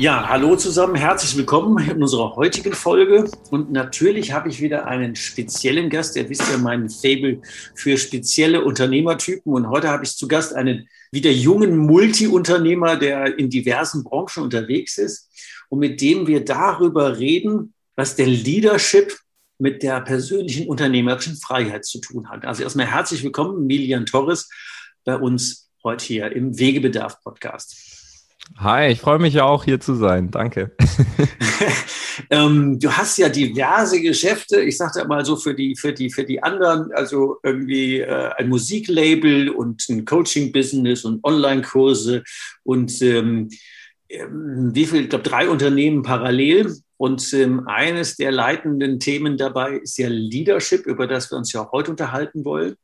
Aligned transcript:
Ja, 0.00 0.30
hallo 0.30 0.56
zusammen, 0.56 0.94
herzlich 0.94 1.36
willkommen 1.36 1.86
in 1.86 2.02
unserer 2.02 2.34
heutigen 2.34 2.72
Folge. 2.72 3.30
Und 3.50 3.70
natürlich 3.70 4.32
habe 4.32 4.48
ich 4.48 4.62
wieder 4.62 4.86
einen 4.86 5.14
speziellen 5.14 5.90
Gast. 5.90 6.16
Ihr 6.16 6.26
wisst 6.30 6.50
ja 6.50 6.56
meinen 6.56 6.88
Fable 6.88 7.42
für 7.74 7.98
spezielle 7.98 8.64
Unternehmertypen. 8.64 9.52
Und 9.52 9.68
heute 9.68 9.88
habe 9.88 10.04
ich 10.04 10.16
zu 10.16 10.26
Gast 10.26 10.54
einen 10.54 10.88
wieder 11.12 11.30
jungen 11.30 11.76
Multi-Unternehmer, 11.76 12.96
der 12.96 13.38
in 13.38 13.50
diversen 13.50 14.02
Branchen 14.02 14.42
unterwegs 14.42 14.96
ist 14.96 15.28
und 15.68 15.80
mit 15.80 16.00
dem 16.00 16.26
wir 16.26 16.46
darüber 16.46 17.18
reden, 17.18 17.74
was 17.94 18.16
der 18.16 18.26
Leadership 18.26 19.18
mit 19.58 19.82
der 19.82 20.00
persönlichen 20.00 20.66
unternehmerischen 20.66 21.36
Freiheit 21.36 21.84
zu 21.84 22.00
tun 22.00 22.30
hat. 22.30 22.46
Also 22.46 22.62
erstmal 22.62 22.86
herzlich 22.86 23.22
willkommen, 23.22 23.66
Milian 23.66 24.06
Torres, 24.06 24.48
bei 25.04 25.16
uns 25.16 25.68
heute 25.84 26.06
hier 26.06 26.32
im 26.32 26.58
Wegebedarf-Podcast. 26.58 27.99
Hi, 28.58 28.90
ich 28.90 29.00
freue 29.00 29.18
mich 29.18 29.34
ja 29.34 29.44
auch 29.44 29.64
hier 29.64 29.80
zu 29.80 29.94
sein. 29.94 30.30
Danke. 30.30 30.72
ähm, 32.30 32.78
du 32.78 32.90
hast 32.90 33.16
ja 33.16 33.28
diverse 33.28 34.00
Geschäfte. 34.00 34.60
Ich 34.60 34.76
sagte 34.76 35.06
mal 35.06 35.24
so 35.24 35.36
für 35.36 35.54
die, 35.54 35.76
für 35.76 35.92
die, 35.92 36.10
für 36.10 36.24
die 36.24 36.42
anderen, 36.42 36.92
also 36.92 37.38
irgendwie 37.42 38.00
äh, 38.00 38.30
ein 38.36 38.48
Musiklabel 38.48 39.48
und 39.48 39.88
ein 39.88 40.04
Coaching-Business 40.04 41.04
und 41.04 41.24
Online-Kurse 41.24 42.22
und 42.64 43.00
ähm, 43.02 43.48
ähm 44.08 44.72
wie 44.74 44.86
viel, 44.86 45.02
ich 45.02 45.08
glaube, 45.08 45.24
drei 45.24 45.48
Unternehmen 45.48 46.02
parallel. 46.02 46.74
Und 46.96 47.32
ähm, 47.32 47.66
eines 47.66 48.16
der 48.16 48.30
leitenden 48.30 49.00
Themen 49.00 49.38
dabei 49.38 49.78
ist 49.78 49.96
ja 49.96 50.08
Leadership, 50.08 50.84
über 50.84 51.06
das 51.06 51.30
wir 51.30 51.38
uns 51.38 51.50
ja 51.52 51.66
heute 51.72 51.92
unterhalten 51.92 52.44
wollen. 52.44 52.76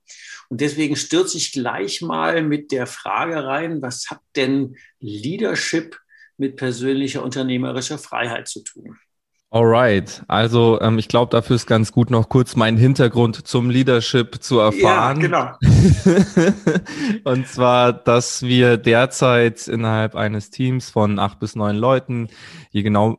Und 0.48 0.60
deswegen 0.60 0.96
stürze 0.96 1.36
ich 1.36 1.52
gleich 1.52 2.02
mal 2.02 2.42
mit 2.42 2.72
der 2.72 2.86
Frage 2.86 3.44
rein, 3.44 3.82
was 3.82 4.06
hat 4.10 4.20
denn 4.36 4.76
Leadership 5.00 5.98
mit 6.36 6.56
persönlicher 6.56 7.22
unternehmerischer 7.22 7.98
Freiheit 7.98 8.48
zu 8.48 8.62
tun? 8.62 8.98
Alright, 9.50 10.24
also 10.26 10.80
ähm, 10.80 10.98
ich 10.98 11.06
glaube, 11.06 11.30
dafür 11.30 11.54
ist 11.54 11.66
ganz 11.66 11.92
gut 11.92 12.10
noch 12.10 12.28
kurz 12.28 12.56
meinen 12.56 12.76
Hintergrund 12.76 13.46
zum 13.46 13.70
Leadership 13.70 14.42
zu 14.42 14.58
erfahren. 14.58 15.20
Ja, 15.20 15.56
genau. 15.58 16.72
Und 17.24 17.46
zwar, 17.46 17.92
dass 17.92 18.42
wir 18.42 18.76
derzeit 18.76 19.68
innerhalb 19.68 20.16
eines 20.16 20.50
Teams 20.50 20.90
von 20.90 21.20
acht 21.20 21.38
bis 21.38 21.54
neun 21.54 21.76
Leuten, 21.76 22.28
je 22.70 22.82
genau 22.82 23.16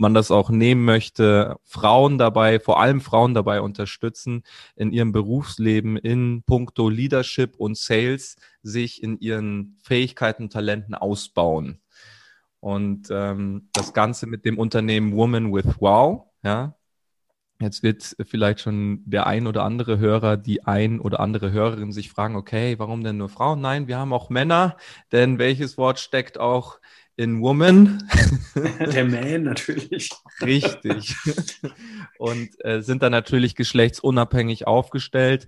man 0.00 0.14
das 0.14 0.30
auch 0.30 0.50
nehmen 0.50 0.84
möchte, 0.84 1.56
Frauen 1.64 2.18
dabei, 2.18 2.58
vor 2.58 2.80
allem 2.80 3.00
Frauen 3.00 3.34
dabei 3.34 3.60
unterstützen, 3.60 4.42
in 4.74 4.92
ihrem 4.92 5.12
Berufsleben 5.12 5.96
in 5.96 6.42
puncto 6.44 6.88
Leadership 6.88 7.56
und 7.56 7.76
Sales 7.76 8.36
sich 8.62 9.02
in 9.02 9.18
ihren 9.18 9.78
Fähigkeiten 9.82 10.44
und 10.44 10.52
Talenten 10.52 10.94
ausbauen. 10.94 11.80
Und 12.60 13.08
ähm, 13.10 13.68
das 13.72 13.92
Ganze 13.92 14.26
mit 14.26 14.44
dem 14.44 14.58
Unternehmen 14.58 15.14
Woman 15.14 15.52
with 15.52 15.76
Wow, 15.78 16.26
ja. 16.42 16.74
Jetzt 17.60 17.82
wird 17.82 18.16
vielleicht 18.26 18.60
schon 18.60 19.02
der 19.04 19.26
ein 19.26 19.46
oder 19.46 19.64
andere 19.64 19.98
Hörer, 19.98 20.38
die 20.38 20.64
ein 20.64 20.98
oder 20.98 21.20
andere 21.20 21.52
Hörerin 21.52 21.92
sich 21.92 22.08
fragen, 22.08 22.36
okay, 22.36 22.78
warum 22.78 23.04
denn 23.04 23.18
nur 23.18 23.28
Frauen? 23.28 23.60
Nein, 23.60 23.86
wir 23.86 23.98
haben 23.98 24.14
auch 24.14 24.30
Männer, 24.30 24.78
denn 25.12 25.38
welches 25.38 25.76
Wort 25.76 25.98
steckt 25.98 26.38
auch 26.38 26.80
in 27.20 27.42
Woman. 27.42 28.02
Der 28.94 29.04
Man 29.04 29.42
natürlich. 29.42 30.10
Richtig. 30.40 31.14
Und 32.18 32.48
äh, 32.64 32.80
sind 32.80 33.02
dann 33.02 33.12
natürlich 33.12 33.54
geschlechtsunabhängig 33.54 34.66
aufgestellt 34.66 35.46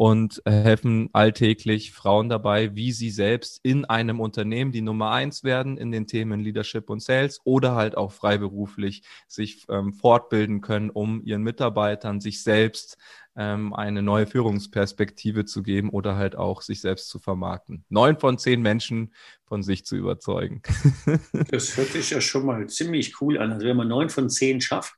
und 0.00 0.40
äh, 0.46 0.50
helfen 0.50 1.10
alltäglich 1.12 1.92
Frauen 1.92 2.30
dabei, 2.30 2.74
wie 2.74 2.90
sie 2.90 3.10
selbst 3.10 3.60
in 3.62 3.84
einem 3.84 4.18
Unternehmen 4.18 4.72
die 4.72 4.80
Nummer 4.80 5.10
eins 5.10 5.44
werden 5.44 5.76
in 5.76 5.92
den 5.92 6.06
Themen 6.06 6.40
Leadership 6.40 6.88
und 6.88 7.02
Sales 7.02 7.38
oder 7.44 7.74
halt 7.74 7.98
auch 7.98 8.10
freiberuflich 8.10 9.02
sich 9.28 9.66
ähm, 9.68 9.92
fortbilden 9.92 10.62
können, 10.62 10.88
um 10.88 11.22
ihren 11.22 11.42
Mitarbeitern 11.42 12.22
sich 12.22 12.42
selbst 12.42 12.96
ähm, 13.36 13.74
eine 13.74 14.00
neue 14.00 14.26
Führungsperspektive 14.26 15.44
zu 15.44 15.62
geben 15.62 15.90
oder 15.90 16.16
halt 16.16 16.34
auch 16.34 16.62
sich 16.62 16.80
selbst 16.80 17.10
zu 17.10 17.18
vermarkten. 17.18 17.84
Neun 17.90 18.18
von 18.18 18.38
zehn 18.38 18.62
Menschen 18.62 19.12
von 19.44 19.62
sich 19.62 19.84
zu 19.84 19.96
überzeugen. 19.96 20.62
das 21.50 21.76
hört 21.76 21.88
sich 21.88 22.08
ja 22.08 22.22
schon 22.22 22.46
mal 22.46 22.66
ziemlich 22.70 23.20
cool 23.20 23.36
an. 23.36 23.52
Also 23.52 23.66
wenn 23.66 23.76
man 23.76 23.88
neun 23.88 24.08
von 24.08 24.30
zehn 24.30 24.62
schafft, 24.62 24.94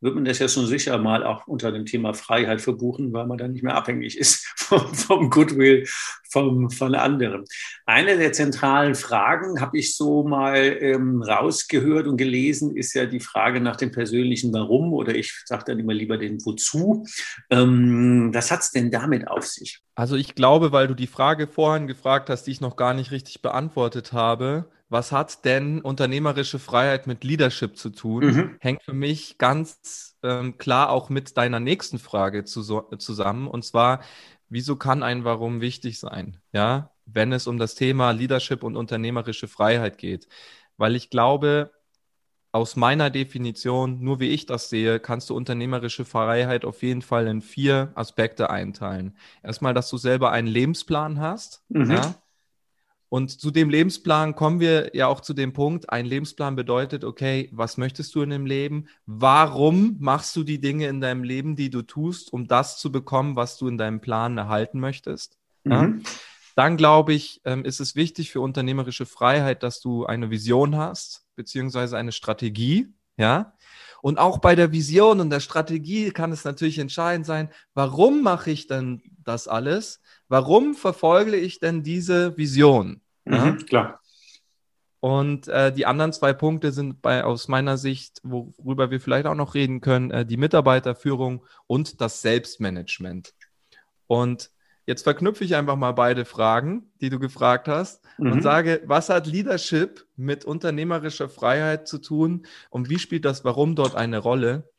wird 0.00 0.14
man 0.14 0.24
das 0.24 0.38
ja 0.38 0.48
schon 0.48 0.66
sicher 0.66 0.98
mal 0.98 1.24
auch 1.24 1.46
unter 1.46 1.72
dem 1.72 1.86
Thema 1.86 2.14
Freiheit 2.14 2.60
verbuchen, 2.60 3.12
weil 3.12 3.26
man 3.26 3.38
dann 3.38 3.52
nicht 3.52 3.62
mehr 3.62 3.76
abhängig 3.76 4.18
ist 4.18 4.46
vom, 4.56 4.94
vom 4.94 5.30
Goodwill 5.30 5.86
vom, 6.30 6.70
von 6.70 6.94
anderen. 6.94 7.44
Eine 7.86 8.18
der 8.18 8.32
zentralen 8.32 8.94
Fragen 8.94 9.60
habe 9.60 9.78
ich 9.78 9.96
so 9.96 10.24
mal 10.24 10.56
ähm, 10.56 11.22
rausgehört 11.22 12.06
und 12.06 12.16
gelesen, 12.16 12.76
ist 12.76 12.94
ja 12.94 13.06
die 13.06 13.20
Frage 13.20 13.60
nach 13.60 13.76
dem 13.76 13.90
persönlichen 13.90 14.52
Warum 14.52 14.92
oder 14.92 15.14
ich 15.14 15.42
sage 15.44 15.64
dann 15.66 15.78
immer 15.78 15.94
lieber 15.94 16.18
den 16.18 16.44
Wozu. 16.44 17.06
Ähm, 17.50 18.30
was 18.34 18.50
hat 18.50 18.60
es 18.60 18.70
denn 18.70 18.90
damit 18.90 19.28
auf 19.28 19.46
sich? 19.46 19.80
Also 19.94 20.16
ich 20.16 20.34
glaube, 20.34 20.72
weil 20.72 20.88
du 20.88 20.94
die 20.94 21.06
Frage 21.06 21.46
vorhin 21.46 21.86
gefragt 21.86 22.28
hast, 22.28 22.44
die 22.44 22.50
ich 22.50 22.60
noch 22.60 22.76
gar 22.76 22.92
nicht 22.92 23.12
richtig 23.12 23.40
beantwortet 23.40 24.12
habe, 24.12 24.66
was 24.88 25.10
hat 25.10 25.44
denn 25.44 25.80
unternehmerische 25.80 26.58
Freiheit 26.58 27.06
mit 27.06 27.24
Leadership 27.24 27.76
zu 27.76 27.90
tun? 27.90 28.24
Mhm. 28.24 28.56
Hängt 28.60 28.82
für 28.82 28.92
mich 28.92 29.38
ganz 29.38 30.16
ähm, 30.22 30.58
klar 30.58 30.90
auch 30.90 31.08
mit 31.08 31.36
deiner 31.36 31.60
nächsten 31.60 31.98
Frage 31.98 32.44
zu, 32.44 32.62
zusammen. 32.98 33.48
Und 33.48 33.64
zwar, 33.64 34.00
wieso 34.48 34.76
kann 34.76 35.02
ein 35.02 35.24
Warum 35.24 35.60
wichtig 35.60 35.98
sein? 35.98 36.38
Ja, 36.52 36.92
wenn 37.04 37.32
es 37.32 37.46
um 37.46 37.58
das 37.58 37.74
Thema 37.74 38.12
Leadership 38.12 38.62
und 38.62 38.76
unternehmerische 38.76 39.48
Freiheit 39.48 39.98
geht. 39.98 40.28
Weil 40.76 40.94
ich 40.94 41.10
glaube, 41.10 41.72
aus 42.52 42.76
meiner 42.76 43.10
Definition, 43.10 44.00
nur 44.00 44.20
wie 44.20 44.30
ich 44.30 44.46
das 44.46 44.70
sehe, 44.70 45.00
kannst 45.00 45.30
du 45.30 45.36
unternehmerische 45.36 46.04
Freiheit 46.04 46.64
auf 46.64 46.82
jeden 46.82 47.02
Fall 47.02 47.26
in 47.26 47.42
vier 47.42 47.92
Aspekte 47.94 48.50
einteilen. 48.50 49.16
Erstmal, 49.42 49.74
dass 49.74 49.90
du 49.90 49.98
selber 49.98 50.30
einen 50.30 50.48
Lebensplan 50.48 51.20
hast. 51.20 51.64
Mhm. 51.68 51.90
Ja? 51.90 52.14
Und 53.08 53.40
zu 53.40 53.50
dem 53.50 53.70
Lebensplan 53.70 54.34
kommen 54.34 54.58
wir 54.58 54.90
ja 54.94 55.06
auch 55.06 55.20
zu 55.20 55.32
dem 55.32 55.52
Punkt, 55.52 55.90
ein 55.90 56.06
Lebensplan 56.06 56.56
bedeutet, 56.56 57.04
okay, 57.04 57.48
was 57.52 57.76
möchtest 57.76 58.14
du 58.14 58.22
in 58.22 58.30
dem 58.30 58.46
Leben? 58.46 58.88
Warum 59.06 59.96
machst 60.00 60.34
du 60.34 60.42
die 60.42 60.60
Dinge 60.60 60.88
in 60.88 61.00
deinem 61.00 61.22
Leben, 61.22 61.54
die 61.54 61.70
du 61.70 61.82
tust, 61.82 62.32
um 62.32 62.48
das 62.48 62.78
zu 62.78 62.90
bekommen, 62.90 63.36
was 63.36 63.58
du 63.58 63.68
in 63.68 63.78
deinem 63.78 64.00
Plan 64.00 64.36
erhalten 64.36 64.80
möchtest? 64.80 65.38
Mhm. 65.64 65.72
Ja? 65.72 65.94
Dann 66.56 66.76
glaube 66.78 67.12
ich, 67.12 67.42
ähm, 67.44 67.64
ist 67.64 67.80
es 67.80 67.96
wichtig 67.96 68.32
für 68.32 68.40
unternehmerische 68.40 69.06
Freiheit, 69.06 69.62
dass 69.62 69.80
du 69.80 70.06
eine 70.06 70.30
Vision 70.30 70.76
hast, 70.76 71.26
beziehungsweise 71.36 71.98
eine 71.98 72.12
Strategie, 72.12 72.88
ja. 73.18 73.52
Und 74.02 74.18
auch 74.18 74.38
bei 74.38 74.54
der 74.54 74.72
Vision 74.72 75.20
und 75.20 75.30
der 75.30 75.40
Strategie 75.40 76.10
kann 76.10 76.32
es 76.32 76.44
natürlich 76.44 76.78
entscheidend 76.78 77.26
sein, 77.26 77.50
warum 77.74 78.22
mache 78.22 78.50
ich 78.50 78.66
denn 78.66 79.02
das 79.24 79.48
alles? 79.48 80.00
warum 80.28 80.74
verfolge 80.74 81.36
ich 81.36 81.60
denn 81.60 81.82
diese 81.82 82.36
Vision? 82.36 83.00
Mhm, 83.24 83.58
Klar. 83.66 84.00
Und 85.00 85.46
äh, 85.46 85.72
die 85.72 85.86
anderen 85.86 86.12
zwei 86.12 86.32
Punkte 86.32 86.72
sind 86.72 87.00
bei, 87.00 87.22
aus 87.22 87.48
meiner 87.48 87.76
Sicht, 87.76 88.20
worüber 88.24 88.90
wir 88.90 89.00
vielleicht 89.00 89.26
auch 89.26 89.34
noch 89.34 89.54
reden 89.54 89.80
können, 89.80 90.10
äh, 90.10 90.26
die 90.26 90.38
Mitarbeiterführung 90.38 91.44
und 91.66 92.00
das 92.00 92.22
Selbstmanagement. 92.22 93.34
Und 94.06 94.50
jetzt 94.86 95.02
verknüpfe 95.02 95.44
ich 95.44 95.54
einfach 95.54 95.76
mal 95.76 95.92
beide 95.92 96.24
Fragen, 96.24 96.90
die 97.00 97.10
du 97.10 97.18
gefragt 97.18 97.68
hast, 97.68 98.04
mhm. 98.18 98.32
und 98.32 98.42
sage, 98.42 98.82
was 98.86 99.08
hat 99.08 99.26
Leadership 99.26 100.06
mit 100.16 100.44
unternehmerischer 100.44 101.28
Freiheit 101.28 101.86
zu 101.86 101.98
tun 101.98 102.46
und 102.70 102.88
wie 102.88 102.98
spielt 102.98 103.24
das 103.24 103.44
Warum 103.44 103.74
dort 103.74 103.94
eine 103.94 104.18
Rolle? 104.18 104.70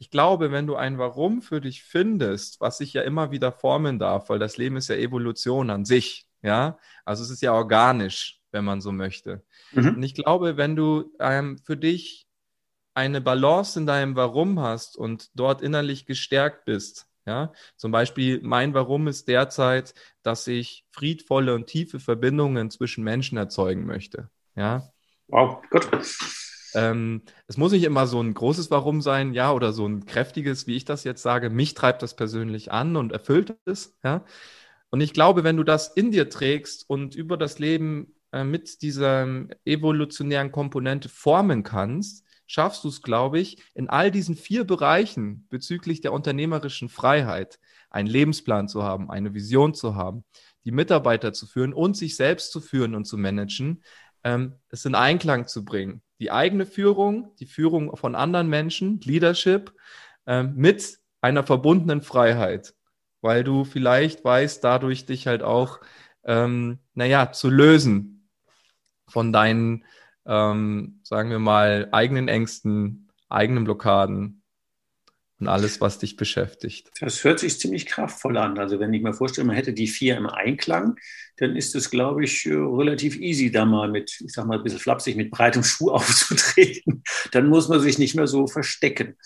ich 0.00 0.10
glaube, 0.10 0.50
wenn 0.50 0.66
du 0.66 0.76
ein 0.76 0.96
Warum 0.96 1.42
für 1.42 1.60
dich 1.60 1.84
findest, 1.84 2.58
was 2.58 2.78
sich 2.78 2.94
ja 2.94 3.02
immer 3.02 3.32
wieder 3.32 3.52
formen 3.52 3.98
darf, 3.98 4.30
weil 4.30 4.38
das 4.38 4.56
Leben 4.56 4.78
ist 4.78 4.88
ja 4.88 4.96
Evolution 4.96 5.68
an 5.68 5.84
sich, 5.84 6.26
ja, 6.40 6.78
also 7.04 7.22
es 7.22 7.28
ist 7.28 7.42
ja 7.42 7.52
organisch, 7.52 8.40
wenn 8.50 8.64
man 8.64 8.80
so 8.80 8.92
möchte. 8.92 9.44
Mhm. 9.72 9.96
Und 9.96 10.02
ich 10.02 10.14
glaube, 10.14 10.56
wenn 10.56 10.74
du 10.74 11.12
ähm, 11.20 11.58
für 11.58 11.76
dich 11.76 12.26
eine 12.94 13.20
Balance 13.20 13.78
in 13.78 13.86
deinem 13.86 14.16
Warum 14.16 14.58
hast 14.58 14.96
und 14.96 15.28
dort 15.34 15.60
innerlich 15.60 16.06
gestärkt 16.06 16.64
bist, 16.64 17.06
ja, 17.30 17.52
zum 17.76 17.92
Beispiel 17.92 18.40
mein 18.42 18.74
Warum 18.74 19.06
ist 19.06 19.28
derzeit, 19.28 19.94
dass 20.24 20.48
ich 20.48 20.84
friedvolle 20.90 21.54
und 21.54 21.66
tiefe 21.68 22.00
Verbindungen 22.00 22.70
zwischen 22.70 23.04
Menschen 23.04 23.38
erzeugen 23.38 23.86
möchte. 23.86 24.28
Ja. 24.56 24.90
Wow, 25.28 25.62
gut. 25.70 25.88
Ähm, 26.74 27.22
es 27.46 27.56
muss 27.56 27.70
nicht 27.70 27.84
immer 27.84 28.08
so 28.08 28.20
ein 28.20 28.34
großes 28.34 28.70
Warum 28.72 29.00
sein, 29.00 29.32
ja, 29.32 29.52
oder 29.52 29.72
so 29.72 29.86
ein 29.86 30.06
kräftiges, 30.06 30.66
wie 30.66 30.76
ich 30.76 30.84
das 30.84 31.04
jetzt 31.04 31.22
sage. 31.22 31.50
Mich 31.50 31.74
treibt 31.74 32.02
das 32.02 32.16
persönlich 32.16 32.72
an 32.72 32.96
und 32.96 33.12
erfüllt 33.12 33.56
es, 33.64 33.96
ja. 34.02 34.24
Und 34.90 35.00
ich 35.00 35.12
glaube, 35.12 35.44
wenn 35.44 35.56
du 35.56 35.62
das 35.62 35.86
in 35.88 36.10
dir 36.10 36.28
trägst 36.28 36.90
und 36.90 37.14
über 37.14 37.36
das 37.36 37.60
Leben 37.60 38.16
äh, 38.32 38.42
mit 38.42 38.82
dieser 38.82 39.46
evolutionären 39.64 40.50
Komponente 40.50 41.08
formen 41.08 41.62
kannst, 41.62 42.24
schaffst 42.50 42.82
du 42.82 42.88
es, 42.88 43.00
glaube 43.00 43.38
ich, 43.38 43.62
in 43.74 43.88
all 43.88 44.10
diesen 44.10 44.34
vier 44.34 44.64
Bereichen 44.64 45.46
bezüglich 45.50 46.00
der 46.00 46.12
unternehmerischen 46.12 46.88
Freiheit, 46.88 47.60
einen 47.90 48.08
Lebensplan 48.08 48.66
zu 48.66 48.82
haben, 48.82 49.08
eine 49.08 49.34
Vision 49.34 49.72
zu 49.72 49.94
haben, 49.94 50.24
die 50.64 50.72
Mitarbeiter 50.72 51.32
zu 51.32 51.46
führen 51.46 51.72
und 51.72 51.96
sich 51.96 52.16
selbst 52.16 52.50
zu 52.50 52.60
führen 52.60 52.96
und 52.96 53.04
zu 53.04 53.16
managen, 53.16 53.84
ähm, 54.24 54.56
es 54.68 54.84
in 54.84 54.96
Einklang 54.96 55.46
zu 55.46 55.64
bringen. 55.64 56.02
Die 56.18 56.32
eigene 56.32 56.66
Führung, 56.66 57.36
die 57.38 57.46
Führung 57.46 57.96
von 57.96 58.16
anderen 58.16 58.48
Menschen, 58.48 59.00
Leadership, 59.04 59.72
ähm, 60.26 60.54
mit 60.56 60.98
einer 61.20 61.44
verbundenen 61.44 62.02
Freiheit, 62.02 62.74
weil 63.20 63.44
du 63.44 63.64
vielleicht 63.64 64.24
weißt, 64.24 64.64
dadurch 64.64 65.06
dich 65.06 65.28
halt 65.28 65.44
auch, 65.44 65.78
ähm, 66.24 66.80
naja, 66.94 67.30
zu 67.30 67.48
lösen 67.48 68.28
von 69.06 69.32
deinen 69.32 69.84
ähm, 70.26 71.00
sagen 71.02 71.30
wir 71.30 71.38
mal, 71.38 71.88
eigenen 71.92 72.28
Ängsten, 72.28 73.08
eigenen 73.28 73.64
Blockaden 73.64 74.42
und 75.40 75.48
alles, 75.48 75.80
was 75.80 75.98
dich 75.98 76.16
beschäftigt. 76.16 76.90
Das 77.00 77.24
hört 77.24 77.40
sich 77.40 77.58
ziemlich 77.58 77.86
kraftvoll 77.86 78.36
an. 78.36 78.58
Also 78.58 78.78
wenn 78.78 78.92
ich 78.92 79.02
mir 79.02 79.14
vorstelle, 79.14 79.46
man 79.46 79.56
hätte 79.56 79.72
die 79.72 79.88
vier 79.88 80.16
im 80.16 80.26
Einklang, 80.26 80.96
dann 81.36 81.56
ist 81.56 81.74
es, 81.74 81.90
glaube 81.90 82.24
ich, 82.24 82.46
äh, 82.46 82.52
relativ 82.52 83.18
easy, 83.18 83.50
da 83.50 83.64
mal 83.64 83.90
mit, 83.90 84.20
ich 84.20 84.32
sag 84.32 84.46
mal, 84.46 84.58
ein 84.58 84.62
bisschen 84.62 84.78
flapsig, 84.78 85.16
mit 85.16 85.30
breitem 85.30 85.64
Schuh 85.64 85.90
aufzutreten. 85.90 87.02
Dann 87.32 87.48
muss 87.48 87.68
man 87.68 87.80
sich 87.80 87.98
nicht 87.98 88.14
mehr 88.14 88.26
so 88.26 88.46
verstecken. 88.46 89.16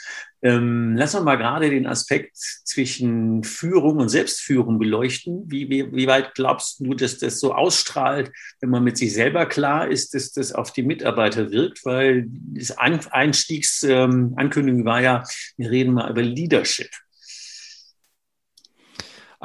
Ähm, 0.43 0.95
lass 0.97 1.15
uns 1.15 1.25
mal 1.25 1.37
gerade 1.37 1.71
den 1.71 1.87
Aspekt 1.87 2.37
zwischen 2.37 3.45
Führung 3.45 3.99
und 3.99 4.11
Selbstführung 4.11 4.79
beleuchten. 4.79 5.45
Wie, 5.47 5.71
wie, 5.71 5.91
wie 5.93 6.07
weit 6.07 6.35
glaubst 6.35 6.81
du, 6.81 6.93
dass 6.93 7.19
das 7.19 7.41
so 7.41 7.55
ausstrahlt, 7.55 8.31
wenn 8.61 8.69
man 8.69 8.85
mit 8.85 8.99
sich 8.99 9.15
selber 9.15 9.47
klar 9.47 9.89
ist, 9.89 10.13
dass 10.13 10.33
das 10.33 10.53
auf 10.53 10.73
die 10.73 10.83
Mitarbeiter 10.83 11.51
wirkt? 11.51 11.87
Weil 11.87 12.27
das 12.29 12.77
Einstiegsankündigung 12.77 14.81
ähm, 14.81 14.87
war 14.87 15.01
ja, 15.01 15.23
wir 15.57 15.71
reden 15.71 15.95
mal 15.95 16.11
über 16.11 16.23
Leadership. 16.23 16.91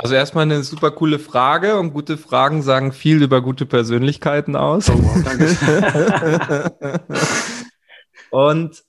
Also 0.02 0.16
erstmal 0.16 0.44
eine 0.44 0.64
super 0.64 0.92
coole 0.92 1.20
Frage 1.20 1.78
und 1.78 1.92
gute 1.92 2.18
Fragen 2.18 2.62
sagen 2.62 2.94
viel 2.94 3.22
über 3.22 3.42
gute 3.42 3.66
Persönlichkeiten 3.66 4.56
aus. 4.56 4.90
Oh, 4.90 4.94
wow, 4.94 5.24
danke. 5.26 6.72
und 8.30 8.82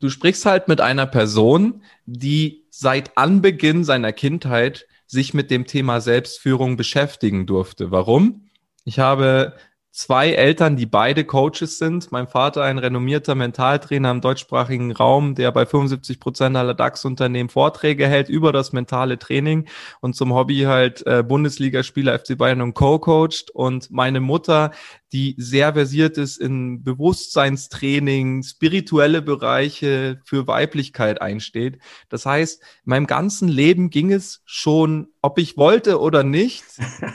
du 0.00 0.08
sprichst 0.08 0.46
halt 0.46 0.66
mit 0.68 0.80
einer 0.80 1.04
Person, 1.04 1.82
die 2.06 2.64
seit 2.70 3.18
Anbeginn 3.18 3.84
seiner 3.84 4.14
Kindheit 4.14 4.86
sich 5.06 5.34
mit 5.34 5.50
dem 5.50 5.66
Thema 5.66 6.00
Selbstführung 6.00 6.78
beschäftigen 6.78 7.44
durfte. 7.44 7.90
Warum? 7.90 8.48
Ich 8.86 8.98
habe 8.98 9.56
zwei 9.92 10.30
Eltern, 10.30 10.76
die 10.76 10.86
beide 10.86 11.24
Coaches 11.24 11.78
sind. 11.78 12.12
Mein 12.12 12.28
Vater 12.28 12.62
ein 12.62 12.78
renommierter 12.78 13.34
Mentaltrainer 13.34 14.10
im 14.10 14.20
deutschsprachigen 14.20 14.92
Raum, 14.92 15.34
der 15.34 15.50
bei 15.52 15.66
75 15.66 16.20
Prozent 16.20 16.56
aller 16.56 16.74
DAX-Unternehmen 16.74 17.48
Vorträge 17.48 18.06
hält 18.06 18.28
über 18.28 18.52
das 18.52 18.72
mentale 18.72 19.18
Training 19.18 19.66
und 20.00 20.14
zum 20.14 20.32
Hobby 20.32 20.60
halt 20.60 21.06
äh, 21.06 21.22
Bundesligaspieler 21.22 22.18
FC 22.18 22.38
Bayern 22.38 22.62
und 22.62 22.74
Co-coacht. 22.74 23.50
Und 23.52 23.90
meine 23.90 24.20
Mutter, 24.20 24.70
die 25.12 25.34
sehr 25.38 25.72
versiert 25.74 26.18
ist 26.18 26.38
in 26.38 26.84
Bewusstseinstraining, 26.84 28.42
spirituelle 28.42 29.22
Bereiche 29.22 30.20
für 30.24 30.46
Weiblichkeit 30.46 31.20
einsteht. 31.20 31.78
Das 32.08 32.26
heißt, 32.26 32.60
in 32.60 32.90
meinem 32.90 33.06
ganzen 33.06 33.48
Leben 33.48 33.90
ging 33.90 34.12
es 34.12 34.42
schon, 34.44 35.08
ob 35.22 35.38
ich 35.38 35.56
wollte 35.56 36.00
oder 36.00 36.22
nicht, 36.22 36.64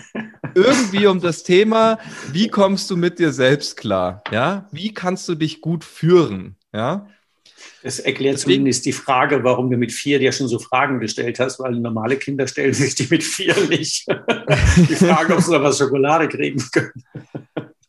irgendwie 0.56 1.08
um 1.08 1.22
das 1.22 1.44
Thema, 1.44 2.00
wie 2.32 2.48
kommst 2.48 2.90
du 2.90 2.98
mit 2.98 3.20
dir 3.20 3.32
selbst 3.32 3.78
klar? 3.78 4.24
Ja, 4.32 4.68
wie 4.72 4.94
kannst 4.94 5.28
du 5.30 5.36
dich 5.36 5.62
gut 5.62 5.84
führen? 5.84 6.58
Ja. 6.74 7.08
Das 7.84 8.00
erklärt 8.00 8.36
Deswegen, 8.36 8.62
zumindest 8.62 8.86
die 8.86 8.94
Frage, 8.94 9.44
warum 9.44 9.70
du 9.70 9.78
mit 9.78 9.92
vier 9.92 10.20
dir 10.20 10.32
schon 10.32 10.48
so 10.48 10.60
Fragen 10.60 11.00
gestellt 11.00 11.40
hast, 11.40 11.60
weil 11.60 11.74
normale 11.74 12.18
Kinder 12.18 12.48
stellen 12.48 12.74
sich 12.74 12.96
die 12.96 13.08
mit 13.10 13.24
vier 13.24 13.56
nicht. 13.70 14.08
die 14.78 14.96
Frage, 14.96 15.36
ob 15.36 15.42
sie 15.42 15.52
da 15.52 15.62
was 15.62 15.78
Schokolade 15.78 16.28
kriegen 16.28 16.64
können. 16.72 17.04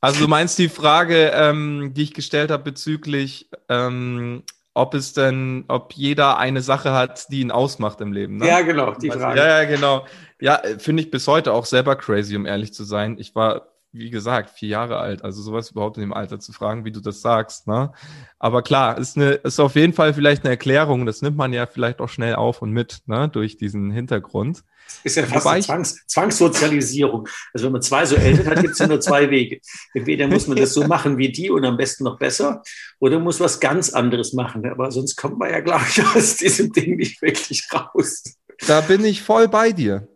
Also 0.00 0.20
du 0.20 0.28
meinst 0.28 0.58
die 0.58 0.69
Frage, 0.69 1.32
ähm, 1.34 1.93
die 1.94 2.02
ich 2.02 2.14
gestellt 2.14 2.50
habe 2.50 2.62
bezüglich, 2.62 3.50
ähm, 3.69 4.43
ob 4.75 4.94
es 4.94 5.14
denn, 5.14 5.64
ob 5.69 5.94
jeder 5.94 6.37
eine 6.38 6.60
Sache 6.60 6.93
hat, 6.93 7.31
die 7.31 7.40
ihn 7.40 7.50
ausmacht 7.50 8.00
im 8.02 8.12
Leben. 8.12 8.37
Ne? 8.37 8.46
Ja, 8.46 8.60
genau, 8.60 8.94
die 8.94 9.10
Frage. 9.10 9.38
Ja, 9.38 9.62
ja, 9.62 9.64
genau. 9.64 10.04
Ja, 10.38 10.56
äh, 10.56 10.78
finde 10.78 11.02
ich 11.02 11.10
bis 11.10 11.26
heute 11.26 11.52
auch 11.52 11.64
selber 11.64 11.96
crazy, 11.96 12.37
um 12.37 12.44
ehrlich 12.44 12.75
zu 12.75 12.84
sein. 12.84 13.16
Ich 13.19 13.34
war 13.34 13.69
wie 13.96 14.10
gesagt, 14.10 14.50
vier 14.50 14.69
Jahre 14.70 14.98
alt. 14.98 15.25
Also 15.25 15.43
sowas 15.43 15.70
überhaupt 15.70 15.96
in 15.96 16.02
dem 16.02 16.12
Alter 16.12 16.38
zu 16.38 16.52
fragen, 16.52 16.84
wie 16.84 16.93
du 16.93 17.00
das 17.00 17.20
sagst. 17.20 17.66
Ne? 17.66 17.93
Aber 18.38 18.62
klar, 18.62 18.98
ist, 18.98 19.16
eine, 19.16 19.32
ist 19.32 19.60
auf 19.60 19.75
jeden 19.75 19.93
Fall 19.93 20.14
vielleicht 20.14 20.44
eine 20.44 20.50
Erklärung. 20.50 21.06
Das 21.06 21.22
nimmt 21.22 21.37
man 21.37 21.52
ja 21.52 21.66
vielleicht 21.66 22.00
auch 22.00 22.08
schnell 22.08 22.34
auf 22.34 22.62
und 22.62 22.72
mit 22.72 23.02
ne? 23.06 23.28
durch 23.28 23.56
diesen 23.56 23.90
Hintergrund. 23.90 24.62
Ist 25.02 25.16
ja 25.16 25.25
fast 25.25 25.46
eine 25.46 25.62
Zwangs 25.62 26.06
Zwangssozialisierung. 26.06 27.28
Also 27.52 27.66
wenn 27.66 27.72
man 27.72 27.82
zwei 27.82 28.06
so 28.06 28.16
Eltern 28.16 28.46
hat, 28.46 28.60
gibt 28.60 28.75
es 28.75 28.78
ja 28.78 28.87
nur 28.87 29.00
zwei 29.00 29.31
Wege. 29.31 29.60
Entweder 29.94 30.28
muss 30.28 30.46
man 30.46 30.56
das 30.56 30.75
so 30.75 30.84
machen 30.87 31.19
wie 31.19 31.32
die 31.32 31.50
und 31.50 31.64
am 31.64 31.76
besten 31.76 32.04
noch 32.04 32.19
besser, 32.19 32.62
oder 33.00 33.19
muss 33.19 33.40
was 33.40 33.58
ganz 33.60 33.90
anderes 33.90 34.32
machen. 34.32 34.64
Aber 34.66 34.90
sonst 34.90 35.16
kommt 35.16 35.38
man 35.38 35.50
ja, 35.50 35.61
glaube 35.61 35.85
ich, 35.88 36.04
aus 36.04 36.37
diesem 36.37 36.73
Ding 36.73 36.97
nicht 36.97 37.21
wirklich 37.21 37.66
raus. 37.73 38.23
Da 38.66 38.80
bin 38.80 39.04
ich 39.04 39.23
voll 39.23 39.49
bei 39.49 39.73
dir. 39.73 40.09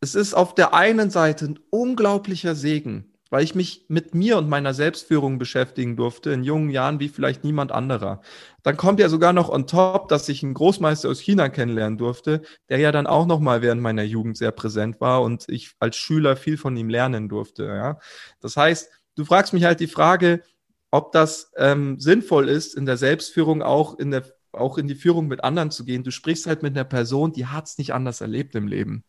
Es 0.00 0.14
ist 0.14 0.34
auf 0.34 0.54
der 0.54 0.74
einen 0.74 1.10
Seite 1.10 1.46
ein 1.46 1.58
unglaublicher 1.70 2.54
Segen, 2.54 3.11
weil 3.32 3.44
ich 3.44 3.54
mich 3.54 3.86
mit 3.88 4.14
mir 4.14 4.36
und 4.36 4.50
meiner 4.50 4.74
Selbstführung 4.74 5.38
beschäftigen 5.38 5.96
durfte 5.96 6.32
in 6.32 6.44
jungen 6.44 6.68
Jahren 6.68 7.00
wie 7.00 7.08
vielleicht 7.08 7.44
niemand 7.44 7.72
anderer. 7.72 8.20
Dann 8.62 8.76
kommt 8.76 9.00
ja 9.00 9.08
sogar 9.08 9.32
noch 9.32 9.48
on 9.48 9.66
top, 9.66 10.08
dass 10.08 10.28
ich 10.28 10.42
einen 10.42 10.52
Großmeister 10.52 11.08
aus 11.08 11.18
China 11.18 11.48
kennenlernen 11.48 11.96
durfte, 11.96 12.42
der 12.68 12.76
ja 12.78 12.92
dann 12.92 13.06
auch 13.06 13.24
noch 13.24 13.40
mal 13.40 13.62
während 13.62 13.80
meiner 13.80 14.02
Jugend 14.02 14.36
sehr 14.36 14.50
präsent 14.50 15.00
war 15.00 15.22
und 15.22 15.46
ich 15.48 15.72
als 15.80 15.96
Schüler 15.96 16.36
viel 16.36 16.58
von 16.58 16.76
ihm 16.76 16.90
lernen 16.90 17.30
durfte. 17.30 17.64
Ja, 17.64 18.00
das 18.40 18.58
heißt, 18.58 18.90
du 19.16 19.24
fragst 19.24 19.54
mich 19.54 19.64
halt 19.64 19.80
die 19.80 19.86
Frage, 19.86 20.42
ob 20.90 21.12
das 21.12 21.52
ähm, 21.56 21.98
sinnvoll 21.98 22.50
ist, 22.50 22.74
in 22.74 22.84
der 22.84 22.98
Selbstführung 22.98 23.62
auch 23.62 23.98
in 23.98 24.10
der 24.10 24.24
auch 24.52 24.76
in 24.76 24.88
die 24.88 24.94
Führung 24.94 25.28
mit 25.28 25.42
anderen 25.42 25.70
zu 25.70 25.86
gehen. 25.86 26.04
Du 26.04 26.10
sprichst 26.10 26.46
halt 26.46 26.62
mit 26.62 26.76
einer 26.76 26.84
Person, 26.84 27.32
die 27.32 27.46
hat 27.46 27.66
es 27.66 27.78
nicht 27.78 27.94
anders 27.94 28.20
erlebt 28.20 28.54
im 28.54 28.68
Leben. 28.68 29.04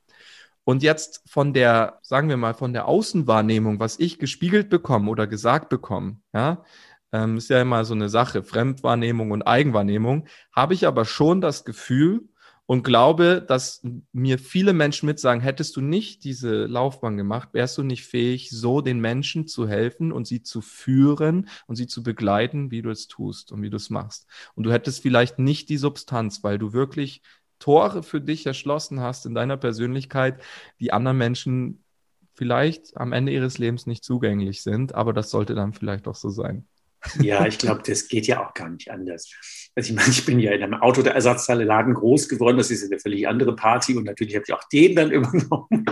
Und 0.65 0.83
jetzt 0.83 1.23
von 1.25 1.53
der, 1.53 1.99
sagen 2.01 2.29
wir 2.29 2.37
mal, 2.37 2.53
von 2.53 2.73
der 2.73 2.87
Außenwahrnehmung, 2.87 3.79
was 3.79 3.99
ich 3.99 4.19
gespiegelt 4.19 4.69
bekomme 4.69 5.11
oder 5.11 5.27
gesagt 5.27 5.69
bekomme, 5.69 6.17
ja, 6.33 6.63
ähm, 7.11 7.37
ist 7.37 7.49
ja 7.49 7.61
immer 7.61 7.85
so 7.85 7.93
eine 7.93 8.09
Sache, 8.09 8.43
Fremdwahrnehmung 8.43 9.31
und 9.31 9.43
Eigenwahrnehmung, 9.43 10.27
habe 10.53 10.73
ich 10.73 10.87
aber 10.87 11.05
schon 11.05 11.41
das 11.41 11.65
Gefühl 11.65 12.29
und 12.65 12.83
glaube, 12.83 13.43
dass 13.45 13.85
mir 14.13 14.39
viele 14.39 14.73
Menschen 14.73 15.05
mitsagen, 15.05 15.41
hättest 15.41 15.75
du 15.75 15.81
nicht 15.81 16.23
diese 16.23 16.65
Laufbahn 16.65 17.17
gemacht, 17.17 17.49
wärst 17.51 17.77
du 17.77 17.83
nicht 17.83 18.05
fähig, 18.05 18.49
so 18.51 18.79
den 18.79 18.99
Menschen 18.99 19.47
zu 19.47 19.67
helfen 19.67 20.11
und 20.13 20.25
sie 20.25 20.43
zu 20.43 20.61
führen 20.61 21.49
und 21.67 21.75
sie 21.75 21.87
zu 21.87 22.03
begleiten, 22.03 22.71
wie 22.71 22.81
du 22.81 22.89
es 22.89 23.07
tust 23.07 23.51
und 23.51 23.61
wie 23.61 23.69
du 23.69 23.75
es 23.75 23.89
machst. 23.89 24.27
Und 24.55 24.63
du 24.63 24.71
hättest 24.71 25.01
vielleicht 25.01 25.39
nicht 25.39 25.67
die 25.69 25.77
Substanz, 25.77 26.43
weil 26.43 26.57
du 26.57 26.71
wirklich 26.71 27.21
Tore 27.63 28.03
für 28.03 28.19
dich 28.19 28.45
erschlossen 28.45 28.99
hast 28.99 29.25
in 29.25 29.33
deiner 29.33 29.55
Persönlichkeit, 29.55 30.43
die 30.81 30.91
anderen 30.91 31.17
Menschen 31.17 31.85
vielleicht 32.33 32.97
am 32.97 33.13
Ende 33.13 33.31
ihres 33.31 33.57
Lebens 33.57 33.87
nicht 33.87 34.03
zugänglich 34.03 34.63
sind, 34.63 34.95
aber 34.95 35.13
das 35.13 35.29
sollte 35.29 35.55
dann 35.55 35.71
vielleicht 35.71 36.09
auch 36.09 36.15
so 36.15 36.29
sein. 36.29 36.67
Ja, 37.19 37.45
ich 37.45 37.57
glaube, 37.57 37.81
das 37.85 38.07
geht 38.07 38.27
ja 38.27 38.45
auch 38.45 38.53
gar 38.53 38.69
nicht 38.69 38.89
anders. 38.89 39.29
Also 39.75 39.89
ich 39.89 39.95
meine, 39.95 40.09
ich 40.09 40.25
bin 40.25 40.39
ja 40.39 40.51
in 40.51 40.61
einem 40.61 40.75
Autoersatzteilladen 40.75 41.95
groß 41.95 42.29
geworden, 42.29 42.57
das 42.57 42.69
ist 42.69 42.83
eine 42.85 42.99
völlig 42.99 43.27
andere 43.27 43.55
Party 43.55 43.95
und 43.95 44.03
natürlich 44.03 44.35
habe 44.35 44.45
ich 44.47 44.53
auch 44.53 44.63
den 44.71 44.95
dann 44.95 45.11
übernommen 45.11 45.85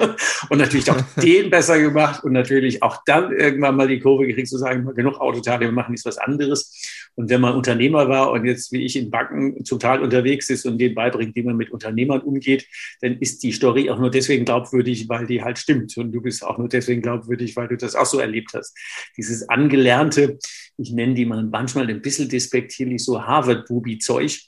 und 0.50 0.58
natürlich 0.58 0.92
auch 0.92 1.02
den 1.22 1.50
besser 1.50 1.80
gemacht 1.80 2.24
und 2.24 2.34
natürlich 2.34 2.84
auch 2.84 3.02
dann 3.06 3.32
irgendwann 3.32 3.76
mal 3.76 3.88
die 3.88 4.00
Kurve 4.00 4.28
gekriegt 4.28 4.50
zu 4.50 4.58
sagen, 4.58 4.86
genug 4.94 5.20
Autoteile, 5.20 5.62
wir 5.62 5.72
machen 5.72 5.94
jetzt 5.94 6.06
was 6.06 6.20
anderes. 6.20 7.10
Und 7.16 7.30
wenn 7.30 7.42
man 7.42 7.56
Unternehmer 7.56 8.08
war 8.08 8.32
und 8.32 8.46
jetzt 8.46 8.72
wie 8.72 8.86
ich 8.86 8.96
in 8.96 9.10
Banken 9.10 9.64
total 9.66 10.02
unterwegs 10.02 10.50
ist 10.50 10.66
und 10.66 10.78
denen 10.78 10.96
beibringt, 10.96 11.36
wie 11.36 11.44
man 11.44 11.58
mit 11.58 11.72
Unternehmern 11.72 12.22
umgeht, 12.22 12.68
dann 13.02 13.18
ist 13.18 13.44
die 13.44 13.52
Story 13.52 13.90
auch 13.90 14.00
nur 14.00 14.12
deswegen 14.12 14.46
glaubwürdig, 14.46 15.10
weil 15.10 15.26
die 15.26 15.44
halt 15.44 15.60
stimmt. 15.60 15.98
Und 15.98 16.12
du 16.14 16.22
bist 16.22 16.44
auch 16.44 16.58
nur 16.58 16.70
deswegen 16.70 17.02
glaubwürdig, 17.02 17.56
weil 17.56 17.68
du 17.68 17.78
das 17.78 17.96
auch 17.96 18.06
so 18.06 18.20
erlebt 18.20 18.52
hast. 18.54 18.78
Dieses 19.18 19.50
angelernte, 19.50 20.38
ich 20.78 20.92
nenne 20.92 21.01
die 21.16 21.26
mal 21.26 21.44
manchmal 21.44 21.90
ein 21.90 22.02
bisschen 22.02 22.30
despektierlich 22.30 23.04
so 23.04 23.24
Harvard-Bubi-Zeug, 23.24 24.40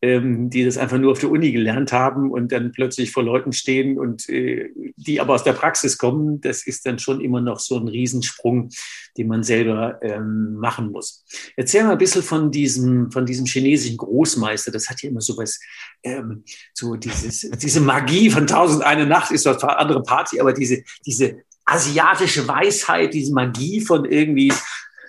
ähm, 0.00 0.48
die 0.48 0.64
das 0.64 0.78
einfach 0.78 0.98
nur 0.98 1.12
auf 1.12 1.18
der 1.18 1.30
Uni 1.30 1.52
gelernt 1.52 1.92
haben 1.92 2.30
und 2.30 2.52
dann 2.52 2.72
plötzlich 2.72 3.10
vor 3.10 3.22
Leuten 3.22 3.52
stehen 3.52 3.98
und 3.98 4.28
äh, 4.28 4.70
die 4.96 5.20
aber 5.20 5.34
aus 5.34 5.44
der 5.44 5.52
Praxis 5.52 5.98
kommen, 5.98 6.40
das 6.40 6.66
ist 6.66 6.86
dann 6.86 6.98
schon 6.98 7.20
immer 7.20 7.40
noch 7.40 7.58
so 7.58 7.76
ein 7.76 7.88
Riesensprung, 7.88 8.70
den 9.16 9.28
man 9.28 9.42
selber 9.42 9.98
ähm, 10.02 10.54
machen 10.54 10.92
muss. 10.92 11.24
Erzähl 11.56 11.82
mal 11.82 11.92
ein 11.92 11.98
bisschen 11.98 12.22
von 12.22 12.50
diesem, 12.50 13.10
von 13.10 13.26
diesem 13.26 13.46
chinesischen 13.46 13.96
Großmeister. 13.96 14.70
Das 14.70 14.88
hat 14.88 15.02
ja 15.02 15.10
immer 15.10 15.20
so 15.20 15.36
was, 15.36 15.58
ähm, 16.04 16.44
so 16.74 16.94
dieses, 16.96 17.50
diese 17.62 17.80
Magie 17.80 18.30
von 18.30 18.46
Tausend 18.46 18.84
eine 18.84 19.06
Nacht 19.06 19.32
ist 19.32 19.46
was 19.46 19.62
eine 19.62 19.78
andere 19.78 20.02
Party, 20.02 20.40
aber 20.40 20.52
diese, 20.52 20.82
diese 21.04 21.42
asiatische 21.68 22.48
Weisheit, 22.48 23.12
diese 23.12 23.32
Magie 23.32 23.80
von 23.80 24.04
irgendwie 24.06 24.52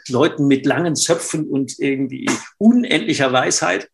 Leuten 0.09 0.47
mit 0.47 0.65
langen 0.65 0.95
Zöpfen 0.95 1.47
und 1.47 1.79
irgendwie 1.79 2.29
unendlicher 2.57 3.31
Weisheit. 3.31 3.89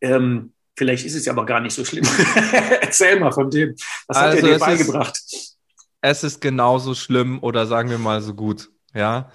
Ähm, 0.00 0.52
vielleicht 0.76 1.06
ist 1.06 1.14
es 1.14 1.24
ja 1.24 1.32
aber 1.32 1.46
gar 1.46 1.60
nicht 1.60 1.74
so 1.74 1.84
schlimm. 1.84 2.06
Erzähl 2.80 3.18
mal 3.18 3.32
von 3.32 3.50
dem. 3.50 3.74
Was 4.06 4.16
also 4.16 4.38
hat 4.38 4.44
er 4.44 4.52
dir 4.52 4.58
beigebracht? 4.58 5.16
Ist, 5.16 5.58
es 6.00 6.24
ist 6.24 6.40
genauso 6.40 6.94
schlimm 6.94 7.38
oder 7.42 7.66
sagen 7.66 7.90
wir 7.90 7.98
mal 7.98 8.20
so 8.22 8.34
gut. 8.34 8.70
Ja. 8.94 9.30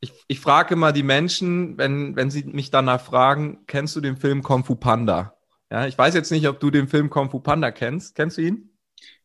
Ich, 0.00 0.12
ich 0.28 0.40
frage 0.40 0.76
mal 0.76 0.92
die 0.92 1.02
Menschen, 1.02 1.76
wenn, 1.76 2.14
wenn 2.14 2.30
sie 2.30 2.44
mich 2.44 2.70
danach 2.70 3.00
fragen, 3.00 3.64
kennst 3.66 3.96
du 3.96 4.00
den 4.00 4.16
Film 4.16 4.42
Kung 4.42 4.64
Fu 4.64 4.76
Panda? 4.76 5.34
Ja, 5.70 5.86
ich 5.86 5.98
weiß 5.98 6.14
jetzt 6.14 6.30
nicht, 6.30 6.48
ob 6.48 6.60
du 6.60 6.70
den 6.70 6.88
Film 6.88 7.10
Kung 7.10 7.30
Fu 7.30 7.40
Panda 7.40 7.70
kennst. 7.70 8.14
Kennst 8.14 8.38
du 8.38 8.42
ihn? 8.42 8.70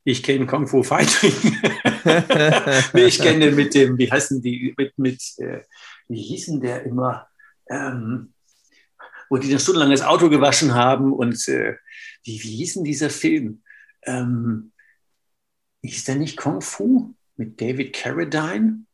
Ich 0.04 0.22
kenne 0.24 0.46
Kung 0.46 0.68
Fu 0.68 0.84
Fighting. 0.84 1.34
nee, 2.94 3.06
ich 3.06 3.20
kenne 3.20 3.52
mit 3.52 3.74
dem, 3.74 3.98
wie 3.98 4.12
heißen 4.12 4.42
die, 4.42 4.74
mit, 4.78 4.98
mit 4.98 5.22
äh, 5.38 5.62
wie 6.08 6.22
hießen 6.22 6.62
der 6.62 6.84
immer? 6.84 7.28
Ähm, 7.70 8.34
wo 9.30 9.38
die 9.38 9.50
dann 9.50 9.60
stundenlang 9.60 9.92
das 9.92 10.04
Auto 10.04 10.30
gewaschen 10.30 10.74
haben 10.74 11.12
und 11.12 11.48
äh, 11.48 11.76
wie, 12.24 12.44
wie 12.44 12.58
hieß 12.58 12.76
denn 12.76 12.84
dieser 12.84 13.10
Film? 13.10 13.64
Ähm, 14.04 14.72
hieß 15.82 16.06
der 16.06 16.16
nicht 16.16 16.38
Kung 16.38 16.62
Fu 16.62 17.16
mit 17.36 17.60
David 17.60 17.94
Carradine? 17.94 18.86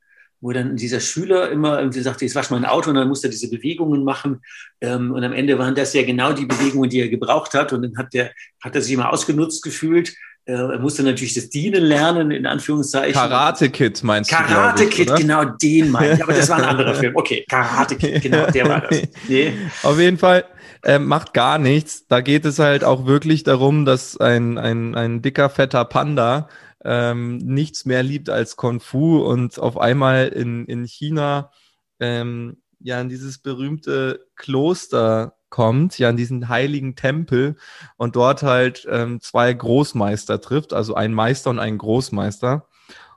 Wo 0.42 0.54
dann 0.54 0.78
dieser 0.78 1.02
Schüler 1.02 1.52
immer 1.52 1.80
irgendwie 1.80 2.00
sagte, 2.00 2.24
jetzt 2.24 2.36
wasch 2.36 2.50
mein 2.50 2.64
Auto 2.64 2.90
und 2.90 2.96
dann 2.96 3.10
musste 3.10 3.28
er 3.28 3.32
diese 3.32 3.50
Bewegungen 3.50 4.06
machen. 4.06 4.42
Ähm, 4.80 5.12
und 5.12 5.22
am 5.22 5.34
Ende 5.34 5.60
waren 5.60 5.76
das 5.76 5.94
ja 5.94 6.04
genau 6.04 6.32
die 6.32 6.46
Bewegungen, 6.46 6.90
die 6.90 7.02
er 7.02 7.10
gebraucht 7.10 7.54
hat. 7.54 7.74
Und 7.74 7.82
dann 7.82 7.98
hat, 7.98 8.14
der, 8.14 8.32
hat 8.62 8.74
er 8.74 8.82
sich 8.82 8.94
immer 8.94 9.12
ausgenutzt 9.12 9.62
gefühlt 9.62 10.16
er 10.50 10.80
musste 10.80 11.04
natürlich 11.04 11.34
das 11.34 11.50
Dienen 11.50 11.84
lernen, 11.84 12.32
in 12.32 12.46
Anführungszeichen. 12.46 13.14
Karate 13.14 13.70
Kid 13.70 14.04
meinst 14.04 14.30
Karate 14.30 14.50
du? 14.50 14.56
Karate 14.56 14.86
Kid, 14.88 15.16
genau 15.16 15.46
den 15.46 15.92
meine 15.92 16.14
ich. 16.14 16.24
Aber 16.24 16.34
das 16.34 16.50
war 16.50 16.58
ein 16.58 16.64
anderer 16.66 16.96
Film. 16.96 17.16
Okay, 17.16 17.46
Karate 17.48 17.96
Kid, 17.96 18.22
genau, 18.22 18.50
der 18.50 18.68
war 18.68 18.82
das. 18.82 19.02
Nee. 19.28 19.54
Auf 19.84 20.00
jeden 20.00 20.18
Fall 20.18 20.46
äh, 20.84 21.00
macht 21.00 21.34
gar 21.34 21.58
nichts. 21.58 22.08
Da 22.08 22.22
geht 22.22 22.46
es 22.46 22.60
halt 22.60 22.84
auch 22.84 23.06
wirklich 23.06 23.44
darum, 23.44 23.86
dass 23.86 24.18
ein, 24.18 24.58
ein, 24.58 24.96
ein 24.96 25.22
dicker, 25.22 25.50
fetter 25.50 25.86
Panda 25.86 26.50
ähm, 26.84 27.38
nichts 27.38 27.86
mehr 27.86 28.04
liebt 28.04 28.30
als 28.30 28.56
Kung 28.56 28.80
Fu 28.80 29.20
und 29.20 29.60
auf 29.60 29.78
einmal 29.78 30.30
in, 30.30 30.66
in 30.66 30.86
China 30.86 31.52
ähm, 32.00 32.58
ja 32.80 33.00
in 33.02 33.10
dieses 33.10 33.40
berühmte 33.40 34.26
Kloster 34.36 35.36
kommt, 35.50 35.98
ja 36.00 36.10
in 36.10 36.18
diesen 36.18 36.50
heiligen 36.50 36.96
Tempel 36.96 37.56
und 37.98 38.16
dort 38.16 38.44
halt 38.44 38.88
ähm, 38.90 39.20
zwei 39.22 39.54
Großmeister 39.54 40.42
trifft, 40.42 40.74
also 40.74 40.96
ein 40.96 41.14
Meister 41.14 41.50
und 41.50 41.60
ein 41.60 41.78
Großmeister. 41.78 42.68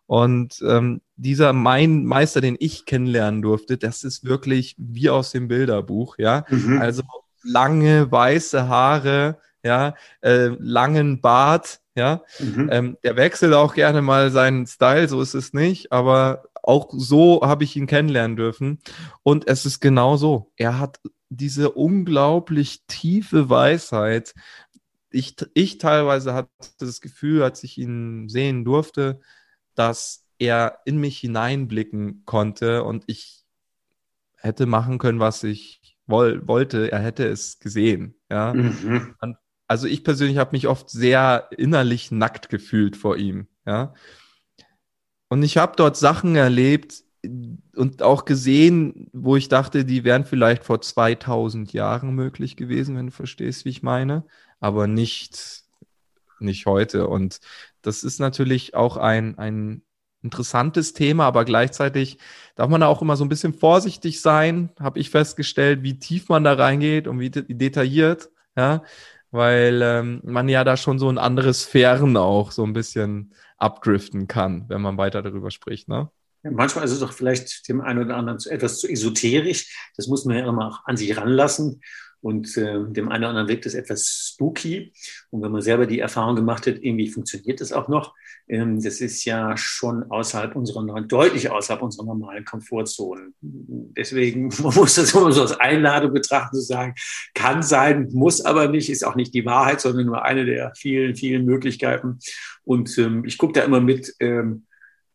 Und 0.07 0.63
ähm, 0.69 1.01
dieser 1.17 1.53
mein 1.53 2.05
Meister, 2.05 2.41
den 2.41 2.57
ich 2.59 2.85
kennenlernen 2.85 3.41
durfte, 3.41 3.79
das 3.79 4.05
ist 4.05 4.25
wirklich 4.25 4.75
wie 4.77 5.09
aus 5.09 5.31
dem 5.31 5.49
Bilderbuch, 5.49 6.19
ja. 6.19 6.45
Mhm. 6.49 6.81
Also 6.81 7.03
lange 7.43 8.11
weiße 8.11 8.69
Haare, 8.69 9.39
ja, 9.63 9.95
äh, 10.21 10.49
langen 10.59 11.21
Bart, 11.21 11.81
ja. 11.95 12.23
Mhm. 12.41 12.69
Ähm, 12.71 12.97
der 13.03 13.17
wechselt 13.17 13.55
auch 13.55 13.75
gerne 13.75 14.03
mal 14.03 14.31
seinen 14.31 14.67
Style, 14.67 15.09
so 15.09 15.21
ist 15.21 15.35
es 15.35 15.53
nicht, 15.53 15.93
aber 15.93 16.45
auch 16.63 16.91
so 16.93 17.41
habe 17.43 17.65
ich 17.65 17.77
ihn 17.77 17.87
kennenlernen 17.87 18.37
dürfen. 18.37 18.81
Und 19.23 19.49
es 19.49 19.67
ist 19.67 19.81
genau 19.81 20.17
so. 20.17 20.53
Er 20.57 20.79
hat 20.79 21.01
diese 21.37 21.71
unglaublich 21.73 22.85
tiefe 22.87 23.49
Weisheit. 23.49 24.35
Ich, 25.11 25.37
ich 25.55 25.79
teilweise 25.79 26.35
hatte 26.35 26.51
das 26.79 27.01
Gefühl, 27.01 27.43
als 27.43 27.63
ich 27.65 27.79
ihn 27.79 28.29
sehen 28.29 28.65
durfte, 28.65 29.21
dass 29.75 30.27
er 30.39 30.79
in 30.85 30.99
mich 30.99 31.19
hineinblicken 31.19 32.25
konnte 32.25 32.85
und 32.85 33.05
ich 33.07 33.45
hätte 34.37 34.67
machen 34.67 34.99
können, 34.99 35.21
was 35.21 35.45
ich 35.45 35.99
woll 36.07 36.47
wollte. 36.49 36.91
Er 36.91 36.99
hätte 36.99 37.27
es 37.27 37.59
gesehen. 37.59 38.15
Ja? 38.31 38.53
Mhm. 38.53 39.15
Also 39.69 39.87
ich 39.87 40.05
persönlich 40.05 40.39
habe 40.39 40.53
mich 40.53 40.67
oft 40.67 40.91
sehr 40.91 41.49
innerlich 41.57 42.11
nackt 42.11 42.49
gefühlt 42.49 42.97
vor 42.97 43.17
ihm. 43.17 43.47
Ja? 43.65 43.95
Und 45.29 45.43
ich 45.43 45.57
habe 45.57 45.75
dort 45.77 45.97
Sachen 45.97 46.37
erlebt, 46.37 47.05
und 47.77 48.03
auch 48.03 48.25
gesehen, 48.25 49.09
wo 49.13 49.37
ich 49.37 49.49
dachte, 49.49 49.85
die 49.85 50.05
wären 50.05 50.25
vielleicht 50.25 50.65
vor 50.65 50.81
2000 50.81 51.73
Jahren 51.73 52.15
möglich 52.15 52.57
gewesen, 52.57 52.97
wenn 52.97 53.07
du 53.07 53.13
verstehst, 53.13 53.65
wie 53.65 53.71
ich 53.71 53.83
meine, 53.83 54.25
aber 54.61 54.87
nicht, 54.87 55.65
nicht 56.39 56.67
heute. 56.67 57.09
Und 57.09 57.41
das 57.83 58.05
ist 58.05 58.21
natürlich 58.21 58.75
auch 58.75 58.97
ein, 58.97 59.39
ein 59.39 59.83
interessantes 60.23 60.93
Thema, 60.93 61.27
aber 61.27 61.45
gleichzeitig 61.45 62.19
darf 62.55 62.69
man 62.69 62.81
da 62.83 62.87
auch 62.87 63.03
immer 63.03 63.17
so 63.17 63.25
ein 63.25 63.29
bisschen 63.29 63.55
vorsichtig 63.55 64.21
sein, 64.21 64.71
habe 64.79 65.01
ich 65.01 65.11
festgestellt, 65.11 65.83
wie 65.83 65.99
tief 65.99 66.29
man 66.29 66.45
da 66.45 66.53
reingeht 66.55 67.09
und 67.09 67.21
wie 67.21 67.31
detailliert, 67.31 68.31
ja, 68.57 68.83
weil 69.31 69.81
ähm, 69.83 70.21
man 70.25 70.49
ja 70.49 70.63
da 70.65 70.77
schon 70.77 70.99
so 70.99 71.09
in 71.11 71.19
andere 71.19 71.55
Sphären 71.55 72.17
auch 72.17 72.53
so 72.53 72.65
ein 72.65 72.73
bisschen 72.73 73.35
abdriften 73.57 74.29
kann, 74.29 74.69
wenn 74.69 74.83
man 74.83 74.99
weiter 74.99 75.23
darüber 75.23 75.51
spricht, 75.51 75.89
ne? 75.89 76.11
Manchmal 76.43 76.85
ist 76.85 76.93
es 76.93 77.01
doch 77.01 77.13
vielleicht 77.13 77.69
dem 77.69 77.81
einen 77.81 78.05
oder 78.05 78.17
anderen 78.17 78.39
etwas 78.51 78.81
zu 78.81 78.89
esoterisch. 78.89 79.91
Das 79.97 80.09
muss 80.09 80.25
man 80.25 80.37
ja 80.37 80.49
immer 80.49 80.69
auch 80.69 80.85
an 80.85 80.97
sich 80.97 81.17
ranlassen. 81.17 81.81
Und 82.23 82.57
äh, 82.57 82.79
dem 82.87 83.09
einen 83.09 83.25
oder 83.25 83.31
anderen 83.31 83.49
wirkt 83.49 83.67
es 83.67 83.75
etwas 83.75 84.33
spooky. 84.33 84.93
Und 85.31 85.43
wenn 85.43 85.51
man 85.51 85.61
selber 85.61 85.87
die 85.87 85.99
Erfahrung 85.99 86.37
gemacht 86.37 86.69
hat, 86.69 86.77
irgendwie 86.81 87.09
funktioniert 87.09 87.61
das 87.61 87.73
auch 87.73 87.89
noch. 87.89 88.15
Ähm, 88.49 88.81
das 88.81 89.01
ist 89.01 89.25
ja 89.25 89.57
schon 89.57 90.05
außerhalb 90.09 90.55
unserer, 90.55 91.01
deutlich 91.01 91.51
außerhalb 91.51 91.83
unserer 91.83 92.07
normalen 92.07 92.45
Komfortzone. 92.45 93.33
Deswegen 93.41 94.49
man 94.63 94.75
muss 94.75 94.95
das 94.95 95.13
immer 95.15 95.33
so 95.33 95.43
als 95.43 95.59
Einladung 95.59 96.13
betrachten, 96.13 96.55
zu 96.55 96.63
sagen, 96.63 96.95
kann 97.35 97.65
sein, 97.65 98.09
muss 98.13 98.41
aber 98.41 98.69
nicht, 98.69 98.89
ist 98.89 99.05
auch 99.05 99.17
nicht 99.17 99.35
die 99.35 99.45
Wahrheit, 99.45 99.81
sondern 99.81 100.07
nur 100.07 100.23
eine 100.25 100.45
der 100.45 100.73
vielen, 100.77 101.17
vielen 101.17 101.45
Möglichkeiten. 101.45 102.21
Und 102.63 102.97
ähm, 102.99 103.25
ich 103.25 103.37
gucke 103.37 103.55
da 103.55 103.65
immer 103.65 103.81
mit, 103.81 104.15
ähm, 104.21 104.67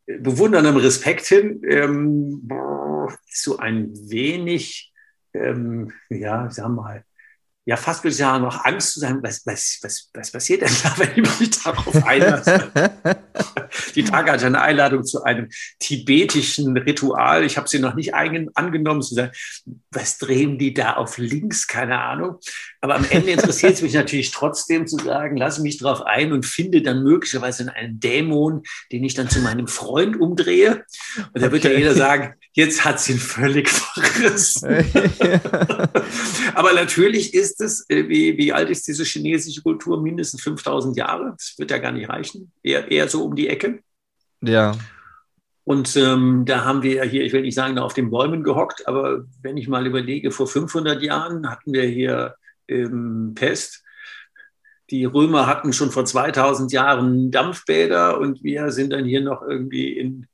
bewunderndem 0.07 0.77
Respekt 0.77 1.25
hin, 1.25 1.61
ähm, 1.67 2.47
so 3.29 3.57
ein 3.57 3.91
wenig, 4.09 4.93
ähm, 5.33 5.91
ja, 6.09 6.49
wir 6.55 6.69
mal, 6.69 7.03
ja 7.65 7.75
fast 7.75 8.03
würde 8.03 8.11
ich 8.11 8.17
sagen, 8.17 8.43
noch 8.43 8.63
Angst 8.65 8.93
zu 8.93 9.01
sein, 9.01 9.21
was, 9.21 9.45
was, 9.45 9.79
was, 9.81 10.09
was 10.13 10.31
passiert 10.31 10.61
denn 10.61 10.71
da, 10.83 10.93
wenn 10.97 11.23
ich 11.23 11.39
mich 11.39 11.51
darauf 11.61 12.05
einlasse? 12.05 12.71
die 13.95 14.03
Tage 14.03 14.31
hatte 14.31 14.45
eine 14.45 14.61
Einladung 14.61 15.03
zu 15.03 15.23
einem 15.23 15.49
tibetischen 15.79 16.75
Ritual. 16.77 17.43
Ich 17.43 17.57
habe 17.57 17.67
sie 17.67 17.79
noch 17.79 17.95
nicht 17.95 18.13
angenommen, 18.13 19.01
zu 19.01 19.15
sagen, 19.15 19.31
was 19.91 20.17
drehen 20.17 20.57
die 20.57 20.73
da 20.73 20.93
auf 20.93 21.17
links? 21.17 21.67
Keine 21.67 21.99
Ahnung. 21.99 22.37
Aber 22.81 22.95
am 22.95 23.05
Ende 23.09 23.31
interessiert 23.31 23.73
es 23.73 23.81
mich 23.81 23.93
natürlich 23.93 24.31
trotzdem 24.31 24.87
zu 24.87 24.97
sagen, 24.97 25.37
lasse 25.37 25.61
mich 25.61 25.77
darauf 25.77 26.03
ein 26.03 26.31
und 26.31 26.45
finde 26.45 26.81
dann 26.81 27.03
möglicherweise 27.03 27.73
einen 27.73 27.99
Dämon, 27.99 28.63
den 28.91 29.03
ich 29.03 29.13
dann 29.13 29.29
zu 29.29 29.39
meinem 29.39 29.67
Freund 29.67 30.19
umdrehe. 30.19 30.85
Und 31.33 31.41
da 31.41 31.51
wird 31.51 31.63
ja 31.63 31.71
jeder 31.71 31.95
sagen, 31.95 32.35
jetzt 32.53 32.85
hat 32.85 32.99
sie 32.99 33.13
ihn 33.13 33.19
völlig 33.19 33.69
verrissen. 33.69 34.67
Aber 36.55 36.73
natürlich 36.73 37.33
ist 37.33 37.61
es, 37.61 37.85
äh, 37.89 38.07
wie, 38.07 38.37
wie 38.37 38.53
alt 38.53 38.69
ist 38.69 38.87
diese 38.87 39.03
chinesische 39.03 39.61
Kultur? 39.61 40.01
Mindestens 40.01 40.41
5000 40.41 40.97
Jahre. 40.97 41.33
Das 41.37 41.55
wird 41.57 41.71
ja 41.71 41.77
gar 41.77 41.91
nicht 41.91 42.09
reichen. 42.09 42.51
Eher, 42.63 42.89
eher 42.91 43.07
so 43.09 43.23
um 43.23 43.35
die 43.35 43.47
Ecke. 43.47 43.66
Ja. 44.41 44.75
Und 45.63 45.97
ähm, 45.97 46.45
da 46.45 46.63
haben 46.63 46.81
wir 46.81 46.93
ja 46.93 47.03
hier, 47.03 47.23
ich 47.23 47.33
will 47.33 47.41
nicht 47.41 47.55
sagen, 47.55 47.77
auf 47.77 47.93
den 47.93 48.09
Bäumen 48.09 48.43
gehockt, 48.43 48.87
aber 48.87 49.25
wenn 49.41 49.57
ich 49.57 49.67
mal 49.67 49.85
überlege, 49.85 50.31
vor 50.31 50.47
500 50.47 51.01
Jahren 51.01 51.49
hatten 51.49 51.73
wir 51.73 51.83
hier 51.83 52.35
ähm, 52.69 53.33
Pest. 53.35 53.83
Die 54.89 55.03
Römer 55.03 55.47
hatten 55.47 55.73
schon 55.73 55.91
vor 55.91 56.05
2000 56.05 56.71
Jahren 56.71 57.31
Dampfbäder 57.31 58.17
und 58.17 58.43
wir 58.43 58.71
sind 58.71 58.93
dann 58.93 59.03
hier 59.03 59.21
noch 59.21 59.41
irgendwie 59.41 59.97
in 59.97 60.27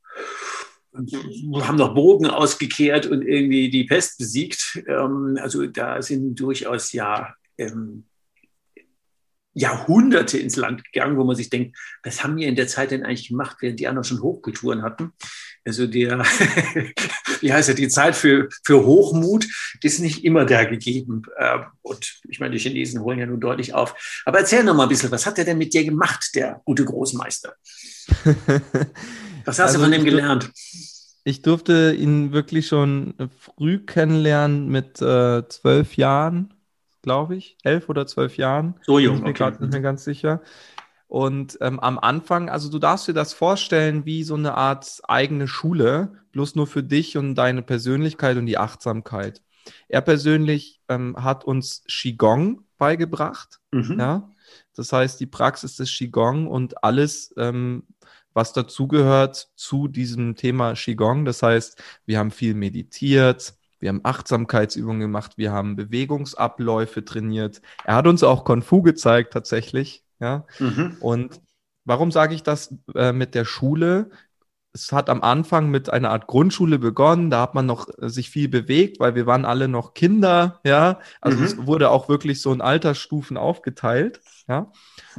haben 0.95 1.77
noch 1.77 1.95
Bogen 1.95 2.27
ausgekehrt 2.27 3.07
und 3.07 3.23
irgendwie 3.23 3.71
die 3.71 3.85
Pest 3.85 4.19
besiegt. 4.19 4.83
Ähm, 4.87 5.39
also 5.41 5.65
da 5.65 6.01
sind 6.01 6.39
durchaus 6.39 6.91
ja 6.91 7.33
ähm, 7.57 8.05
Jahrhunderte 9.53 10.37
ins 10.37 10.55
Land 10.55 10.83
gegangen, 10.83 11.17
wo 11.17 11.23
man 11.23 11.35
sich 11.35 11.49
denkt, 11.49 11.77
was 12.03 12.23
haben 12.23 12.37
wir 12.37 12.47
in 12.47 12.55
der 12.55 12.67
Zeit 12.67 12.91
denn 12.91 13.03
eigentlich 13.03 13.29
gemacht, 13.29 13.57
während 13.59 13.79
die 13.79 13.87
anderen 13.87 14.03
schon 14.03 14.21
Hochkulturen 14.21 14.81
hatten? 14.81 15.13
Also 15.65 15.87
der, 15.87 16.19
wie 17.41 17.53
heißt 17.53 17.69
er, 17.69 17.75
die 17.75 17.87
Zeit 17.87 18.15
für, 18.15 18.49
für 18.63 18.85
Hochmut 18.85 19.45
ist 19.81 19.99
nicht 19.99 20.25
immer 20.25 20.45
da 20.45 20.65
gegeben. 20.65 21.23
Ähm, 21.37 21.65
und 21.81 22.19
ich 22.27 22.39
meine, 22.39 22.55
die 22.55 22.59
Chinesen 22.59 23.01
holen 23.01 23.19
ja 23.19 23.25
nun 23.25 23.39
deutlich 23.39 23.73
auf. 23.73 24.21
Aber 24.25 24.39
erzähl 24.39 24.63
noch 24.63 24.75
mal 24.75 24.83
ein 24.83 24.89
bisschen, 24.89 25.11
was 25.11 25.25
hat 25.25 25.37
er 25.37 25.45
denn 25.45 25.57
mit 25.57 25.73
dir 25.73 25.85
gemacht, 25.85 26.31
der 26.35 26.61
gute 26.65 26.85
Großmeister? 26.85 27.53
Was 29.45 29.59
hast 29.59 29.67
also 29.67 29.77
du 29.77 29.83
von 29.83 29.91
dem 29.91 30.03
gelernt? 30.03 30.51
Ich 31.25 31.41
durfte 31.41 31.95
ihn 31.97 32.33
wirklich 32.33 32.67
schon 32.67 33.13
früh 33.39 33.79
kennenlernen 33.79 34.67
mit 34.67 35.01
äh, 35.01 35.47
zwölf 35.47 35.95
Jahren 35.95 36.53
glaube 37.03 37.35
ich, 37.35 37.57
elf 37.61 37.89
oder 37.89 38.07
zwölf 38.07 38.37
Jahren. 38.37 38.75
So 38.81 38.97
jung. 38.97 39.17
Bin 39.17 39.19
ich 39.19 39.27
mir 39.27 39.33
gerade 39.33 39.61
nicht 39.61 39.71
mehr 39.71 39.81
ganz 39.81 40.03
sicher. 40.03 40.41
Und 41.07 41.59
ähm, 41.61 41.79
am 41.79 41.99
Anfang, 41.99 42.49
also 42.49 42.71
du 42.71 42.79
darfst 42.79 43.07
dir 43.07 43.13
das 43.13 43.33
vorstellen 43.33 44.05
wie 44.05 44.23
so 44.23 44.33
eine 44.33 44.55
Art 44.55 44.99
eigene 45.07 45.47
Schule, 45.47 46.13
bloß 46.31 46.55
nur 46.55 46.65
für 46.65 46.81
dich 46.81 47.17
und 47.17 47.35
deine 47.35 47.61
Persönlichkeit 47.61 48.37
und 48.37 48.47
die 48.47 48.57
Achtsamkeit. 48.57 49.43
Er 49.87 50.01
persönlich 50.01 50.81
ähm, 50.89 51.15
hat 51.23 51.45
uns 51.45 51.83
Qigong 51.87 52.63
beigebracht. 52.79 53.59
Mhm. 53.71 53.99
Ja? 53.99 54.31
Das 54.75 54.91
heißt, 54.91 55.19
die 55.19 55.27
Praxis 55.27 55.75
des 55.75 55.91
Qigong 55.95 56.47
und 56.47 56.83
alles, 56.83 57.31
ähm, 57.37 57.83
was 58.33 58.53
dazugehört 58.53 59.49
zu 59.55 59.87
diesem 59.87 60.35
Thema 60.35 60.73
Qigong. 60.73 61.25
Das 61.25 61.43
heißt, 61.43 61.79
wir 62.07 62.17
haben 62.17 62.31
viel 62.31 62.55
meditiert, 62.55 63.53
wir 63.83 63.89
haben 63.89 64.01
Achtsamkeitsübungen 64.03 65.01
gemacht, 65.01 65.33
wir 65.35 65.51
haben 65.51 65.75
Bewegungsabläufe 65.75 67.03
trainiert. 67.03 67.61
Er 67.83 67.95
hat 67.95 68.07
uns 68.07 68.23
auch 68.23 68.45
Kung 68.45 68.61
Fu 68.61 68.81
gezeigt 68.81 69.33
tatsächlich. 69.33 70.05
Ja? 70.21 70.45
Mhm. 70.57 70.95
Und 71.01 71.41
warum 71.83 72.09
sage 72.09 72.33
ich 72.33 72.43
das 72.43 72.73
äh, 72.95 73.11
mit 73.11 73.35
der 73.35 73.43
Schule? 73.43 74.09
Es 74.71 74.93
hat 74.93 75.09
am 75.09 75.21
Anfang 75.21 75.69
mit 75.69 75.89
einer 75.89 76.11
Art 76.11 76.27
Grundschule 76.27 76.79
begonnen, 76.79 77.29
da 77.29 77.41
hat 77.41 77.55
man 77.55 77.65
noch 77.65 77.89
äh, 77.99 78.07
sich 78.07 78.29
viel 78.29 78.47
bewegt, 78.47 79.01
weil 79.01 79.15
wir 79.15 79.25
waren 79.25 79.43
alle 79.43 79.67
noch 79.67 79.93
Kinder, 79.93 80.61
ja. 80.63 80.99
Also 81.19 81.39
mhm. 81.39 81.43
es 81.43 81.67
wurde 81.67 81.89
auch 81.89 82.07
wirklich 82.07 82.41
so 82.41 82.53
in 82.53 82.61
Altersstufen 82.61 83.35
aufgeteilt, 83.35 84.21
ja. 84.47 84.71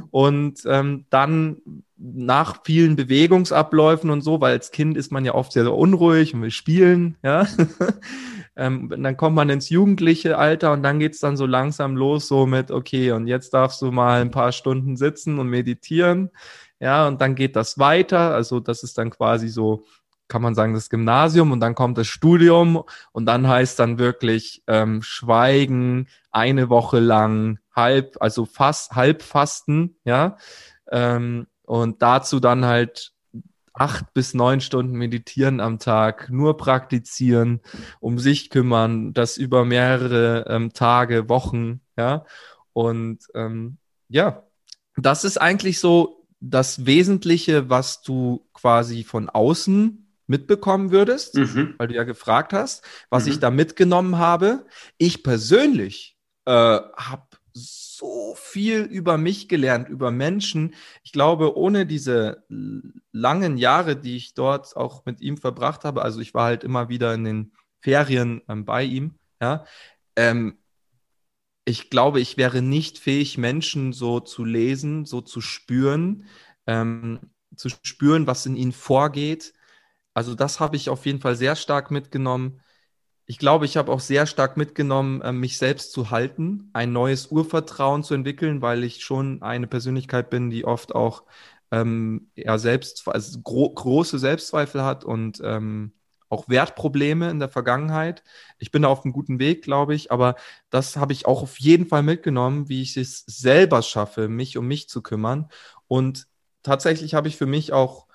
Und 0.09 0.63
ähm, 0.65 1.05
dann 1.11 1.61
nach 1.97 2.63
vielen 2.65 2.95
Bewegungsabläufen 2.95 4.09
und 4.09 4.21
so, 4.21 4.41
weil 4.41 4.53
als 4.53 4.71
Kind 4.71 4.97
ist 4.97 5.11
man 5.11 5.23
ja 5.23 5.35
oft 5.35 5.51
sehr, 5.51 5.63
sehr 5.63 5.75
unruhig 5.75 6.33
und 6.33 6.41
will 6.41 6.49
spielen, 6.49 7.17
ja. 7.21 7.45
ähm, 8.55 8.89
dann 8.89 9.17
kommt 9.17 9.35
man 9.35 9.49
ins 9.49 9.69
jugendliche 9.69 10.37
Alter 10.37 10.71
und 10.71 10.83
dann 10.83 10.99
geht's 10.99 11.19
dann 11.19 11.37
so 11.37 11.45
langsam 11.45 11.95
los, 11.95 12.27
so 12.27 12.45
mit, 12.45 12.71
okay, 12.71 13.11
und 13.11 13.27
jetzt 13.27 13.53
darfst 13.53 13.81
du 13.81 13.91
mal 13.91 14.21
ein 14.21 14.31
paar 14.31 14.51
Stunden 14.51 14.95
sitzen 14.95 15.39
und 15.39 15.49
meditieren. 15.49 16.31
Ja, 16.79 17.07
und 17.07 17.21
dann 17.21 17.35
geht 17.35 17.55
das 17.55 17.77
weiter. 17.79 18.33
Also 18.33 18.59
das 18.59 18.83
ist 18.83 18.97
dann 18.97 19.09
quasi 19.09 19.49
so, 19.49 19.85
kann 20.27 20.41
man 20.41 20.55
sagen, 20.55 20.73
das 20.73 20.89
Gymnasium 20.89 21.51
und 21.51 21.59
dann 21.59 21.75
kommt 21.75 21.97
das 21.97 22.07
Studium 22.07 22.83
und 23.11 23.25
dann 23.25 23.47
heißt 23.47 23.79
dann 23.79 23.99
wirklich 23.99 24.63
ähm, 24.67 25.01
Schweigen 25.01 26.07
eine 26.31 26.69
Woche 26.69 26.99
lang, 26.99 27.59
halb, 27.75 28.17
also 28.19 28.45
fast 28.45 28.93
halb 28.93 29.21
Fasten, 29.21 29.97
ja. 30.05 30.37
Ähm, 30.91 31.47
und 31.63 32.01
dazu 32.01 32.39
dann 32.39 32.65
halt 32.65 33.14
acht 33.75 34.13
bis 34.13 34.33
neun 34.33 34.61
Stunden 34.61 34.97
meditieren 34.97 35.59
am 35.59 35.79
Tag, 35.79 36.29
nur 36.29 36.57
praktizieren, 36.57 37.61
um 37.99 38.19
sich 38.19 38.49
kümmern, 38.49 39.13
das 39.13 39.37
über 39.37 39.65
mehrere 39.65 40.45
ähm, 40.47 40.73
Tage, 40.73 41.29
Wochen, 41.29 41.81
ja. 41.97 42.25
Und 42.73 43.19
ähm, 43.35 43.77
ja, 44.09 44.43
das 44.97 45.23
ist 45.23 45.37
eigentlich 45.37 45.79
so 45.79 46.25
das 46.39 46.85
Wesentliche, 46.85 47.69
was 47.69 48.01
du 48.01 48.47
quasi 48.53 49.03
von 49.03 49.29
außen 49.29 50.05
mitbekommen 50.27 50.91
würdest, 50.91 51.35
mhm. 51.35 51.75
weil 51.77 51.87
du 51.87 51.95
ja 51.95 52.03
gefragt 52.03 52.53
hast, 52.53 52.83
was 53.09 53.25
mhm. 53.25 53.31
ich 53.31 53.39
da 53.39 53.51
mitgenommen 53.51 54.17
habe. 54.17 54.65
Ich 54.97 55.23
persönlich 55.23 56.17
äh, 56.45 56.51
habe 56.51 57.27
so 57.55 58.35
viel 58.35 58.81
über 58.81 59.17
mich 59.17 59.47
gelernt, 59.47 59.87
über 59.87 60.11
Menschen. 60.11 60.75
Ich 61.03 61.13
glaube, 61.13 61.57
ohne 61.57 61.85
diese 61.85 62.43
langen 63.13 63.57
Jahre, 63.57 63.95
die 63.95 64.17
ich 64.17 64.33
dort 64.33 64.75
auch 64.75 65.05
mit 65.05 65.21
ihm 65.21 65.37
verbracht 65.37 65.85
habe, 65.85 66.01
also 66.01 66.19
ich 66.19 66.33
war 66.33 66.45
halt 66.45 66.65
immer 66.65 66.89
wieder 66.89 67.13
in 67.13 67.23
den 67.23 67.53
Ferien 67.79 68.41
ähm, 68.49 68.65
bei 68.65 68.83
ihm, 68.83 69.15
ja, 69.41 69.65
ähm, 70.17 70.57
ich 71.67 71.89
glaube, 71.89 72.19
ich 72.19 72.37
wäre 72.37 72.61
nicht 72.61 72.99
fähig, 72.99 73.37
Menschen 73.37 73.91
so 73.91 74.19
zu 74.19 74.43
lesen, 74.45 75.05
so 75.05 75.21
zu 75.21 75.41
spüren, 75.41 76.25
ähm, 76.67 77.31
zu 77.55 77.69
spüren, 77.69 78.27
was 78.27 78.45
in 78.45 78.55
ihnen 78.55 78.71
vorgeht. 78.71 79.53
Also 80.13 80.35
das 80.35 80.59
habe 80.59 80.75
ich 80.75 80.89
auf 80.89 81.05
jeden 81.05 81.21
Fall 81.21 81.35
sehr 81.35 81.55
stark 81.55 81.89
mitgenommen 81.89 82.61
ich 83.27 83.39
glaube, 83.39 83.65
ich 83.65 83.77
habe 83.77 83.91
auch 83.91 83.99
sehr 83.99 84.27
stark 84.27 84.57
mitgenommen, 84.57 85.21
äh, 85.21 85.31
mich 85.31 85.57
selbst 85.57 85.91
zu 85.91 86.11
halten, 86.11 86.69
ein 86.73 86.91
neues 86.93 87.27
Urvertrauen 87.27 88.03
zu 88.03 88.13
entwickeln, 88.13 88.61
weil 88.61 88.83
ich 88.83 89.03
schon 89.03 89.41
eine 89.41 89.67
Persönlichkeit 89.67 90.29
bin, 90.29 90.49
die 90.49 90.65
oft 90.65 90.93
auch 90.93 91.23
ähm, 91.71 92.29
ja, 92.35 92.57
selbst, 92.57 93.07
also 93.07 93.41
gro 93.41 93.69
große 93.73 94.19
Selbstzweifel 94.19 94.83
hat 94.83 95.03
und 95.03 95.41
ähm, 95.43 95.93
auch 96.29 96.49
Wertprobleme 96.49 97.29
in 97.29 97.39
der 97.39 97.49
Vergangenheit. 97.49 98.23
Ich 98.59 98.71
bin 98.71 98.83
da 98.83 98.89
auf 98.89 99.03
einem 99.03 99.13
guten 99.13 99.39
Weg, 99.39 99.63
glaube 99.63 99.95
ich, 99.95 100.11
aber 100.11 100.35
das 100.69 100.97
habe 100.97 101.13
ich 101.13 101.25
auch 101.25 101.43
auf 101.43 101.59
jeden 101.59 101.87
Fall 101.87 102.03
mitgenommen, 102.03 102.69
wie 102.69 102.81
ich 102.81 102.97
es 102.97 103.23
selber 103.27 103.81
schaffe, 103.81 104.27
mich 104.27 104.57
um 104.57 104.67
mich 104.67 104.89
zu 104.89 105.01
kümmern. 105.01 105.49
Und 105.87 106.27
tatsächlich 106.63 107.13
habe 107.13 107.27
ich 107.27 107.37
für 107.37 107.45
mich 107.45 107.73
auch 107.73 108.07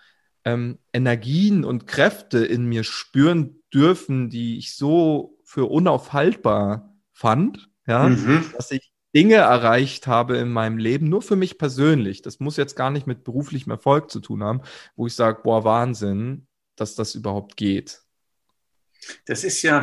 ähm, 0.45 0.79
Energien 0.93 1.65
und 1.65 1.87
Kräfte 1.87 2.45
in 2.45 2.67
mir 2.67 2.85
spüren 2.85 3.63
dürfen, 3.73 4.31
die 4.31 4.59
ich 4.59 4.75
so 4.75 5.39
für 5.45 5.71
unaufhaltbar 5.71 6.95
fand, 7.13 7.69
ja, 7.87 8.09
mhm. 8.09 8.45
dass 8.57 8.71
ich 8.71 8.93
Dinge 9.15 9.37
erreicht 9.37 10.07
habe 10.07 10.37
in 10.37 10.51
meinem 10.51 10.79
Leben, 10.79 11.09
nur 11.09 11.23
für 11.23 11.37
mich 11.37 11.59
persönlich. 11.59 12.23
Das 12.23 12.39
muss 12.39 12.57
jetzt 12.57 12.77
gar 12.77 12.91
nicht 12.91 13.07
mit 13.07 13.25
beruflichem 13.25 13.73
Erfolg 13.73 14.11
zu 14.11 14.21
tun 14.21 14.45
haben, 14.45 14.63
wo 14.95 15.07
ich 15.07 15.15
sage, 15.15 15.41
boah, 15.43 15.65
Wahnsinn, 15.65 16.47
dass 16.77 16.95
das 16.95 17.15
überhaupt 17.15 17.57
geht. 17.57 18.03
Das 19.27 19.45
ist 19.45 19.63
ja, 19.63 19.79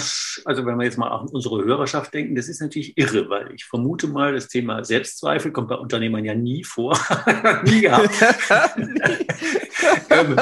also 0.46 0.66
wenn 0.66 0.78
wir 0.78 0.86
jetzt 0.86 0.98
mal 0.98 1.10
an 1.10 1.28
unsere 1.28 1.64
Hörerschaft 1.64 2.14
denken, 2.14 2.36
das 2.36 2.48
ist 2.48 2.62
natürlich 2.62 2.98
irre, 2.98 3.30
weil 3.30 3.52
ich 3.54 3.66
vermute 3.66 4.08
mal, 4.08 4.34
das 4.34 4.48
Thema 4.48 4.84
Selbstzweifel 4.84 5.52
kommt 5.52 5.70
bei 5.70 5.76
Unternehmern 5.76 6.24
ja 6.24 6.36
nie 6.36 6.64
vor. 6.64 6.98
nie 7.64 7.82
gehabt. 7.82 8.12
Ähm, 10.18 10.36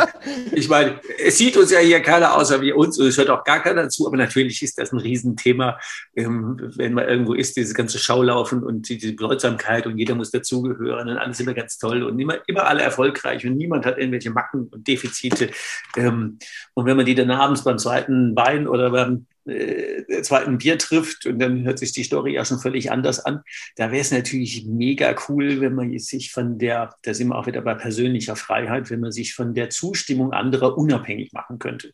ich 0.52 0.70
meine, 0.70 1.00
es 1.18 1.38
sieht 1.38 1.58
uns 1.58 1.72
ja 1.72 1.80
hier 1.80 2.02
keiner 2.02 2.36
außer 2.36 2.62
wie 2.62 2.74
uns 2.74 3.00
und 3.00 3.08
es 3.08 3.18
hört 3.18 3.30
auch 3.30 3.44
gar 3.44 3.62
keiner 3.62 3.90
zu, 3.90 4.08
aber 4.08 4.18
natürlich 4.18 4.62
ist 4.62 4.78
das 4.78 4.92
ein 4.92 5.00
Riesenthema, 5.00 5.80
ähm, 6.16 6.58
wenn 6.76 6.94
man 6.94 7.08
irgendwo 7.08 7.34
ist, 7.34 7.56
dieses 7.58 7.74
ganze 7.74 8.00
Schaulaufen 8.00 8.64
und 8.64 8.90
diese 8.90 9.14
Bedeutsamkeit 9.14 9.88
und 9.88 9.98
jeder 9.98 10.16
muss 10.16 10.32
dazugehören 10.32 11.10
und 11.10 11.18
alles 11.18 11.40
immer 11.40 11.54
ganz 11.54 11.78
toll 11.78 12.04
und 12.04 12.20
immer, 12.20 12.38
immer 12.48 12.68
alle 12.68 12.82
erfolgreich 12.82 13.46
und 13.46 13.58
niemand 13.58 13.86
hat 13.86 13.98
irgendwelche 13.98 14.32
Macken 14.32 14.68
und 14.68 14.88
Defizite. 14.88 15.50
Ähm, 15.96 16.40
und 16.74 16.86
wenn 16.86 16.98
man 16.98 17.06
die 17.06 17.16
dann 17.16 17.32
abends 17.32 17.64
beim 17.64 17.78
zweiten 17.78 18.36
Wein 18.36 18.68
oder 18.68 18.92
beim 18.92 19.26
äh, 19.46 20.22
zweiten 20.22 20.58
Bier 20.58 20.78
trifft 20.78 21.26
und 21.26 21.40
dann 21.40 21.64
hört 21.64 21.80
sich 21.80 21.92
die 21.92 22.04
Story 22.04 22.34
ja 22.34 22.46
schon 22.46 22.60
völlig 22.60 22.92
anders 22.92 23.20
an. 23.20 23.42
Da 23.76 23.92
wäre 23.92 24.02
es 24.02 24.12
natürlich 24.12 24.66
mega 24.66 25.16
cool, 25.28 25.62
wenn 25.62 25.76
man 25.76 25.98
sich 26.00 26.32
von 26.32 26.58
der, 26.58 26.96
da 27.04 27.14
sind 27.14 27.30
wir 27.30 27.38
auch 27.38 27.48
wieder 27.48 27.62
bei 27.62 27.76
persönlicher 27.76 28.36
Freiheit, 28.36 28.90
wenn 28.90 29.02
man 29.02 29.12
sich 29.12 29.34
von 29.34 29.54
der 29.54 29.70
Zustimmung 29.70 30.34
anderer 30.34 30.78
unabhängig 30.78 31.34
machen 31.34 31.60
könnte. 31.60 31.94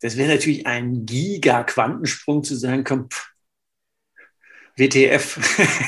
Das 0.00 0.16
wäre 0.16 0.32
natürlich 0.32 0.66
ein 0.66 1.06
Giga-Quantensprung 1.06 2.44
zu 2.44 2.54
sagen, 2.54 2.84
komm, 2.84 3.08
pff, 3.10 3.35
WTF, 4.78 5.38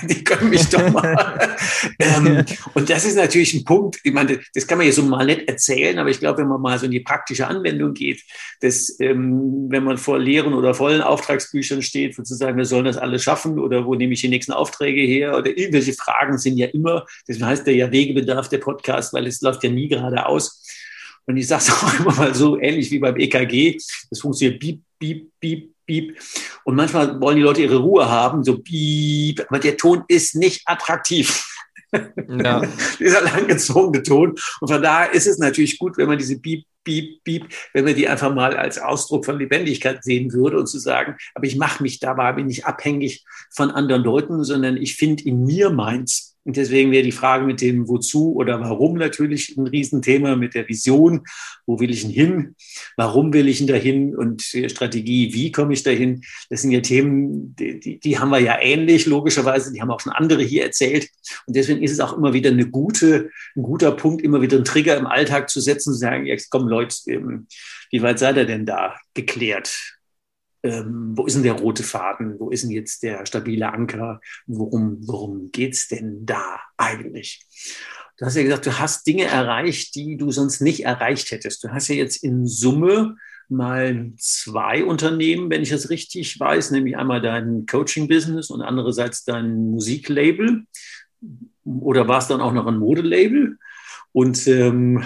die 0.09 0.25
können 0.25 0.49
mich 0.49 0.67
doch 0.69 0.91
mal. 0.91 1.57
ähm, 1.99 2.45
und 2.75 2.89
das 2.89 3.05
ist 3.05 3.17
natürlich 3.17 3.53
ein 3.53 3.65
Punkt, 3.65 4.01
ich 4.03 4.13
meine, 4.13 4.41
das 4.55 4.67
kann 4.67 4.79
man 4.79 4.87
jetzt 4.87 4.97
so 4.97 5.03
mal 5.03 5.27
nicht 5.27 5.47
erzählen, 5.47 5.99
aber 5.99 6.09
ich 6.09 6.21
glaube, 6.21 6.39
wenn 6.39 6.49
man 6.49 6.61
mal 6.61 6.79
so 6.79 6.87
in 6.87 6.93
die 6.93 7.01
praktische 7.01 7.47
Anwendung 7.47 7.93
geht, 7.93 8.23
dass, 8.61 8.99
ähm, 9.01 9.67
wenn 9.69 9.85
man 9.85 9.99
vor 9.99 10.19
leeren 10.19 10.55
oder 10.55 10.73
vollen 10.73 11.03
Auftragsbüchern 11.03 11.83
steht, 11.83 12.15
sozusagen, 12.15 12.57
wir 12.57 12.65
sollen 12.65 12.87
das 12.87 12.97
alles 12.97 13.23
schaffen 13.23 13.59
oder 13.59 13.85
wo 13.85 13.95
nehme 13.95 14.15
ich 14.15 14.23
die 14.23 14.29
nächsten 14.29 14.53
Aufträge 14.53 15.03
her 15.03 15.37
oder 15.37 15.49
irgendwelche 15.49 15.93
Fragen 15.93 16.39
sind 16.39 16.57
ja 16.57 16.69
immer, 16.69 17.05
das 17.27 17.41
heißt 17.41 17.67
der 17.67 17.75
ja 17.75 17.93
Wegebedarf 17.93 18.49
der 18.49 18.59
Podcast, 18.59 19.13
weil 19.13 19.27
es 19.27 19.43
läuft 19.43 19.65
ja 19.65 19.71
nie 19.71 19.89
geradeaus. 19.89 20.65
Und 21.27 21.37
ich 21.37 21.47
sage 21.47 21.65
es 21.67 21.71
auch 21.85 22.01
immer 22.01 22.15
mal 22.15 22.35
so 22.35 22.59
ähnlich 22.59 22.91
wie 22.91 22.99
beim 22.99 23.17
EKG. 23.17 23.77
Das 24.09 24.21
funktioniert 24.21 24.61
piep, 24.61 24.81
piep, 24.99 25.31
piep, 25.39 25.75
piep. 25.89 26.17
Und 26.63 26.77
manchmal 26.77 27.21
wollen 27.21 27.37
die 27.37 27.43
Leute 27.43 27.63
ihre 27.63 27.79
Ruhe 27.79 28.09
haben, 28.09 28.45
so 28.45 28.59
piep. 28.59 29.45
Aber 29.49 29.59
der 29.59 29.77
Ton 29.77 30.05
ist 30.07 30.37
nicht 30.37 30.63
attraktiv. 30.67 31.45
Ja. 32.29 32.63
Dieser 33.01 33.23
langgezogene 33.23 34.03
Ton. 34.03 34.37
Und 34.61 34.69
von 34.69 34.83
daher 34.83 35.13
ist 35.13 35.27
es 35.27 35.39
natürlich 35.39 35.79
gut, 35.79 35.97
wenn 35.97 36.07
man 36.07 36.19
diese 36.19 36.39
Piep, 36.39 36.65
Piep, 36.85 37.25
Piep, 37.25 37.49
wenn 37.73 37.85
man 37.85 37.95
die 37.95 38.09
einfach 38.09 38.35
mal 38.35 38.57
als 38.57 38.79
Ausdruck 38.79 39.25
von 39.25 39.39
Lebendigkeit 39.39 40.05
sehen 40.05 40.33
würde 40.33 40.59
und 40.59 40.67
zu 40.67 40.79
sagen, 40.79 41.17
aber 41.35 41.47
ich 41.47 41.57
mache 41.57 41.83
mich 41.83 41.99
dabei, 41.99 42.33
bin 42.33 42.47
nicht 42.47 42.67
abhängig 42.67 43.25
von 43.51 43.71
anderen 43.71 44.03
Leuten, 44.03 44.45
sondern 44.45 44.77
ich 44.77 44.97
finde 44.97 45.25
in 45.25 45.45
mir 45.45 45.71
meins. 45.71 46.37
Und 46.49 46.57
deswegen 46.57 46.91
wäre 46.93 47.03
die 47.03 47.13
Frage 47.13 47.45
mit 47.45 47.61
dem 47.61 47.89
Wozu 47.89 48.35
oder 48.35 48.59
Warum 48.59 48.95
natürlich 48.95 49.55
ein 49.59 49.67
Riesenthema, 49.67 50.35
mit 50.35 50.55
der 50.55 50.67
Vision. 50.67 51.21
Wo 51.67 51.79
will 51.79 51.91
ich 51.91 52.01
denn 52.01 52.11
hin? 52.11 52.55
Warum 52.97 53.35
will 53.35 53.49
ich 53.49 53.59
denn 53.59 53.67
dahin? 53.67 54.17
Und 54.17 54.41
Strategie, 54.41 55.35
wie 55.35 55.53
komme 55.53 55.75
ich 55.75 55.83
dahin? 55.83 56.23
Das 56.49 56.63
sind 56.63 56.71
ja 56.71 56.81
Themen, 56.81 57.55
die, 57.55 57.79
die, 57.79 58.01
die 58.01 58.19
haben 58.19 58.31
wir 58.31 58.41
ja 58.41 58.59
ähnlich, 58.63 59.05
logischerweise. 59.05 59.75
Die 59.75 59.83
haben 59.83 59.91
auch 59.91 60.01
schon 60.01 60.15
andere 60.15 60.43
hier 60.43 60.65
erzählt. 60.65 61.11
Und 61.45 61.55
deswegen 61.55 61.83
ist 61.83 61.93
es 61.93 62.01
auch 62.01 62.17
immer 62.17 62.33
wieder 62.33 62.49
eine 62.49 62.71
gute, 62.71 63.29
ein 63.55 63.63
guter 63.63 63.93
Punkt, 63.93 64.23
immer 64.23 64.41
wieder 64.41 64.57
einen 64.57 64.65
Trigger 64.65 64.97
im 64.97 65.07
Alltag 65.07 65.51
zu 65.51 65.61
setzen, 65.61 65.93
zu 65.93 65.99
sagen, 65.99 66.25
jetzt 66.25 66.49
kommen 66.49 66.69
Leute, 66.69 66.97
ähm, 67.09 67.47
wie 67.91 68.01
weit 68.01 68.21
seid 68.21 68.39
ihr 68.39 68.47
denn 68.47 68.65
da 68.65 68.97
geklärt? 69.13 69.98
Ähm, 70.63 71.13
wo 71.17 71.27
ist 71.27 71.35
denn 71.35 71.43
der 71.43 71.55
rote 71.55 71.83
Faden, 71.83 72.39
wo 72.39 72.51
ist 72.51 72.65
denn 72.65 72.71
jetzt 72.71 73.03
der 73.03 73.25
stabile 73.27 73.73
Anker, 73.73 74.21
worum, 74.47 74.99
worum 75.07 75.51
es 75.57 75.89
denn 75.89 76.27
da 76.27 76.61
eigentlich? 76.77 77.47
Du 78.17 78.27
hast 78.27 78.37
ja 78.37 78.43
gesagt, 78.43 78.67
du 78.67 78.79
hast 78.79 79.07
Dinge 79.07 79.25
erreicht, 79.25 79.95
die 79.95 80.17
du 80.17 80.33
sonst 80.33 80.61
nicht 80.61 80.85
erreicht 80.85 81.31
hättest. 81.31 81.63
Du 81.63 81.69
hast 81.69 81.89
ja 81.89 81.95
jetzt 81.95 82.25
in 82.25 82.47
Summe 82.47 83.17
mal 83.49 84.13
zwei 84.19 84.85
Unternehmen, 84.85 85.51
wenn 85.51 85.63
ich 85.63 85.71
das 85.71 85.89
richtig 85.89 86.39
weiß, 86.39 86.73
nämlich 86.73 86.97
einmal 86.97 87.21
dein 87.21 87.65
Coaching-Business 87.67 88.51
und 88.51 88.63
andererseits 88.63 89.25
dein 89.25 89.71
Musiklabel. 89.71 90.65
Oder 91.65 92.09
war 92.09 92.19
es 92.19 92.27
dann 92.27 92.41
auch 92.41 92.53
noch 92.53 92.67
ein 92.67 92.79
Modelabel? 92.79 93.59
Und 94.13 94.47
ähm, 94.49 95.05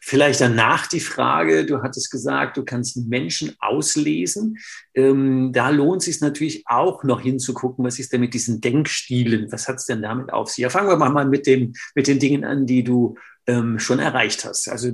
Vielleicht 0.00 0.40
danach 0.40 0.86
die 0.86 1.00
Frage, 1.00 1.64
du 1.64 1.82
hattest 1.82 2.10
gesagt, 2.10 2.56
du 2.56 2.64
kannst 2.64 2.96
Menschen 2.96 3.54
auslesen. 3.60 4.58
Ähm, 4.94 5.52
da 5.52 5.70
lohnt 5.70 6.02
es 6.02 6.06
sich 6.06 6.20
natürlich 6.20 6.64
auch 6.66 7.04
noch 7.04 7.20
hinzugucken, 7.20 7.84
was 7.84 7.98
ist 7.98 8.12
denn 8.12 8.20
mit 8.20 8.34
diesen 8.34 8.60
Denkstilen? 8.60 9.50
Was 9.52 9.68
hat 9.68 9.76
es 9.76 9.86
denn 9.86 10.02
damit 10.02 10.32
auf 10.32 10.50
sich? 10.50 10.62
Ja, 10.62 10.70
fangen 10.70 10.88
wir 10.88 10.96
mal 10.96 11.24
mit, 11.26 11.46
dem, 11.46 11.72
mit 11.94 12.06
den 12.06 12.18
Dingen 12.18 12.44
an, 12.44 12.66
die 12.66 12.84
du 12.84 13.16
ähm, 13.46 13.78
schon 13.78 13.98
erreicht 13.98 14.44
hast. 14.44 14.68
Also 14.68 14.90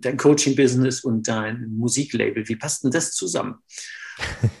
dein 0.00 0.16
Coaching-Business 0.16 1.02
und 1.02 1.28
dein 1.28 1.68
Musiklabel. 1.70 2.48
Wie 2.48 2.56
passt 2.56 2.84
denn 2.84 2.90
das 2.90 3.12
zusammen? 3.12 3.56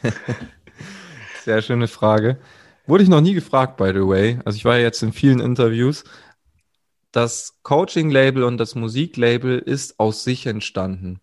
Sehr 1.44 1.62
schöne 1.62 1.88
Frage. 1.88 2.38
Wurde 2.86 3.04
ich 3.04 3.08
noch 3.08 3.20
nie 3.20 3.34
gefragt, 3.34 3.76
by 3.76 3.92
the 3.94 4.06
way. 4.06 4.38
Also 4.44 4.56
ich 4.56 4.64
war 4.64 4.76
ja 4.76 4.82
jetzt 4.82 5.02
in 5.02 5.12
vielen 5.12 5.40
Interviews 5.40 6.04
das 7.12 7.58
Coaching-Label 7.62 8.44
und 8.44 8.58
das 8.58 8.74
Musiklabel 8.74 9.58
ist 9.58 9.98
aus 9.98 10.24
sich 10.24 10.46
entstanden. 10.46 11.20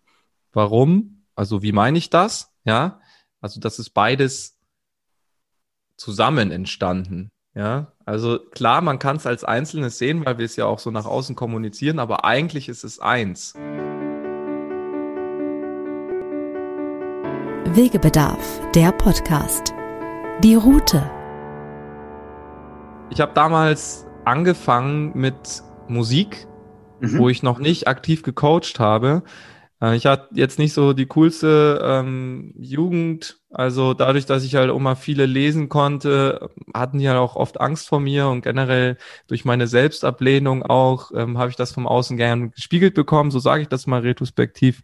Warum? 0.52 1.24
Also 1.34 1.62
wie 1.62 1.72
meine 1.72 1.98
ich 1.98 2.10
das? 2.10 2.52
Ja, 2.64 3.00
also 3.40 3.60
das 3.60 3.78
ist 3.78 3.90
beides 3.90 4.58
zusammen 5.96 6.50
entstanden. 6.50 7.30
Ja, 7.54 7.92
also 8.04 8.38
klar, 8.38 8.82
man 8.82 8.98
kann 8.98 9.16
es 9.16 9.26
als 9.26 9.42
Einzelnes 9.44 9.98
sehen, 9.98 10.24
weil 10.24 10.38
wir 10.38 10.44
es 10.44 10.56
ja 10.56 10.66
auch 10.66 10.78
so 10.78 10.90
nach 10.90 11.06
außen 11.06 11.34
kommunizieren, 11.34 11.98
aber 11.98 12.24
eigentlich 12.24 12.68
ist 12.68 12.84
es 12.84 13.00
eins. 13.00 13.54
Wegebedarf, 17.74 18.60
der 18.74 18.92
Podcast. 18.92 19.74
Die 20.42 20.54
Route. 20.54 21.10
Ich 23.10 23.20
habe 23.20 23.32
damals 23.34 24.06
angefangen 24.24 25.12
mit 25.14 25.62
Musik, 25.90 26.46
mhm. 27.00 27.18
wo 27.18 27.28
ich 27.28 27.42
noch 27.42 27.58
nicht 27.58 27.88
aktiv 27.88 28.22
gecoacht 28.22 28.78
habe. 28.78 29.22
Äh, 29.80 29.96
ich 29.96 30.06
hatte 30.06 30.28
jetzt 30.34 30.58
nicht 30.58 30.72
so 30.72 30.92
die 30.92 31.06
coolste 31.06 31.80
ähm, 31.82 32.54
Jugend. 32.58 33.40
Also 33.50 33.94
dadurch, 33.94 34.26
dass 34.26 34.44
ich 34.44 34.56
halt 34.56 34.70
immer 34.70 34.94
viele 34.94 35.24
lesen 35.26 35.68
konnte, 35.68 36.50
hatten 36.74 36.98
die 36.98 37.08
halt 37.08 37.18
auch 37.18 37.34
oft 37.36 37.60
Angst 37.60 37.88
vor 37.88 37.98
mir 38.00 38.28
und 38.28 38.42
generell 38.42 38.98
durch 39.26 39.46
meine 39.46 39.66
Selbstablehnung 39.66 40.62
auch 40.62 41.10
ähm, 41.14 41.38
habe 41.38 41.50
ich 41.50 41.56
das 41.56 41.72
vom 41.72 41.86
Außen 41.86 42.18
gern 42.18 42.50
gespiegelt 42.50 42.94
bekommen, 42.94 43.30
so 43.30 43.38
sage 43.38 43.62
ich 43.62 43.68
das 43.68 43.86
mal 43.86 44.00
retrospektiv. 44.00 44.82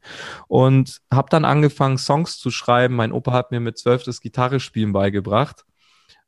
Und 0.49 1.03
habe 1.13 1.29
dann 1.31 1.45
angefangen, 1.45 1.99
Songs 1.99 2.39
zu 2.39 2.51
schreiben. 2.51 2.97
Mein 2.97 3.13
Opa 3.13 3.33
hat 3.33 3.51
mir 3.51 3.61
mit 3.61 3.79
zwölf 3.79 4.03
das 4.05 4.21
Gitarrespielen 4.21 4.93
beigebracht 4.93 5.65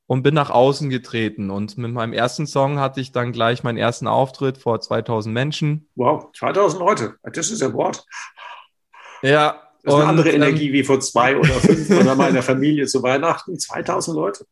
und 0.06 0.22
bin 0.22 0.34
nach 0.34 0.50
außen 0.50 0.90
getreten. 0.90 1.50
Und 1.50 1.78
mit 1.78 1.92
meinem 1.92 2.12
ersten 2.12 2.46
Song 2.46 2.78
hatte 2.78 3.00
ich 3.00 3.12
dann 3.12 3.32
gleich 3.32 3.62
meinen 3.62 3.78
ersten 3.78 4.06
Auftritt 4.06 4.58
vor 4.58 4.80
2000 4.80 5.32
Menschen. 5.32 5.88
Wow, 5.96 6.30
2000 6.36 6.80
Leute, 6.80 7.14
das 7.22 7.50
ist 7.50 7.60
ja 7.60 7.72
Wort. 7.72 8.04
Ja. 9.22 9.62
Das 9.82 9.94
ist 9.94 10.00
eine 10.00 10.08
andere 10.08 10.30
ähm, 10.30 10.42
Energie 10.42 10.72
wie 10.72 10.82
vor 10.82 10.98
zwei 10.98 11.36
oder 11.36 11.48
fünf 11.48 11.88
oder 11.90 12.16
meiner 12.16 12.42
Familie 12.42 12.86
zu 12.86 13.04
Weihnachten. 13.04 13.56
2000 13.56 14.16
Leute. 14.16 14.44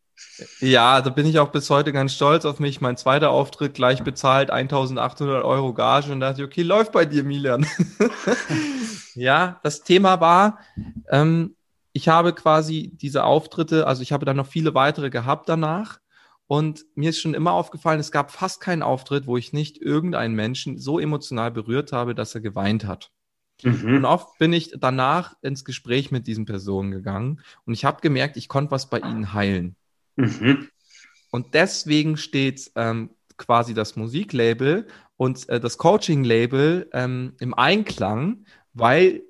Ja, 0.60 1.00
da 1.00 1.10
bin 1.10 1.26
ich 1.26 1.40
auch 1.40 1.48
bis 1.48 1.70
heute 1.70 1.92
ganz 1.92 2.14
stolz 2.14 2.44
auf 2.44 2.60
mich. 2.60 2.80
Mein 2.80 2.96
zweiter 2.96 3.30
Auftritt 3.30 3.74
gleich 3.74 4.04
bezahlt, 4.04 4.50
1800 4.50 5.44
Euro 5.44 5.74
Gage 5.74 6.12
und 6.12 6.20
dachte 6.20 6.42
ich, 6.42 6.46
okay, 6.46 6.62
läuft 6.62 6.92
bei 6.92 7.04
dir, 7.04 7.24
Milan. 7.24 7.66
ja, 9.14 9.58
das 9.64 9.82
Thema 9.82 10.20
war, 10.20 10.58
ähm, 11.10 11.56
ich 11.94 12.08
habe 12.08 12.34
quasi 12.34 12.90
diese 12.92 13.24
Auftritte, 13.24 13.86
also 13.86 14.02
ich 14.02 14.12
habe 14.12 14.26
dann 14.26 14.36
noch 14.36 14.48
viele 14.48 14.74
weitere 14.74 15.10
gehabt 15.10 15.48
danach. 15.48 16.00
Und 16.46 16.84
mir 16.94 17.10
ist 17.10 17.20
schon 17.20 17.34
immer 17.34 17.52
aufgefallen, 17.52 18.00
es 18.00 18.10
gab 18.10 18.30
fast 18.30 18.60
keinen 18.60 18.82
Auftritt, 18.82 19.26
wo 19.26 19.36
ich 19.38 19.54
nicht 19.54 19.80
irgendeinen 19.80 20.34
Menschen 20.34 20.76
so 20.76 20.98
emotional 20.98 21.52
berührt 21.52 21.92
habe, 21.92 22.14
dass 22.14 22.34
er 22.34 22.42
geweint 22.42 22.84
hat. 22.84 23.10
Mhm. 23.62 23.96
Und 23.96 24.04
oft 24.04 24.38
bin 24.38 24.52
ich 24.52 24.74
danach 24.76 25.36
ins 25.40 25.64
Gespräch 25.64 26.10
mit 26.10 26.26
diesen 26.26 26.44
Personen 26.44 26.90
gegangen 26.90 27.40
und 27.64 27.72
ich 27.72 27.84
habe 27.84 28.00
gemerkt, 28.00 28.36
ich 28.36 28.48
konnte 28.48 28.72
was 28.72 28.90
bei 28.90 28.98
ihnen 28.98 29.32
heilen. 29.32 29.76
Mhm. 30.16 30.68
Und 31.30 31.54
deswegen 31.54 32.16
steht 32.16 32.72
ähm, 32.74 33.10
quasi 33.36 33.72
das 33.72 33.94
Musiklabel 33.94 34.88
und 35.16 35.48
äh, 35.48 35.60
das 35.60 35.78
Coaching-Label 35.78 36.90
ähm, 36.92 37.34
im 37.38 37.54
Einklang, 37.54 38.44
weil 38.72 39.22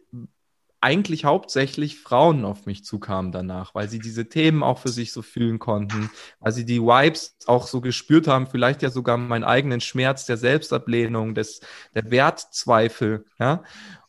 eigentlich 0.85 1.25
hauptsächlich 1.25 1.99
Frauen 1.99 2.44
auf 2.44 2.66
mich 2.66 2.85
zukamen 2.85 3.33
danach, 3.33 3.75
weil 3.75 3.88
sie 3.88 3.99
diese 3.99 4.29
Themen 4.29 4.62
auch 4.62 4.79
für 4.79 4.90
sich 4.90 5.12
so 5.12 5.23
fühlen 5.23 5.59
konnten, 5.59 6.11
weil 6.40 6.53
sie 6.53 6.66
die 6.66 6.83
Vibes 6.83 7.38
auch 7.47 7.66
so 7.66 7.81
gespürt 7.81 8.29
haben, 8.29 8.47
vielleicht 8.47 8.83
ja 8.83 8.90
sogar 8.90 9.16
meinen 9.16 9.44
eigenen 9.44 9.81
Schmerz 9.81 10.27
der 10.27 10.37
Selbstablehnung, 10.37 11.35
des, 11.35 11.61
der 11.94 12.11
Wertzweifel, 12.11 13.25
ja. 13.38 13.62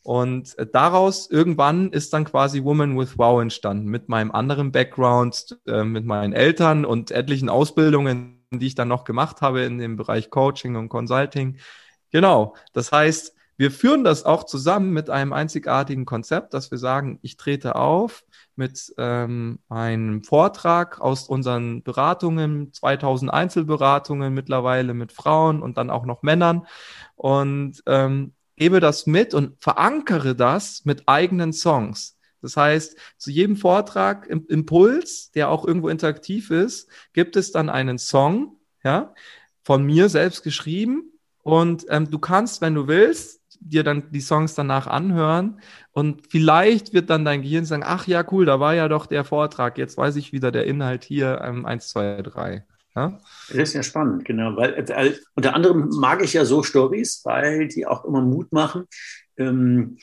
Und 0.04 0.56
äh, 0.60 0.68
daraus 0.72 1.32
irgendwann 1.32 1.92
ist 1.92 2.14
dann 2.14 2.26
quasi 2.26 2.64
Woman 2.64 3.00
with 3.00 3.18
Wow 3.18 3.42
entstanden, 3.42 3.88
mit 3.88 4.10
meinem 4.10 4.32
anderen 4.32 4.72
Background, 4.74 5.58
äh, 5.66 5.84
mit 5.84 6.06
meinen 6.06 6.34
Eltern 6.34 6.84
und 6.84 7.10
etlichen 7.10 7.50
Ausbildungen, 7.50 8.46
die 8.52 8.68
ich 8.68 8.76
dann 8.76 8.90
noch 8.90 9.06
gemacht 9.06 9.42
habe 9.42 9.62
in 9.62 9.78
dem 9.78 9.96
Bereich 9.96 10.30
Coaching 10.30 10.76
und 10.76 10.90
Consulting. 10.90 11.58
Genau. 12.12 12.54
Das 12.74 12.92
heißt, 12.92 13.35
wir 13.58 13.72
führen 13.72 14.04
das 14.04 14.24
auch 14.24 14.44
zusammen 14.44 14.91
mit 14.91 15.10
einem 15.10 15.34
einzigartigen 15.34 16.06
Konzept, 16.06 16.54
dass 16.54 16.72
wir 16.72 16.78
sagen, 16.78 17.20
ich 17.22 17.38
trete 17.38 17.76
auf 17.76 18.26
mit 18.56 18.94
ähm, 18.98 19.60
einem 19.70 20.24
Vortrag 20.24 21.00
aus 21.00 21.28
unseren 21.28 21.84
Beratungen, 21.84 22.74
2000 22.74 23.32
Einzelberatungen 23.32 24.34
mittlerweile 24.34 24.94
mit 24.94 25.12
Frauen 25.13 25.62
und 25.62 25.78
dann 25.78 25.89
auch 25.89 26.06
noch 26.06 26.22
Männern 26.22 26.68
und 27.15 27.82
ähm, 27.86 28.34
gebe 28.58 28.80
das 28.80 29.06
mit 29.06 29.34
und 29.34 29.62
verankere 29.62 30.36
das 30.36 30.86
mit 30.86 31.04
eigenen 31.08 31.54
Songs. 31.54 32.18
Das 32.41 32.58
heißt, 32.58 32.98
zu 33.18 33.32
jedem 33.32 33.56
Vortrag 33.56 34.28
im 34.28 34.46
Impuls, 34.48 35.32
der 35.32 35.50
auch 35.50 35.65
irgendwo 35.65 35.89
interaktiv 35.89 36.52
ist, 36.52 36.89
gibt 37.13 37.36
es 37.38 37.52
dann 37.52 37.70
einen 37.70 37.98
Song, 37.98 38.60
ja, 38.84 39.13
von 39.63 39.84
mir 39.84 40.10
selbst 40.10 40.44
geschrieben. 40.44 41.12
Und 41.41 41.86
ähm, 41.89 42.10
du 42.10 42.20
kannst, 42.20 42.62
wenn 42.62 42.76
du 42.76 42.88
willst, 42.88 43.41
dir 43.62 43.84
dann 43.84 44.12
die 44.12 44.22
Songs 44.22 44.56
danach 44.56 44.88
anhören 44.88 45.60
und 45.91 46.28
vielleicht 46.30 46.94
wird 46.94 47.10
dann 47.10 47.26
dein 47.26 47.41
Gehirn 47.41 47.65
sagen, 47.65 47.84
ach 47.86 48.08
ja, 48.08 48.26
cool, 48.32 48.46
da 48.46 48.60
war 48.60 48.76
ja 48.76 48.88
doch 48.88 49.06
der 49.06 49.24
Vortrag, 49.24 49.78
jetzt 49.78 49.98
weiß 49.98 50.15
ich 50.18 50.34
wieder 50.34 50.52
der 50.52 50.65
Inhalt 50.65 51.04
hier, 51.04 51.41
ähm, 51.44 51.65
1, 51.65 51.89
2, 51.89 52.22
3. 52.22 52.65
Ja? 52.96 53.20
Das 53.50 53.58
ist 53.58 53.74
ja 53.74 53.84
spannend, 53.84 54.26
genau, 54.26 54.56
weil 54.56 54.74
äh, 54.74 55.13
unter 55.36 55.54
anderem 55.54 55.89
mag 56.00 56.24
ich 56.24 56.34
ja 56.34 56.46
so 56.46 56.63
Stories, 56.63 57.22
weil 57.26 57.68
die 57.68 57.86
auch 57.86 58.06
immer 58.06 58.22
Mut 58.22 58.52
machen. 58.52 58.86
Ähm, 59.38 59.98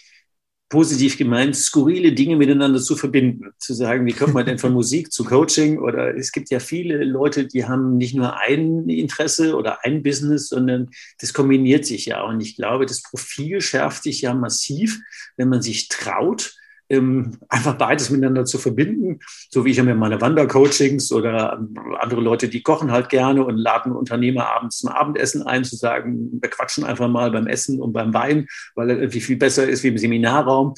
positiv 0.73 1.19
gemeint, 1.19 1.55
skurrile 1.55 2.15
Dinge 2.15 2.35
miteinander 2.37 2.81
zu 2.81 2.97
verbinden. 2.97 3.51
Zu 3.59 3.75
sagen, 3.75 4.07
wie 4.07 4.15
kommt 4.15 4.33
man 4.33 4.47
denn 4.47 4.59
von 4.59 4.73
Musik 4.73 5.13
zu 5.13 5.23
Coaching? 5.23 5.79
Oder 5.79 6.17
es 6.17 6.33
gibt 6.33 6.49
ja 6.49 6.61
viele 6.61 7.05
Leute, 7.05 7.47
die 7.47 7.67
haben 7.67 7.99
nicht 7.99 8.15
nur 8.15 8.39
ein 8.39 8.89
Interesse 8.89 9.55
oder 9.55 9.85
ein 9.85 10.03
Business, 10.03 10.49
sondern 10.49 10.89
das 11.21 11.35
kombiniert 11.35 11.85
sich 11.85 12.07
ja. 12.07 12.23
Und 12.23 12.41
ich 12.41 12.57
glaube, 12.57 12.87
das 12.87 13.03
Profil 13.03 13.61
schärft 13.61 14.05
sich 14.05 14.23
ja 14.23 14.33
massiv, 14.33 14.99
wenn 15.37 15.51
man 15.51 15.61
sich 15.61 15.89
traut, 15.89 16.55
ähm, 16.93 17.39
einfach 17.49 17.75
beides 17.79 18.11
miteinander 18.11 18.45
zu 18.45 18.59
verbinden. 18.59 19.21
So 19.49 19.65
wie 19.65 19.71
ich 19.71 19.79
habe 19.79 19.89
mir 19.89 19.95
meine 19.95 20.21
Wandercoachings 20.21 21.11
oder 21.11 21.59
andere 21.99 22.21
Leute, 22.21 22.49
die 22.49 22.63
kochen 22.63 22.93
halt 22.93 23.09
gerne 23.09 23.45
und 23.45 23.57
laden 23.57 23.93
Unternehmer 23.93 24.49
abends 24.51 24.79
zum 24.79 24.91
Abendessen 24.91 25.43
ein, 25.43 25.65
zu 25.65 25.75
sagen, 25.75 26.39
wir 26.41 26.51
quatschen 26.51 26.85
einfach 26.85 27.09
mal 27.09 27.31
beim 27.31 27.47
Essen 27.47 27.81
und 27.81 27.95
beim 27.95 28.13
Wein, 28.13 28.47
weil 28.75 28.91
er 28.91 28.97
irgendwie 28.97 29.23
viel 29.23 29.37
besser 29.37 29.67
ist 29.67 29.83
wie 29.83 29.89
im 29.89 29.99
Seminarraum. 29.99 30.75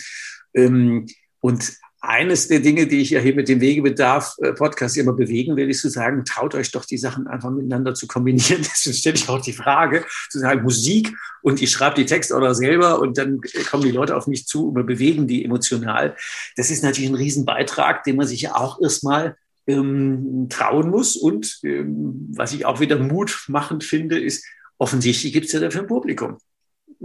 Ähm, 0.54 1.06
und 1.40 1.72
eines 2.06 2.48
der 2.48 2.60
Dinge, 2.60 2.86
die 2.86 3.00
ich 3.00 3.10
ja 3.10 3.20
hier 3.20 3.34
mit 3.34 3.48
dem 3.48 3.60
Wegebedarf-Podcast 3.60 4.96
immer 4.98 5.14
bewegen 5.14 5.56
will, 5.56 5.70
ist 5.70 5.80
zu 5.80 5.88
sagen, 5.88 6.24
traut 6.24 6.54
euch 6.54 6.70
doch 6.70 6.84
die 6.84 6.98
Sachen 6.98 7.26
einfach 7.26 7.50
miteinander 7.50 7.94
zu 7.94 8.06
kombinieren. 8.06 8.62
Deswegen 8.62 8.96
stelle 8.96 9.16
ich 9.16 9.28
auch 9.28 9.40
die 9.40 9.52
Frage, 9.52 10.04
zu 10.30 10.38
sagen, 10.38 10.62
Musik 10.62 11.12
und 11.42 11.62
ich 11.62 11.70
schreibe 11.70 11.96
die 11.96 12.06
Texte 12.06 12.34
oder 12.34 12.54
selber 12.54 13.00
und 13.00 13.18
dann 13.18 13.40
kommen 13.70 13.84
die 13.84 13.90
Leute 13.90 14.16
auf 14.16 14.26
mich 14.26 14.46
zu 14.46 14.68
und 14.68 14.86
bewegen 14.86 15.26
die 15.26 15.44
emotional. 15.44 16.16
Das 16.56 16.70
ist 16.70 16.84
natürlich 16.84 17.10
ein 17.10 17.16
Riesenbeitrag, 17.16 18.04
den 18.04 18.16
man 18.16 18.26
sich 18.26 18.42
ja 18.42 18.54
auch 18.54 18.80
erstmal 18.80 19.36
ähm, 19.66 20.48
trauen 20.50 20.90
muss. 20.90 21.16
Und 21.16 21.60
ähm, 21.64 22.32
was 22.34 22.52
ich 22.52 22.66
auch 22.66 22.80
wieder 22.80 22.98
mutmachend 22.98 23.84
finde, 23.84 24.18
ist, 24.18 24.44
offensichtlich 24.78 25.32
gibt 25.32 25.46
es 25.46 25.52
ja 25.52 25.60
dafür 25.60 25.82
ein 25.82 25.86
Publikum. 25.86 26.38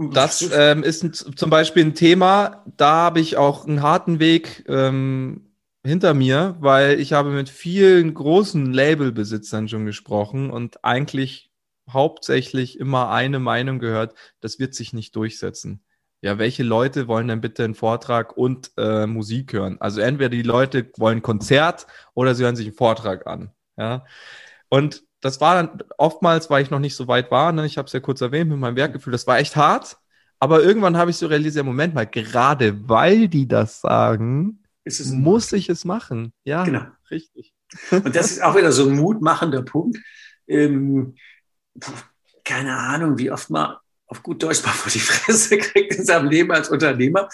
Das 0.08 0.48
ähm, 0.52 0.82
ist 0.82 1.04
ein, 1.04 1.12
zum 1.12 1.50
Beispiel 1.50 1.84
ein 1.84 1.94
Thema, 1.94 2.64
da 2.78 2.92
habe 2.92 3.20
ich 3.20 3.36
auch 3.36 3.66
einen 3.66 3.82
harten 3.82 4.18
Weg 4.18 4.64
ähm, 4.66 5.52
hinter 5.84 6.14
mir, 6.14 6.56
weil 6.60 6.98
ich 6.98 7.12
habe 7.12 7.30
mit 7.30 7.50
vielen 7.50 8.14
großen 8.14 8.72
Labelbesitzern 8.72 9.68
schon 9.68 9.84
gesprochen 9.84 10.50
und 10.50 10.84
eigentlich 10.84 11.50
hauptsächlich 11.90 12.78
immer 12.78 13.10
eine 13.10 13.40
Meinung 13.40 13.78
gehört, 13.78 14.14
das 14.40 14.58
wird 14.58 14.74
sich 14.74 14.94
nicht 14.94 15.14
durchsetzen. 15.16 15.84
Ja, 16.22 16.38
welche 16.38 16.62
Leute 16.62 17.06
wollen 17.06 17.28
denn 17.28 17.42
bitte 17.42 17.64
einen 17.64 17.74
Vortrag 17.74 18.36
und 18.36 18.72
äh, 18.78 19.06
Musik 19.06 19.52
hören? 19.52 19.80
Also 19.80 20.00
entweder 20.00 20.30
die 20.30 20.42
Leute 20.42 20.90
wollen 20.96 21.20
Konzert 21.20 21.86
oder 22.14 22.34
sie 22.34 22.44
hören 22.44 22.56
sich 22.56 22.66
einen 22.66 22.76
Vortrag 22.76 23.26
an. 23.26 23.52
Ja. 23.76 24.06
Und 24.68 25.02
das 25.20 25.40
war 25.40 25.54
dann 25.54 25.82
oftmals, 25.98 26.50
weil 26.50 26.62
ich 26.62 26.70
noch 26.70 26.78
nicht 26.78 26.94
so 26.94 27.08
weit 27.08 27.30
war, 27.30 27.52
ne? 27.52 27.66
ich 27.66 27.78
habe 27.78 27.86
es 27.86 27.92
ja 27.92 28.00
kurz 28.00 28.20
erwähnt 28.20 28.50
mit 28.50 28.58
meinem 28.58 28.76
Werkgefühl, 28.76 29.12
das 29.12 29.26
war 29.26 29.38
echt 29.38 29.56
hart. 29.56 29.98
Aber 30.38 30.62
irgendwann 30.62 30.96
habe 30.96 31.10
ich 31.10 31.18
so 31.18 31.26
realisiert, 31.26 31.66
Moment 31.66 31.94
mal, 31.94 32.06
gerade 32.06 32.88
weil 32.88 33.28
die 33.28 33.46
das 33.46 33.82
sagen, 33.82 34.62
muss 35.12 35.52
ich 35.52 35.68
es 35.68 35.84
machen. 35.84 36.32
Ja, 36.44 36.64
genau. 36.64 36.86
richtig. 37.10 37.52
Und 37.90 38.16
das 38.16 38.32
ist 38.32 38.42
auch 38.42 38.56
wieder 38.56 38.72
so 38.72 38.88
ein 38.88 38.96
mutmachender 38.96 39.62
Punkt. 39.62 39.98
Ähm, 40.48 41.14
keine 42.44 42.76
Ahnung, 42.76 43.18
wie 43.18 43.30
oft 43.30 43.50
man 43.50 43.76
auf 44.10 44.24
gut 44.24 44.42
Deutsch 44.42 44.64
mal 44.64 44.72
vor 44.72 44.90
die 44.90 44.98
Fresse 44.98 45.56
kriegt 45.56 45.94
in 45.94 46.04
seinem 46.04 46.28
Leben 46.28 46.50
als 46.50 46.68
Unternehmer. 46.68 47.28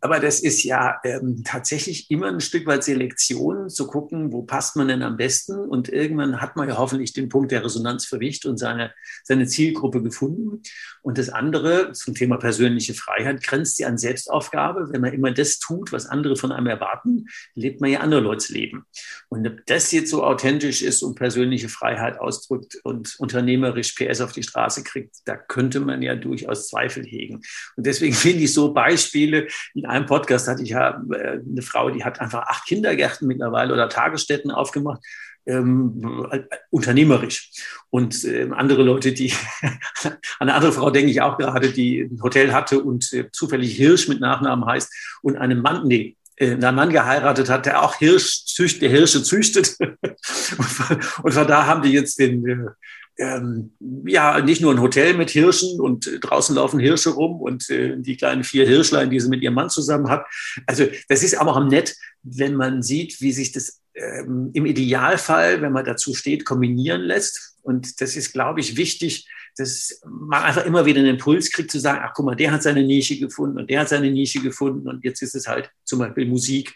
Aber 0.00 0.18
das 0.18 0.40
ist 0.40 0.64
ja 0.64 0.98
ähm, 1.04 1.42
tatsächlich 1.44 2.10
immer 2.10 2.28
ein 2.28 2.40
Stück 2.40 2.66
weit 2.66 2.84
Selektion, 2.84 3.68
zu 3.68 3.86
gucken, 3.86 4.32
wo 4.32 4.42
passt 4.42 4.76
man 4.76 4.88
denn 4.88 5.02
am 5.02 5.18
besten. 5.18 5.54
Und 5.54 5.90
irgendwann 5.90 6.40
hat 6.40 6.56
man 6.56 6.68
ja 6.68 6.78
hoffentlich 6.78 7.12
den 7.12 7.28
Punkt 7.28 7.52
der 7.52 7.64
Resonanz 7.64 8.06
für 8.06 8.18
Wicht 8.18 8.46
und 8.46 8.56
seine, 8.56 8.92
seine 9.24 9.46
Zielgruppe 9.46 10.02
gefunden. 10.02 10.62
Und 11.02 11.18
das 11.18 11.28
andere 11.28 11.92
zum 11.92 12.14
Thema 12.14 12.38
persönliche 12.38 12.94
Freiheit 12.94 13.42
grenzt 13.42 13.78
ja 13.78 13.88
an 13.88 13.98
Selbstaufgabe. 13.98 14.88
Wenn 14.90 15.02
man 15.02 15.12
immer 15.12 15.32
das 15.32 15.58
tut, 15.58 15.92
was 15.92 16.06
andere 16.06 16.36
von 16.36 16.50
einem 16.50 16.66
erwarten, 16.66 17.26
lebt 17.54 17.82
man 17.82 17.90
ja 17.90 18.00
andere 18.00 18.20
Leute 18.22 18.52
Leben. 18.52 18.86
Und 19.28 19.46
ob 19.46 19.66
das 19.66 19.92
jetzt 19.92 20.10
so 20.10 20.24
authentisch 20.24 20.82
ist 20.82 21.02
und 21.02 21.14
persönliche 21.14 21.68
Freiheit 21.68 22.18
ausdrückt 22.18 22.78
und 22.84 23.16
unternehmerisch 23.18 23.92
PS 23.92 24.22
auf 24.22 24.32
die 24.32 24.42
Straße 24.42 24.82
kriegt, 24.82 25.16
da 25.26 25.36
könnte 25.36 25.80
man 25.80 26.00
ja 26.00 26.14
durchaus 26.22 26.68
Zweifel 26.68 27.04
hegen. 27.04 27.42
Und 27.76 27.86
deswegen 27.86 28.14
finde 28.14 28.44
ich 28.44 28.52
so 28.52 28.72
Beispiele, 28.72 29.48
in 29.74 29.86
einem 29.86 30.06
Podcast 30.06 30.48
hatte 30.48 30.62
ich 30.62 30.70
ja 30.70 31.02
äh, 31.12 31.40
eine 31.40 31.62
Frau, 31.62 31.90
die 31.90 32.04
hat 32.04 32.20
einfach 32.20 32.42
acht 32.42 32.66
Kindergärten 32.66 33.28
mittlerweile 33.28 33.72
oder 33.72 33.88
Tagesstätten 33.88 34.50
aufgemacht. 34.50 35.02
Ähm, 35.44 36.28
äh, 36.30 36.42
unternehmerisch. 36.70 37.50
Und 37.90 38.24
äh, 38.24 38.48
andere 38.52 38.84
Leute, 38.84 39.12
die, 39.12 39.32
an 40.02 40.16
eine 40.38 40.54
andere 40.54 40.72
Frau 40.72 40.90
denke 40.90 41.10
ich 41.10 41.20
auch 41.20 41.36
gerade, 41.36 41.72
die 41.72 42.02
ein 42.02 42.22
Hotel 42.22 42.52
hatte 42.52 42.78
und 42.78 43.12
äh, 43.12 43.28
zufällig 43.32 43.74
Hirsch 43.76 44.06
mit 44.06 44.20
Nachnamen 44.20 44.64
heißt 44.64 45.18
und 45.20 45.36
einen 45.36 45.60
Mann, 45.60 45.88
nee, 45.88 46.16
äh, 46.36 46.52
einen 46.52 46.76
Mann 46.76 46.90
geheiratet 46.90 47.48
hat, 47.48 47.66
der 47.66 47.82
auch 47.82 47.96
Hirsch 47.96 48.44
zücht, 48.46 48.80
Hirsche 48.80 49.24
züchtet. 49.24 49.76
und, 49.80 50.64
von, 50.64 51.00
und 51.24 51.32
von 51.32 51.46
da 51.48 51.66
haben 51.66 51.82
die 51.82 51.92
jetzt 51.92 52.20
den, 52.20 52.68
ähm, 53.18 53.72
ja, 54.06 54.40
nicht 54.40 54.62
nur 54.62 54.72
ein 54.72 54.80
Hotel 54.80 55.14
mit 55.14 55.30
Hirschen 55.30 55.80
und 55.80 56.06
äh, 56.06 56.18
draußen 56.18 56.54
laufen 56.56 56.80
Hirsche 56.80 57.10
rum 57.10 57.40
und 57.40 57.68
äh, 57.70 57.96
die 57.98 58.16
kleinen 58.16 58.44
vier 58.44 58.66
Hirschlein, 58.66 59.10
die 59.10 59.20
sie 59.20 59.28
mit 59.28 59.42
ihrem 59.42 59.54
Mann 59.54 59.70
zusammen 59.70 60.08
hat. 60.08 60.24
Also 60.66 60.86
das 61.08 61.22
ist 61.22 61.34
aber 61.34 61.56
auch 61.56 61.64
nett, 61.64 61.94
wenn 62.22 62.54
man 62.54 62.82
sieht, 62.82 63.20
wie 63.20 63.32
sich 63.32 63.52
das 63.52 63.80
ähm, 63.94 64.50
im 64.54 64.66
Idealfall, 64.66 65.60
wenn 65.60 65.72
man 65.72 65.84
dazu 65.84 66.14
steht, 66.14 66.44
kombinieren 66.44 67.02
lässt. 67.02 67.56
Und 67.62 68.00
das 68.00 68.16
ist, 68.16 68.32
glaube 68.32 68.60
ich, 68.60 68.76
wichtig, 68.76 69.28
dass 69.56 70.00
man 70.08 70.42
einfach 70.42 70.64
immer 70.64 70.86
wieder 70.86 71.00
einen 71.00 71.10
Impuls 71.10 71.50
kriegt 71.50 71.70
zu 71.70 71.78
sagen, 71.78 72.00
ach 72.02 72.12
guck 72.14 72.24
mal, 72.24 72.34
der 72.34 72.52
hat 72.52 72.62
seine 72.62 72.82
Nische 72.82 73.18
gefunden 73.18 73.58
und 73.58 73.68
der 73.68 73.80
hat 73.80 73.90
seine 73.90 74.10
Nische 74.10 74.40
gefunden 74.40 74.88
und 74.88 75.04
jetzt 75.04 75.20
ist 75.22 75.34
es 75.34 75.46
halt 75.46 75.70
zum 75.84 75.98
Beispiel 75.98 76.26
Musik 76.26 76.74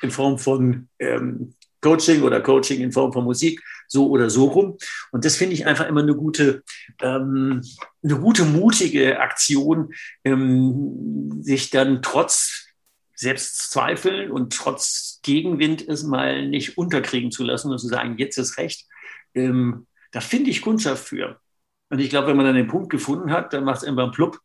in 0.00 0.10
Form 0.10 0.38
von 0.38 0.88
ähm, 0.98 1.54
Coaching 1.86 2.22
oder 2.22 2.40
Coaching 2.40 2.80
in 2.80 2.90
Form 2.90 3.12
von 3.12 3.22
Musik, 3.22 3.62
so 3.86 4.08
oder 4.08 4.28
so 4.28 4.46
rum. 4.46 4.76
Und 5.12 5.24
das 5.24 5.36
finde 5.36 5.54
ich 5.54 5.66
einfach 5.66 5.86
immer 5.86 6.02
eine 6.02 6.16
gute, 6.16 6.64
ähm, 7.00 7.62
eine 8.02 8.18
gute, 8.18 8.44
mutige 8.44 9.20
Aktion, 9.20 9.92
ähm, 10.24 11.38
sich 11.42 11.70
dann 11.70 12.02
trotz 12.02 12.66
Selbstzweifeln 13.14 14.32
und 14.32 14.52
trotz 14.52 15.20
Gegenwind 15.22 15.86
es 15.86 16.02
mal 16.02 16.48
nicht 16.48 16.76
unterkriegen 16.76 17.30
zu 17.30 17.44
lassen 17.44 17.70
und 17.70 17.78
zu 17.78 17.86
sagen, 17.86 18.18
jetzt 18.18 18.36
ist 18.36 18.58
recht. 18.58 18.86
Ähm, 19.34 19.86
da 20.10 20.20
finde 20.20 20.50
ich 20.50 20.62
Kundschaft 20.62 21.06
für. 21.06 21.40
Und 21.88 22.00
ich 22.00 22.10
glaube, 22.10 22.26
wenn 22.26 22.36
man 22.36 22.46
dann 22.46 22.56
den 22.56 22.66
Punkt 22.66 22.90
gefunden 22.90 23.30
hat, 23.30 23.52
dann 23.52 23.62
macht 23.62 23.78
es 23.78 23.82
irgendwann 23.84 24.10
plupp 24.10 24.40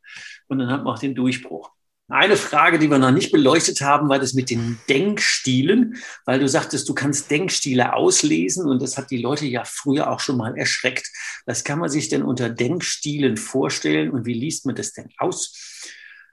und 0.47 0.59
dann 0.59 0.69
hat 0.69 0.83
man 0.83 0.93
auch 0.93 0.99
den 0.99 1.15
Durchbruch. 1.15 1.71
Eine 2.11 2.35
Frage, 2.35 2.77
die 2.77 2.89
wir 2.89 2.97
noch 2.97 3.11
nicht 3.11 3.31
beleuchtet 3.31 3.79
haben, 3.81 4.09
war 4.09 4.19
das 4.19 4.33
mit 4.33 4.49
den 4.49 4.77
Denkstilen, 4.89 5.95
weil 6.25 6.39
du 6.39 6.47
sagtest, 6.49 6.89
du 6.89 6.93
kannst 6.93 7.31
Denkstile 7.31 7.93
auslesen 7.93 8.67
und 8.67 8.81
das 8.81 8.97
hat 8.97 9.11
die 9.11 9.21
Leute 9.21 9.45
ja 9.45 9.63
früher 9.63 10.11
auch 10.11 10.19
schon 10.19 10.35
mal 10.35 10.57
erschreckt. 10.57 11.07
Was 11.45 11.63
kann 11.63 11.79
man 11.79 11.89
sich 11.89 12.09
denn 12.09 12.23
unter 12.23 12.49
Denkstilen 12.49 13.37
vorstellen 13.37 14.11
und 14.11 14.25
wie 14.25 14.33
liest 14.33 14.65
man 14.65 14.75
das 14.75 14.91
denn 14.91 15.09
aus? 15.17 15.87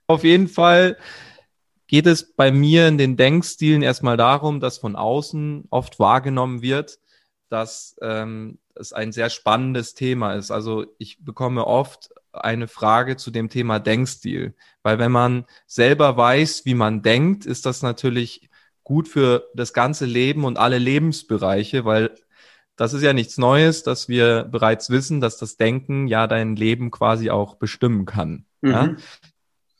Auf 0.08 0.24
jeden 0.24 0.48
Fall 0.48 0.96
geht 1.86 2.06
es 2.06 2.34
bei 2.34 2.50
mir 2.50 2.88
in 2.88 2.98
den 2.98 3.16
Denkstilen 3.16 3.82
erstmal 3.82 4.16
darum, 4.16 4.58
dass 4.58 4.78
von 4.78 4.96
außen 4.96 5.66
oft 5.70 6.00
wahrgenommen 6.00 6.60
wird, 6.60 6.98
dass 7.50 7.96
ähm, 8.02 8.58
es 8.74 8.92
ein 8.92 9.12
sehr 9.12 9.30
spannendes 9.30 9.94
Thema 9.94 10.34
ist. 10.34 10.50
Also 10.50 10.86
ich 10.98 11.24
bekomme 11.24 11.66
oft 11.66 12.10
eine 12.44 12.68
Frage 12.68 13.16
zu 13.16 13.30
dem 13.30 13.48
Thema 13.48 13.78
Denkstil. 13.78 14.54
Weil 14.82 14.98
wenn 14.98 15.12
man 15.12 15.44
selber 15.66 16.16
weiß, 16.16 16.64
wie 16.64 16.74
man 16.74 17.02
denkt, 17.02 17.46
ist 17.46 17.66
das 17.66 17.82
natürlich 17.82 18.48
gut 18.84 19.08
für 19.08 19.48
das 19.54 19.72
ganze 19.72 20.06
Leben 20.06 20.44
und 20.44 20.58
alle 20.58 20.78
Lebensbereiche, 20.78 21.84
weil 21.84 22.14
das 22.76 22.94
ist 22.94 23.02
ja 23.02 23.12
nichts 23.12 23.38
Neues, 23.38 23.82
dass 23.82 24.08
wir 24.08 24.44
bereits 24.44 24.88
wissen, 24.88 25.20
dass 25.20 25.36
das 25.36 25.56
Denken 25.56 26.06
ja 26.06 26.26
dein 26.26 26.56
Leben 26.56 26.90
quasi 26.90 27.28
auch 27.28 27.56
bestimmen 27.56 28.06
kann. 28.06 28.46
Mhm. 28.60 28.70
Ja? 28.70 28.96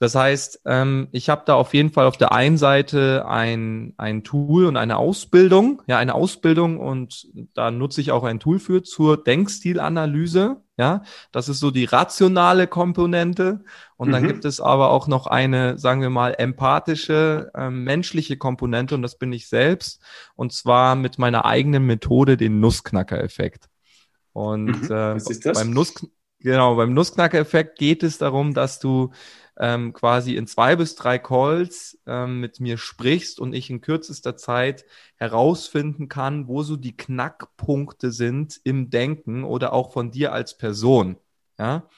Das 0.01 0.15
heißt, 0.15 0.61
ähm, 0.65 1.09
ich 1.11 1.29
habe 1.29 1.43
da 1.45 1.55
auf 1.55 1.75
jeden 1.75 1.91
Fall 1.91 2.07
auf 2.07 2.17
der 2.17 2.33
einen 2.33 2.57
Seite 2.57 3.27
ein, 3.27 3.95
ein 3.97 4.23
Tool 4.23 4.67
und 4.67 4.77
eine 4.77 4.97
Ausbildung, 4.97 5.83
ja, 5.87 5.99
eine 5.99 6.15
Ausbildung 6.15 6.79
und 6.79 7.27
da 7.55 7.71
nutze 7.71 8.01
ich 8.01 8.13
auch 8.13 8.23
ein 8.23 8.39
Tool 8.39 8.61
für 8.61 8.83
zur 8.83 9.23
Denkstilanalyse. 9.23 10.63
Ja, 10.77 11.03
das 11.33 11.49
ist 11.49 11.59
so 11.59 11.73
die 11.73 11.87
rationale 11.87 12.69
Komponente. 12.69 13.65
Und 13.97 14.13
dann 14.13 14.23
mhm. 14.23 14.29
gibt 14.29 14.45
es 14.45 14.61
aber 14.61 14.91
auch 14.91 15.09
noch 15.09 15.27
eine, 15.27 15.77
sagen 15.77 16.03
wir 16.03 16.11
mal, 16.11 16.37
empathische, 16.39 17.51
äh, 17.53 17.69
menschliche 17.69 18.37
Komponente 18.37 18.95
und 18.95 19.03
das 19.03 19.19
bin 19.19 19.33
ich 19.33 19.49
selbst. 19.49 20.01
Und 20.37 20.53
zwar 20.53 20.95
mit 20.95 21.19
meiner 21.19 21.45
eigenen 21.45 21.85
Methode, 21.85 22.37
den 22.37 22.61
Nussknacker-Effekt. 22.61 23.69
Und 24.33 24.89
mhm. 24.89 25.17
äh, 25.17 25.53
beim 25.53 25.71
Nuss, 25.71 25.95
genau, 26.39 26.77
beim 26.77 26.95
Nussknacker-Effekt 26.95 27.77
geht 27.77 28.05
es 28.05 28.19
darum, 28.19 28.55
dass 28.55 28.79
du 28.79 29.11
ähm, 29.59 29.93
quasi 29.93 30.37
in 30.37 30.47
zwei 30.47 30.77
bis 30.77 30.95
drei 30.95 31.19
Calls 31.19 31.99
ähm, 32.07 32.41
mit 32.41 32.61
mir 32.61 32.79
sprichst 32.79 33.41
und 33.41 33.53
ich 33.53 33.71
in 33.71 33.81
kürzester 33.81 34.37
Zeit 34.37 34.85
herausfinden 35.17 36.09
kann, 36.09 36.47
wo 36.47 36.63
so 36.63 36.77
die 36.77 36.97
Knackpunkte 36.97 38.13
sind 38.13 38.61
im 38.65 38.91
Denken 38.91 39.45
oder 39.45 39.73
auch 39.73 39.93
von 39.93 40.11
dir 40.11 40.33
als 40.33 40.57
Person. 40.57 41.17
Ja. 41.59 41.89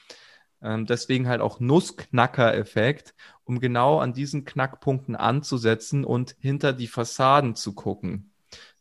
Ähm, 0.63 0.85
deswegen 0.85 1.27
halt 1.27 1.41
auch 1.41 1.59
Nussknacker-Effekt, 1.59 3.15
um 3.45 3.59
genau 3.59 3.99
an 3.99 4.13
diesen 4.13 4.45
Knackpunkten 4.45 5.15
anzusetzen 5.15 6.03
und 6.03 6.35
hinter 6.39 6.73
die 6.73 6.87
Fassaden 6.87 7.55
zu 7.55 7.73
gucken. 7.73 8.30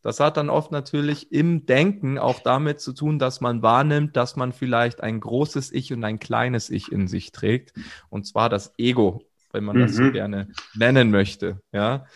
Das 0.03 0.19
hat 0.19 0.37
dann 0.37 0.49
oft 0.49 0.73
natürlich 0.73 1.31
im 1.31 1.67
Denken 1.67 2.19
auch 2.19 2.41
damit 2.41 2.81
zu 2.81 2.93
tun, 2.93 3.19
dass 3.19 3.41
man 3.41 3.63
wahrnimmt, 3.63 4.17
dass 4.17 4.37
man 4.37 4.53
vielleicht 4.53 5.03
ein 5.03 5.21
großes 5.21 5.73
Ich 5.73 5.93
und 5.93 6.03
ein 6.05 6.19
kleines 6.19 6.71
Ich 6.71 6.91
in 6.91 7.07
sich 7.07 7.33
trägt. 7.33 7.75
Und 8.09 8.27
zwar 8.27 8.49
das 8.49 8.73
Ego, 8.79 9.23
wenn 9.53 9.65
man 9.65 9.77
mhm. 9.77 9.81
das 9.83 9.97
so 9.97 10.05
mhm. 10.05 10.13
gerne 10.13 10.49
nennen 10.75 11.11
möchte. 11.11 11.61
Ja. 11.73 12.07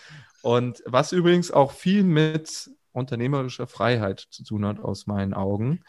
Und 0.43 0.83
was 0.87 1.13
übrigens 1.13 1.51
auch 1.51 1.73
viel 1.73 2.05
mit 2.05 2.71
unternehmerischer 2.93 3.67
Freiheit 3.67 4.21
zu 4.31 4.45
tun 4.45 4.65
hat, 4.65 4.81
aus 4.81 5.07
meinen 5.07 5.35
Augen. 5.35 5.81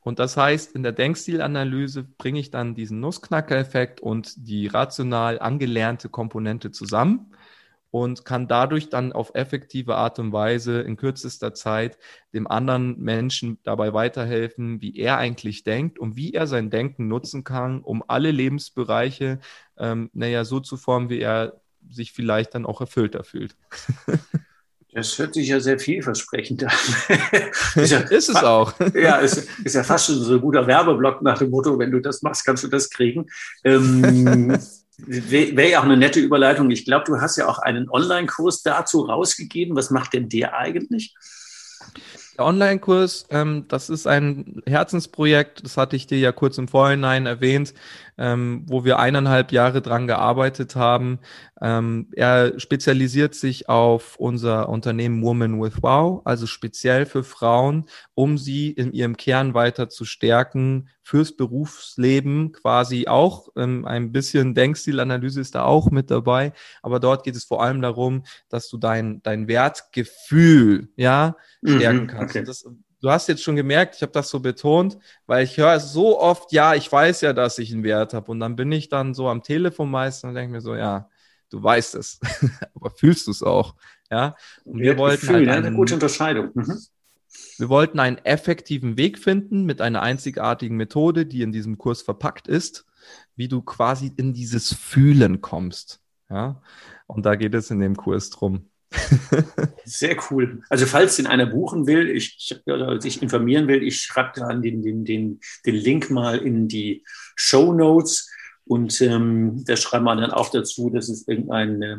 Und 0.00 0.18
das 0.18 0.36
heißt, 0.36 0.74
in 0.76 0.82
der 0.82 0.92
Denkstilanalyse 0.92 2.04
bringe 2.04 2.38
ich 2.38 2.50
dann 2.50 2.74
diesen 2.74 3.00
Nussknacker-Effekt 3.00 4.00
und 4.00 4.34
die 4.36 4.66
rational 4.66 5.40
angelernte 5.40 6.10
Komponente 6.10 6.70
zusammen 6.70 7.34
und 7.94 8.24
kann 8.24 8.48
dadurch 8.48 8.88
dann 8.88 9.12
auf 9.12 9.36
effektive 9.36 9.94
Art 9.94 10.18
und 10.18 10.32
Weise 10.32 10.80
in 10.80 10.96
kürzester 10.96 11.54
Zeit 11.54 11.96
dem 12.32 12.48
anderen 12.48 12.98
Menschen 12.98 13.60
dabei 13.62 13.94
weiterhelfen, 13.94 14.82
wie 14.82 14.98
er 14.98 15.18
eigentlich 15.18 15.62
denkt 15.62 16.00
und 16.00 16.16
wie 16.16 16.34
er 16.34 16.48
sein 16.48 16.70
Denken 16.70 17.06
nutzen 17.06 17.44
kann, 17.44 17.82
um 17.82 18.02
alle 18.08 18.32
Lebensbereiche, 18.32 19.38
ähm, 19.78 20.10
naja, 20.12 20.44
so 20.44 20.58
zu 20.58 20.76
formen, 20.76 21.08
wie 21.08 21.20
er 21.20 21.60
sich 21.88 22.10
vielleicht 22.10 22.56
dann 22.56 22.66
auch 22.66 22.80
erfüllter 22.80 23.22
fühlt. 23.22 23.54
Das 24.96 25.18
hört 25.18 25.34
sich 25.34 25.48
ja 25.48 25.58
sehr 25.58 25.80
vielversprechend 25.80 26.62
an. 26.62 26.70
ist, 27.74 27.90
ja, 27.90 27.98
ist, 27.98 28.28
es 28.28 28.36
auch. 28.36 28.72
Ja, 28.94 29.16
ist, 29.16 29.48
ist, 29.64 29.74
ja 29.74 29.82
fast 29.82 30.06
schon 30.06 30.14
so 30.14 30.34
ein 30.34 30.40
guter 30.40 30.68
Werbeblock 30.68 31.20
nach 31.20 31.38
dem 31.38 31.50
Motto, 31.50 31.76
wenn 31.80 31.90
du 31.90 31.98
das 31.98 32.22
machst, 32.22 32.46
kannst 32.46 32.62
du 32.62 32.68
das 32.68 32.90
kriegen. 32.90 33.26
Ähm, 33.64 34.56
Wäre 34.98 35.70
ja 35.70 35.80
auch 35.80 35.84
eine 35.84 35.96
nette 35.96 36.20
Überleitung. 36.20 36.70
Ich 36.70 36.84
glaube, 36.84 37.04
du 37.06 37.20
hast 37.20 37.36
ja 37.36 37.48
auch 37.48 37.58
einen 37.58 37.88
Online-Kurs 37.90 38.62
dazu 38.62 39.02
rausgegeben. 39.02 39.76
Was 39.76 39.90
macht 39.90 40.12
denn 40.12 40.28
der 40.28 40.56
eigentlich? 40.56 41.14
Der 42.36 42.46
Online-Kurs, 42.46 43.26
ähm, 43.30 43.66
das 43.68 43.90
ist 43.90 44.06
ein 44.06 44.62
Herzensprojekt, 44.66 45.64
das 45.64 45.76
hatte 45.76 45.94
ich 45.94 46.06
dir 46.06 46.18
ja 46.18 46.32
kurz 46.32 46.58
im 46.58 46.66
Vorhinein 46.66 47.26
erwähnt, 47.26 47.74
ähm, 48.18 48.64
wo 48.68 48.84
wir 48.84 48.98
eineinhalb 48.98 49.52
Jahre 49.52 49.82
dran 49.82 50.06
gearbeitet 50.06 50.76
haben. 50.76 51.18
Ähm, 51.60 52.08
er 52.12 52.58
spezialisiert 52.58 53.34
sich 53.34 53.68
auf 53.68 54.16
unser 54.16 54.68
Unternehmen 54.68 55.22
Woman 55.22 55.60
with 55.60 55.82
Wow, 55.82 56.22
also 56.24 56.46
speziell 56.46 57.06
für 57.06 57.24
Frauen, 57.24 57.86
um 58.14 58.38
sie 58.38 58.70
in 58.70 58.92
ihrem 58.92 59.16
Kern 59.16 59.54
weiter 59.54 59.88
zu 59.88 60.04
stärken, 60.04 60.88
fürs 61.02 61.36
Berufsleben 61.36 62.52
quasi 62.52 63.06
auch. 63.06 63.48
Ähm, 63.56 63.84
ein 63.84 64.12
bisschen 64.12 64.54
Denkstilanalyse 64.54 65.40
ist 65.40 65.54
da 65.54 65.64
auch 65.64 65.90
mit 65.90 66.10
dabei, 66.10 66.52
aber 66.82 67.00
dort 67.00 67.24
geht 67.24 67.36
es 67.36 67.44
vor 67.44 67.62
allem 67.62 67.82
darum, 67.82 68.24
dass 68.48 68.68
du 68.68 68.78
dein, 68.78 69.22
dein 69.22 69.48
Wertgefühl, 69.48 70.88
ja, 70.96 71.36
stärken 71.64 72.02
mhm, 72.02 72.06
kannst. 72.06 72.36
Okay. 72.36 72.44
Das, 72.44 72.64
du 73.04 73.10
hast 73.10 73.28
jetzt 73.28 73.42
schon 73.42 73.54
gemerkt, 73.54 73.96
ich 73.96 74.02
habe 74.02 74.12
das 74.12 74.30
so 74.30 74.40
betont, 74.40 74.98
weil 75.26 75.44
ich 75.44 75.58
höre 75.58 75.78
so 75.78 76.18
oft, 76.18 76.52
ja, 76.52 76.74
ich 76.74 76.90
weiß 76.90 77.20
ja, 77.20 77.34
dass 77.34 77.58
ich 77.58 77.70
einen 77.70 77.82
Wert 77.82 78.14
habe. 78.14 78.30
Und 78.30 78.40
dann 78.40 78.56
bin 78.56 78.72
ich 78.72 78.88
dann 78.88 79.12
so 79.12 79.28
am 79.28 79.42
Telefon 79.42 79.90
meistens 79.90 80.28
und 80.28 80.34
denke 80.34 80.52
mir 80.52 80.62
so, 80.62 80.74
ja, 80.74 81.10
du 81.50 81.62
weißt 81.62 81.96
es, 81.96 82.18
aber 82.74 82.90
fühlst 82.90 83.26
du 83.26 83.30
es 83.30 83.42
auch? 83.42 83.74
Ja, 84.10 84.36
und 84.64 84.80
wir 84.80 84.96
wollten 84.96 85.20
Gefühl, 85.20 85.36
halt 85.36 85.48
einen, 85.50 85.66
eine 85.66 85.76
gute 85.76 85.94
Unterscheidung. 85.94 86.50
Mhm. 86.54 86.78
Wir 87.58 87.68
wollten 87.68 88.00
einen 88.00 88.18
effektiven 88.18 88.96
Weg 88.96 89.18
finden 89.18 89.64
mit 89.64 89.82
einer 89.82 90.00
einzigartigen 90.00 90.76
Methode, 90.78 91.26
die 91.26 91.42
in 91.42 91.52
diesem 91.52 91.76
Kurs 91.76 92.00
verpackt 92.00 92.48
ist, 92.48 92.86
wie 93.36 93.48
du 93.48 93.60
quasi 93.60 94.12
in 94.16 94.32
dieses 94.32 94.72
Fühlen 94.72 95.42
kommst. 95.42 96.00
Ja, 96.30 96.62
und 97.06 97.26
da 97.26 97.34
geht 97.34 97.54
es 97.54 97.70
in 97.70 97.80
dem 97.80 97.96
Kurs 97.96 98.30
drum. 98.30 98.70
Sehr 99.84 100.16
cool. 100.30 100.62
Also 100.68 100.86
falls 100.86 101.16
den 101.16 101.26
einer 101.26 101.46
buchen 101.46 101.86
will, 101.86 102.08
ich, 102.08 102.60
oder 102.66 103.00
sich 103.00 103.22
informieren 103.22 103.68
will, 103.68 103.82
ich 103.82 104.00
schreibe 104.00 104.32
dann 104.36 104.62
den, 104.62 104.82
den, 104.82 105.04
den, 105.04 105.40
den 105.66 105.74
Link 105.74 106.10
mal 106.10 106.38
in 106.38 106.68
die 106.68 107.04
Show 107.36 107.72
Notes 107.72 108.30
und 108.66 109.00
ähm, 109.02 109.62
da 109.66 109.76
schreiben 109.76 110.04
wir 110.04 110.16
dann 110.16 110.30
auch 110.30 110.50
dazu, 110.50 110.90
dass 110.90 111.08
es 111.08 111.28
irgendein 111.28 111.82
äh, 111.82 111.96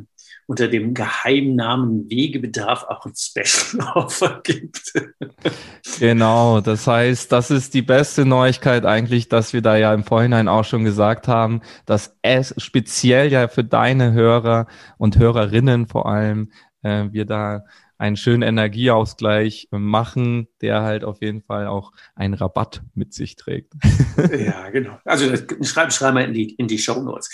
unter 0.48 0.68
dem 0.68 0.94
Geheimnamen 0.94 2.10
Wegebedarf 2.10 2.84
auch 2.84 3.06
ein 3.06 3.14
Special 3.16 3.82
Offer 3.96 4.42
gibt. 4.44 4.94
genau, 6.00 6.62
das 6.62 6.86
heißt, 6.86 7.32
das 7.32 7.50
ist 7.52 7.74
die 7.74 7.82
beste 7.82 8.26
Neuigkeit 8.26 8.86
eigentlich, 8.86 9.28
dass 9.28 9.54
wir 9.54 9.62
da 9.62 9.76
ja 9.76 9.94
im 9.94 10.04
Vorhinein 10.04 10.48
auch 10.48 10.66
schon 10.66 10.84
gesagt 10.84 11.28
haben, 11.28 11.62
dass 11.86 12.16
es 12.22 12.54
speziell 12.58 13.32
ja 13.32 13.48
für 13.48 13.64
deine 13.64 14.14
Hörer 14.14 14.68
und 14.98 15.18
Hörerinnen 15.18 15.88
vor 15.88 16.08
allem 16.08 16.52
äh, 16.86 17.12
wir 17.12 17.26
da 17.26 17.66
einen 17.98 18.18
schönen 18.18 18.42
Energieausgleich 18.42 19.70
machen, 19.72 20.48
der 20.62 20.82
halt 20.82 21.06
auf 21.06 21.22
jeden 21.22 21.42
Fall 21.42 21.68
auch 21.68 21.94
einen 22.14 22.34
Rabatt 22.34 22.82
mit 22.94 23.14
sich 23.14 23.36
trägt. 23.36 23.74
Ja, 24.46 24.70
genau. 24.70 24.98
Also 25.06 25.26
schreiben 25.62 25.92
schreib 25.92 26.14
mal 26.14 26.24
in 26.24 26.34
die, 26.34 26.54
in 26.56 26.68
die 26.68 26.78
Show 26.78 27.02
Notes. 27.02 27.30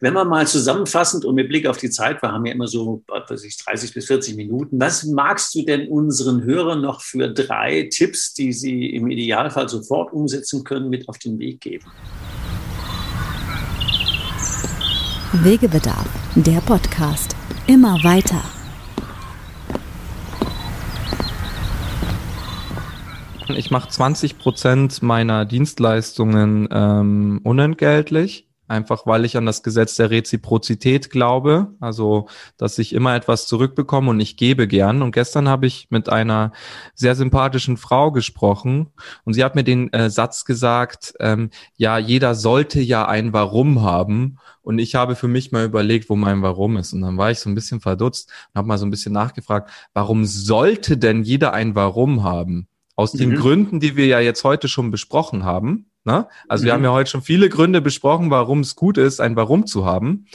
Wenn 0.00 0.12
man 0.12 0.28
mal 0.28 0.46
zusammenfassend 0.46 1.24
und 1.24 1.34
mit 1.34 1.48
Blick 1.48 1.66
auf 1.66 1.76
die 1.76 1.90
Zeit, 1.90 2.22
wir 2.22 2.30
haben 2.30 2.44
ja 2.46 2.52
immer 2.52 2.66
so 2.66 3.02
was 3.06 3.44
ich, 3.44 3.56
30 3.58 3.94
bis 3.94 4.06
40 4.06 4.36
Minuten, 4.36 4.78
was 4.80 5.04
magst 5.04 5.54
du 5.54 5.62
denn 5.62 5.88
unseren 5.88 6.44
Hörern 6.44 6.82
noch 6.82 7.00
für 7.00 7.28
drei 7.28 7.88
Tipps, 7.90 8.34
die 8.34 8.52
sie 8.52 8.90
im 8.90 9.08
Idealfall 9.10 9.68
sofort 9.68 10.12
umsetzen 10.12 10.64
können, 10.64 10.88
mit 10.88 11.08
auf 11.08 11.18
den 11.18 11.38
Weg 11.38 11.60
geben? 11.60 11.86
Wegebedarf, 15.32 16.08
der 16.34 16.60
Podcast. 16.60 17.36
Immer 17.66 18.02
weiter. 18.04 18.55
Ich 23.54 23.70
mache 23.70 23.88
20 23.88 24.38
Prozent 24.38 25.02
meiner 25.02 25.44
Dienstleistungen 25.44 26.68
ähm, 26.70 27.40
unentgeltlich, 27.44 28.48
einfach 28.66 29.06
weil 29.06 29.24
ich 29.24 29.36
an 29.36 29.46
das 29.46 29.62
Gesetz 29.62 29.94
der 29.94 30.10
Reziprozität 30.10 31.10
glaube, 31.10 31.68
also 31.78 32.28
dass 32.56 32.78
ich 32.78 32.92
immer 32.92 33.14
etwas 33.14 33.46
zurückbekomme 33.46 34.10
und 34.10 34.18
ich 34.18 34.36
gebe 34.36 34.66
gern. 34.66 35.00
Und 35.00 35.12
gestern 35.12 35.48
habe 35.48 35.66
ich 35.66 35.86
mit 35.90 36.08
einer 36.08 36.50
sehr 36.94 37.14
sympathischen 37.14 37.76
Frau 37.76 38.10
gesprochen 38.10 38.88
und 39.24 39.34
sie 39.34 39.44
hat 39.44 39.54
mir 39.54 39.64
den 39.64 39.92
äh, 39.92 40.10
Satz 40.10 40.44
gesagt, 40.44 41.14
ähm, 41.20 41.50
ja, 41.76 41.98
jeder 41.98 42.34
sollte 42.34 42.80
ja 42.80 43.06
ein 43.06 43.32
Warum 43.32 43.82
haben. 43.82 44.38
Und 44.62 44.80
ich 44.80 44.96
habe 44.96 45.14
für 45.14 45.28
mich 45.28 45.52
mal 45.52 45.64
überlegt, 45.64 46.10
wo 46.10 46.16
mein 46.16 46.42
Warum 46.42 46.76
ist. 46.76 46.92
Und 46.92 47.02
dann 47.02 47.16
war 47.16 47.30
ich 47.30 47.38
so 47.38 47.48
ein 47.48 47.54
bisschen 47.54 47.80
verdutzt 47.80 48.28
und 48.48 48.58
habe 48.58 48.66
mal 48.66 48.78
so 48.78 48.86
ein 48.86 48.90
bisschen 48.90 49.12
nachgefragt, 49.12 49.70
warum 49.94 50.24
sollte 50.24 50.98
denn 50.98 51.22
jeder 51.22 51.52
ein 51.52 51.76
Warum 51.76 52.24
haben? 52.24 52.66
Aus 52.96 53.12
den 53.12 53.30
mhm. 53.30 53.36
Gründen, 53.36 53.80
die 53.80 53.94
wir 53.94 54.06
ja 54.06 54.20
jetzt 54.20 54.42
heute 54.42 54.68
schon 54.68 54.90
besprochen 54.90 55.44
haben. 55.44 55.90
Ne? 56.04 56.26
Also 56.48 56.62
mhm. 56.62 56.66
wir 56.66 56.72
haben 56.72 56.84
ja 56.84 56.92
heute 56.92 57.10
schon 57.10 57.22
viele 57.22 57.48
Gründe 57.48 57.80
besprochen, 57.80 58.30
warum 58.30 58.60
es 58.60 58.74
gut 58.74 58.98
ist, 58.98 59.20
ein 59.20 59.36
Warum 59.36 59.66
zu 59.66 59.84
haben. 59.84 60.26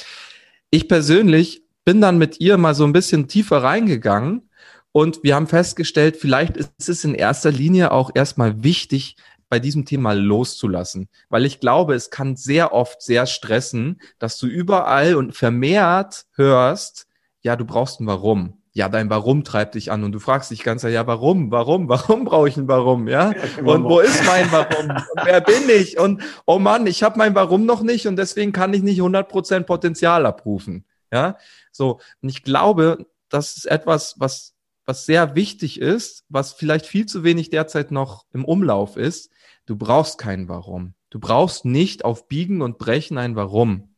Ich 0.69 0.87
persönlich 0.87 1.63
bin 1.83 1.99
dann 1.99 2.17
mit 2.17 2.39
ihr 2.39 2.57
mal 2.57 2.75
so 2.75 2.83
ein 2.83 2.93
bisschen 2.93 3.27
tiefer 3.27 3.63
reingegangen 3.63 4.49
und 4.91 5.23
wir 5.23 5.35
haben 5.35 5.47
festgestellt, 5.47 6.17
vielleicht 6.17 6.57
ist 6.57 6.87
es 6.87 7.03
in 7.03 7.15
erster 7.15 7.51
Linie 7.51 7.91
auch 7.91 8.11
erstmal 8.13 8.63
wichtig, 8.63 9.15
bei 9.51 9.59
diesem 9.59 9.83
Thema 9.83 10.13
loszulassen, 10.13 11.09
weil 11.27 11.45
ich 11.45 11.59
glaube, 11.59 11.93
es 11.93 12.09
kann 12.09 12.37
sehr 12.37 12.73
oft 12.73 13.01
sehr 13.01 13.25
stressen, 13.25 14.01
dass 14.17 14.37
du 14.37 14.47
überall 14.47 15.15
und 15.15 15.35
vermehrt 15.35 16.25
hörst, 16.35 17.05
ja, 17.41 17.57
du 17.57 17.65
brauchst 17.65 17.99
ein 17.99 18.07
Warum 18.07 18.60
ja, 18.73 18.87
dein 18.87 19.09
Warum 19.09 19.43
treibt 19.43 19.75
dich 19.75 19.91
an 19.91 20.03
und 20.03 20.13
du 20.13 20.19
fragst 20.19 20.49
dich 20.51 20.63
ganz, 20.63 20.83
ja, 20.83 21.05
warum, 21.05 21.51
warum, 21.51 21.89
warum 21.89 22.23
brauche 22.23 22.47
ich 22.47 22.55
ein 22.55 22.67
Warum, 22.67 23.07
ja? 23.07 23.33
und 23.63 23.83
wo 23.83 23.99
ist 23.99 24.25
mein 24.25 24.51
Warum? 24.51 24.89
und 24.89 25.25
wer 25.25 25.41
bin 25.41 25.69
ich? 25.69 25.99
Und 25.99 26.21
oh 26.45 26.57
Mann, 26.57 26.87
ich 26.87 27.03
habe 27.03 27.17
mein 27.17 27.35
Warum 27.35 27.65
noch 27.65 27.81
nicht 27.81 28.07
und 28.07 28.15
deswegen 28.15 28.53
kann 28.53 28.73
ich 28.73 28.81
nicht 28.81 29.01
100% 29.01 29.63
Potenzial 29.63 30.25
abrufen, 30.25 30.85
ja? 31.11 31.37
So, 31.71 31.99
und 32.21 32.29
ich 32.29 32.43
glaube, 32.43 33.05
das 33.29 33.57
ist 33.57 33.65
etwas, 33.65 34.15
was, 34.19 34.53
was 34.85 35.05
sehr 35.05 35.35
wichtig 35.35 35.79
ist, 35.79 36.25
was 36.29 36.53
vielleicht 36.53 36.85
viel 36.85 37.05
zu 37.05 37.23
wenig 37.23 37.49
derzeit 37.49 37.91
noch 37.91 38.25
im 38.33 38.45
Umlauf 38.45 38.97
ist. 38.97 39.31
Du 39.65 39.75
brauchst 39.75 40.17
kein 40.17 40.47
Warum. 40.47 40.93
Du 41.09 41.19
brauchst 41.19 41.65
nicht 41.65 42.05
auf 42.05 42.27
Biegen 42.27 42.61
und 42.61 42.77
Brechen 42.77 43.17
ein 43.17 43.35
Warum. 43.35 43.90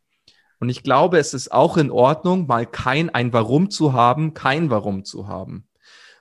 Und 0.63 0.69
ich 0.69 0.82
glaube, 0.82 1.17
es 1.17 1.34
ist 1.34 1.52
auch 1.52 1.76
in 1.76 1.91
Ordnung, 1.91 2.47
mal 2.47 2.65
kein 2.65 3.10
ein 3.10 3.34
Warum 3.34 3.69
zu 3.69 3.91
haben, 3.91 4.34
kein 4.34 4.69
Warum 4.69 5.04
zu 5.04 5.28
haben. 5.28 5.67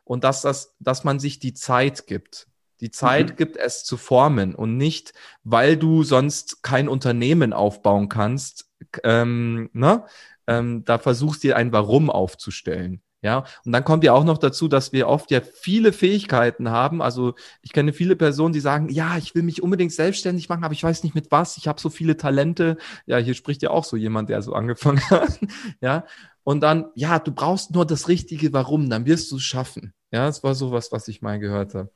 Und 0.03 0.25
dass 0.25 0.43
das, 0.43 0.75
dass 0.81 1.05
man 1.05 1.21
sich 1.21 1.39
die 1.39 1.55
Zeit 1.55 2.09
gibt. 2.09 2.49
Die 2.81 2.91
Zeit 2.91 3.31
mhm. 3.31 3.37
gibt 3.37 3.57
es 3.57 3.85
zu 3.85 3.97
formen 3.97 4.57
und 4.57 4.77
nicht, 4.77 5.15
weil 5.45 5.77
du 5.77 6.03
sonst 6.03 6.65
kein 6.65 6.89
Unternehmen 6.89 7.53
aufbauen 7.53 8.09
kannst, 8.09 8.69
ähm, 9.05 9.71
ne? 9.75 10.07
Ähm, 10.49 10.85
da 10.85 10.99
versuchst 10.99 11.45
dir 11.45 11.55
ein 11.55 11.71
Warum 11.71 12.11
aufzustellen. 12.11 13.01
Ja, 13.23 13.45
und 13.65 13.71
dann 13.71 13.85
kommt 13.85 14.03
ja 14.03 14.13
auch 14.13 14.25
noch 14.25 14.39
dazu, 14.39 14.67
dass 14.67 14.93
wir 14.93 15.07
oft 15.07 15.31
ja 15.31 15.41
viele 15.41 15.93
Fähigkeiten 15.93 16.71
haben. 16.71 17.01
Also 17.01 17.35
ich 17.63 17.73
kenne 17.73 17.93
viele 17.93 18.17
Personen, 18.17 18.53
die 18.53 18.59
sagen, 18.59 18.89
ja, 18.89 19.17
ich 19.17 19.37
will 19.37 19.45
mich 19.45 19.63
unbedingt 19.63 19.93
selbstständig 19.93 20.49
machen, 20.49 20.65
aber 20.65 20.75
ich 20.75 20.83
weiß 20.83 21.05
nicht 21.05 21.15
mit 21.15 21.31
was. 21.31 21.57
Ich 21.57 21.69
habe 21.69 21.81
so 21.81 21.89
viele 21.89 22.17
Talente. 22.17 22.79
Ja, 23.07 23.19
hier 23.19 23.35
spricht 23.35 23.63
ja 23.63 23.71
auch 23.71 23.85
so 23.85 23.97
jemand, 23.97 24.29
der 24.29 24.43
so 24.43 24.53
angefangen 24.55 25.09
hat. 25.09 25.39
ja, 25.81 26.05
und 26.43 26.63
dann, 26.63 26.87
ja, 26.97 27.21
du 27.21 27.31
brauchst 27.31 27.71
nur 27.71 27.87
das 27.87 28.09
richtige 28.09 28.53
Warum, 28.53 28.91
dann 28.91 29.07
wirst 29.07 29.31
du 29.31 29.37
es 29.37 29.43
schaffen. 29.43 29.95
Ja, 30.11 30.27
das 30.27 30.43
war 30.43 30.57
sowas, 30.57 30.91
was 30.91 31.07
ich 31.07 31.23
mal 31.23 31.39
gehört 31.39 31.75
habe. 31.75 31.93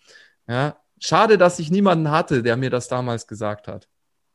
Ja, 0.48 0.76
schade, 1.00 1.38
dass 1.38 1.58
ich 1.58 1.72
niemanden 1.72 2.12
hatte, 2.12 2.44
der 2.44 2.56
mir 2.56 2.70
das 2.70 2.86
damals 2.86 3.26
gesagt 3.26 3.66
hat. 3.66 3.88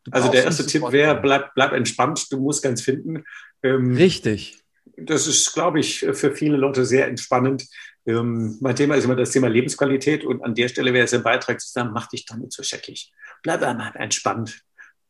Du 0.03 0.11
also 0.11 0.29
der 0.29 0.43
erste 0.43 0.65
Tipp 0.65 0.83
wäre, 0.91 1.21
bleib, 1.21 1.53
bleib 1.53 1.71
entspannt, 1.71 2.29
du 2.31 2.39
musst 2.39 2.61
ganz 2.63 2.81
finden. 2.81 3.23
Ähm, 3.63 3.95
Richtig 3.95 4.61
das 4.97 5.27
ist, 5.27 5.53
glaube 5.53 5.79
ich, 5.79 5.99
für 5.99 6.33
viele 6.33 6.57
Leute 6.57 6.85
sehr 6.85 7.07
entspannend. 7.07 7.67
Ähm, 8.05 8.57
mein 8.61 8.75
Thema 8.75 8.95
ist 8.95 9.05
immer 9.05 9.15
das 9.15 9.31
Thema 9.31 9.47
Lebensqualität 9.47 10.23
und 10.23 10.43
an 10.43 10.55
der 10.55 10.67
Stelle 10.67 10.93
wäre 10.93 11.05
es 11.05 11.13
ein 11.13 11.23
Beitrag 11.23 11.59
zu 11.61 11.71
sagen, 11.71 11.91
mach 11.93 12.07
dich 12.07 12.25
doch 12.25 12.35
nicht 12.35 12.51
so 12.51 12.63
scheckig. 12.63 13.11
Bleib 13.43 13.61
einmal 13.61 13.91
entspannt. 13.95 14.61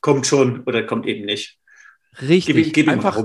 Kommt 0.02 0.28
schon 0.28 0.64
oder 0.64 0.84
kommt 0.84 1.06
eben 1.06 1.26
nicht. 1.26 1.60
Richtig. 2.22 2.56
Gib, 2.56 2.74
gib 2.74 2.88
einfach, 2.90 3.24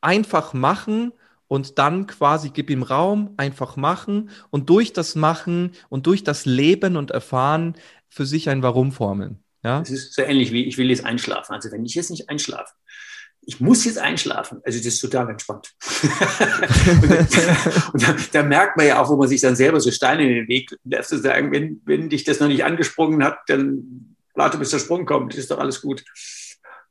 einfach 0.00 0.52
machen 0.52 1.12
und 1.48 1.78
dann 1.78 2.06
quasi 2.06 2.50
gib 2.50 2.70
ihm 2.70 2.82
Raum, 2.82 3.34
einfach 3.36 3.76
machen 3.76 4.30
und 4.50 4.68
durch 4.68 4.92
das 4.92 5.14
Machen 5.14 5.72
und 5.88 6.06
durch 6.06 6.22
das 6.22 6.44
Leben 6.44 6.96
und 6.96 7.10
Erfahren 7.10 7.74
für 8.08 8.26
sich 8.26 8.50
ein 8.50 8.62
Warum 8.62 8.92
formeln. 8.92 9.42
Ja? 9.62 9.80
Es 9.80 9.90
ist 9.90 10.14
so 10.14 10.22
ähnlich 10.22 10.52
wie 10.52 10.64
ich 10.64 10.78
will 10.78 10.90
jetzt 10.90 11.04
einschlafen. 11.04 11.54
Also 11.54 11.70
wenn 11.72 11.84
ich 11.84 11.94
jetzt 11.94 12.10
nicht 12.10 12.28
einschlafe, 12.28 12.72
ich 13.42 13.60
muss 13.60 13.84
jetzt 13.84 13.98
einschlafen. 13.98 14.60
Also 14.64 14.78
das 14.78 14.86
ist 14.86 15.00
total 15.00 15.30
entspannt. 15.30 15.72
und 17.92 18.02
da, 18.02 18.16
da, 18.32 18.42
merkt 18.42 18.76
man 18.76 18.86
ja 18.86 19.02
auch, 19.02 19.08
wo 19.08 19.16
man 19.16 19.28
sich 19.28 19.40
dann 19.40 19.56
selber 19.56 19.80
so 19.80 19.90
Steine 19.90 20.22
in 20.22 20.34
den 20.34 20.48
Weg 20.48 20.76
lässt, 20.84 21.08
zu 21.08 21.18
sagen, 21.18 21.52
wenn, 21.52 21.80
wenn 21.84 22.08
dich 22.08 22.24
das 22.24 22.40
noch 22.40 22.48
nicht 22.48 22.64
angesprungen 22.64 23.24
hat, 23.24 23.38
dann 23.48 24.16
warte, 24.34 24.58
bis 24.58 24.70
der 24.70 24.78
Sprung 24.78 25.06
kommt. 25.06 25.32
Das 25.32 25.40
ist 25.40 25.50
doch 25.50 25.58
alles 25.58 25.80
gut. 25.80 26.04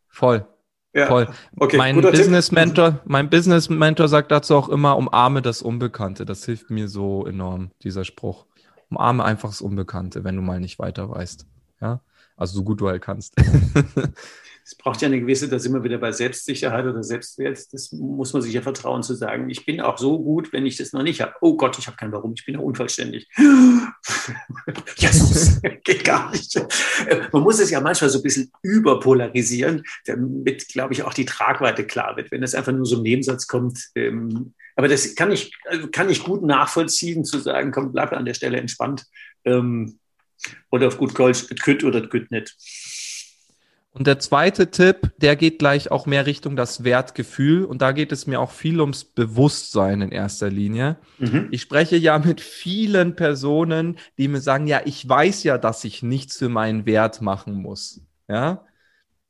Voll. 0.09 0.45
Ja. 0.93 1.07
Voll. 1.07 1.27
Okay, 1.57 1.77
mein 1.77 2.01
Business 2.01 2.51
Mentor, 2.51 2.99
mein 3.05 3.29
Business 3.29 3.69
Mentor 3.69 4.07
sagt 4.07 4.31
dazu 4.31 4.55
auch 4.55 4.69
immer, 4.69 4.97
umarme 4.97 5.41
das 5.41 5.61
Unbekannte. 5.61 6.25
Das 6.25 6.43
hilft 6.45 6.71
mir 6.71 6.87
so 6.87 7.25
enorm, 7.25 7.71
dieser 7.83 8.05
Spruch. 8.05 8.47
Umarme 8.89 9.23
einfach 9.23 9.49
das 9.49 9.61
Unbekannte, 9.61 10.23
wenn 10.23 10.35
du 10.35 10.41
mal 10.41 10.59
nicht 10.59 10.79
weiter 10.79 11.11
weißt. 11.11 11.45
Ja. 11.79 12.01
Also 12.35 12.55
so 12.55 12.63
gut 12.63 12.81
du 12.81 12.87
halt 12.87 13.03
kannst. 13.03 13.35
es 14.69 14.75
braucht 14.75 15.01
ja 15.01 15.07
eine 15.07 15.19
gewisse, 15.19 15.49
da 15.49 15.57
sind 15.57 15.73
wir 15.73 15.83
wieder 15.83 15.97
bei 15.97 16.11
Selbstsicherheit 16.11 16.85
oder 16.85 17.01
Selbstwert. 17.01 17.57
Das 17.73 17.91
muss 17.91 18.33
man 18.33 18.43
sich 18.43 18.53
ja 18.53 18.61
vertrauen 18.61 19.01
zu 19.01 19.15
sagen. 19.15 19.49
Ich 19.49 19.65
bin 19.65 19.81
auch 19.81 19.97
so 19.97 20.21
gut, 20.21 20.53
wenn 20.53 20.67
ich 20.67 20.77
das 20.77 20.93
noch 20.93 21.01
nicht 21.01 21.21
habe. 21.21 21.33
Oh 21.41 21.57
Gott, 21.57 21.79
ich 21.79 21.87
habe 21.87 21.97
kein 21.97 22.11
Warum, 22.11 22.33
ich 22.37 22.45
bin 22.45 22.53
ja 22.53 22.61
unvollständig. 22.61 23.27
Jesus, 24.95 25.59
geht 25.83 26.03
gar 26.03 26.29
nicht. 26.29 26.61
Man 27.31 27.41
muss 27.41 27.59
es 27.59 27.71
ja 27.71 27.81
manchmal 27.81 28.11
so 28.11 28.19
ein 28.19 28.23
bisschen 28.23 28.51
überpolarisieren, 28.61 29.81
damit, 30.05 30.67
glaube 30.67 30.93
ich, 30.93 31.01
auch 31.01 31.15
die 31.15 31.25
Tragweite 31.25 31.87
klar 31.87 32.15
wird. 32.15 32.29
Wenn 32.29 32.41
das 32.41 32.53
einfach 32.53 32.71
nur 32.71 32.85
so 32.85 32.97
im 32.97 33.01
Nebensatz 33.01 33.47
kommt, 33.47 33.89
ähm, 33.95 34.53
aber 34.75 34.87
das 34.87 35.15
kann 35.15 35.31
ich, 35.31 35.51
kann 35.91 36.09
ich 36.09 36.23
gut 36.23 36.43
nachvollziehen, 36.43 37.25
zu 37.25 37.39
sagen, 37.39 37.71
komm, 37.71 37.91
bleib 37.91 38.13
an 38.13 38.25
der 38.25 38.35
Stelle 38.35 38.59
entspannt. 38.59 39.07
Ähm, 39.45 39.97
oder 40.69 40.89
auf 40.89 40.97
gut 40.99 41.17
Deutsch, 41.17 41.47
kütt 41.59 41.83
oder 41.83 42.05
kütt 42.07 42.29
nicht. 42.29 42.55
Und 43.91 44.05
der 44.05 44.19
zweite 44.19 44.69
Tipp, 44.69 45.11
der 45.17 45.35
geht 45.35 45.59
gleich 45.59 45.89
auch 45.89 46.05
mehr 46.05 46.25
Richtung 46.25 46.55
das 46.55 46.83
Wertgefühl. 46.83 47.65
Und 47.65 47.81
da 47.81 47.91
geht 47.91 48.11
es 48.11 48.27
mir 48.27 48.39
auch 48.39 48.51
viel 48.51 48.79
ums 48.81 49.03
Bewusstsein 49.03 50.01
in 50.01 50.11
erster 50.11 50.49
Linie. 50.49 50.97
Mhm. 51.17 51.47
Ich 51.51 51.61
spreche 51.61 51.97
ja 51.97 52.19
mit 52.19 52.39
vielen 52.39 53.15
Personen, 53.15 53.97
die 54.17 54.27
mir 54.27 54.41
sagen, 54.41 54.67
ja, 54.67 54.81
ich 54.85 55.07
weiß 55.09 55.43
ja, 55.43 55.57
dass 55.57 55.83
ich 55.83 56.03
nichts 56.03 56.37
für 56.37 56.49
meinen 56.49 56.85
Wert 56.85 57.21
machen 57.21 57.53
muss. 57.53 58.01
Ja. 58.27 58.65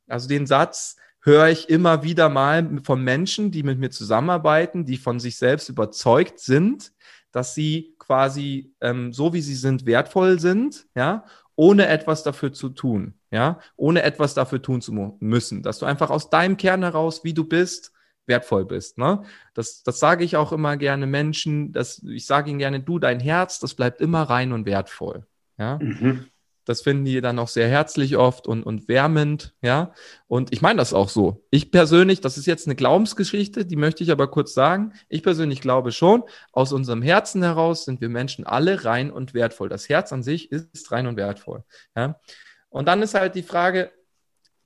Also 0.06 0.28
den 0.28 0.46
Satz 0.46 0.96
höre 1.22 1.48
ich 1.48 1.70
immer 1.70 2.02
wieder 2.02 2.28
mal 2.28 2.80
von 2.84 3.02
Menschen, 3.02 3.50
die 3.50 3.62
mit 3.62 3.78
mir 3.78 3.90
zusammenarbeiten, 3.90 4.84
die 4.84 4.98
von 4.98 5.20
sich 5.20 5.36
selbst 5.36 5.68
überzeugt 5.68 6.38
sind, 6.38 6.92
dass 7.32 7.54
sie 7.54 7.94
quasi 7.98 8.74
ähm, 8.80 9.12
so 9.12 9.32
wie 9.32 9.40
sie 9.40 9.54
sind 9.54 9.86
wertvoll 9.86 10.38
sind, 10.38 10.86
ja, 10.94 11.24
ohne 11.60 11.88
etwas 11.88 12.22
dafür 12.22 12.54
zu 12.54 12.70
tun, 12.70 13.12
ja, 13.30 13.58
ohne 13.76 14.02
etwas 14.02 14.32
dafür 14.32 14.62
tun 14.62 14.80
zu 14.80 14.94
müssen, 15.20 15.62
dass 15.62 15.78
du 15.78 15.84
einfach 15.84 16.08
aus 16.08 16.30
deinem 16.30 16.56
Kern 16.56 16.82
heraus, 16.82 17.22
wie 17.22 17.34
du 17.34 17.44
bist, 17.44 17.92
wertvoll 18.24 18.64
bist. 18.64 18.96
Ne? 18.96 19.24
Das, 19.52 19.82
das 19.82 20.00
sage 20.00 20.24
ich 20.24 20.38
auch 20.38 20.52
immer 20.52 20.78
gerne 20.78 21.06
Menschen, 21.06 21.72
dass 21.72 22.02
ich 22.02 22.24
sage 22.24 22.48
ihnen 22.48 22.60
gerne, 22.60 22.80
du, 22.80 22.98
dein 22.98 23.20
Herz, 23.20 23.58
das 23.58 23.74
bleibt 23.74 24.00
immer 24.00 24.22
rein 24.22 24.52
und 24.52 24.64
wertvoll. 24.64 25.26
Ja. 25.58 25.78
Mhm. 25.82 26.24
Das 26.70 26.82
finden 26.82 27.04
die 27.04 27.20
dann 27.20 27.40
auch 27.40 27.48
sehr 27.48 27.68
herzlich 27.68 28.16
oft 28.16 28.46
und, 28.46 28.62
und 28.62 28.86
wärmend, 28.86 29.56
ja. 29.60 29.92
Und 30.28 30.52
ich 30.52 30.62
meine 30.62 30.76
das 30.76 30.94
auch 30.94 31.08
so. 31.08 31.44
Ich 31.50 31.72
persönlich, 31.72 32.20
das 32.20 32.38
ist 32.38 32.46
jetzt 32.46 32.68
eine 32.68 32.76
Glaubensgeschichte, 32.76 33.66
die 33.66 33.74
möchte 33.74 34.04
ich 34.04 34.12
aber 34.12 34.28
kurz 34.30 34.54
sagen. 34.54 34.92
Ich 35.08 35.24
persönlich 35.24 35.62
glaube 35.62 35.90
schon, 35.90 36.22
aus 36.52 36.72
unserem 36.72 37.02
Herzen 37.02 37.42
heraus 37.42 37.86
sind 37.86 38.00
wir 38.00 38.08
Menschen 38.08 38.46
alle 38.46 38.84
rein 38.84 39.10
und 39.10 39.34
wertvoll. 39.34 39.68
Das 39.68 39.88
Herz 39.88 40.12
an 40.12 40.22
sich 40.22 40.52
ist 40.52 40.92
rein 40.92 41.08
und 41.08 41.16
wertvoll, 41.16 41.64
ja. 41.96 42.20
Und 42.68 42.86
dann 42.86 43.02
ist 43.02 43.14
halt 43.14 43.34
die 43.34 43.42
Frage, 43.42 43.90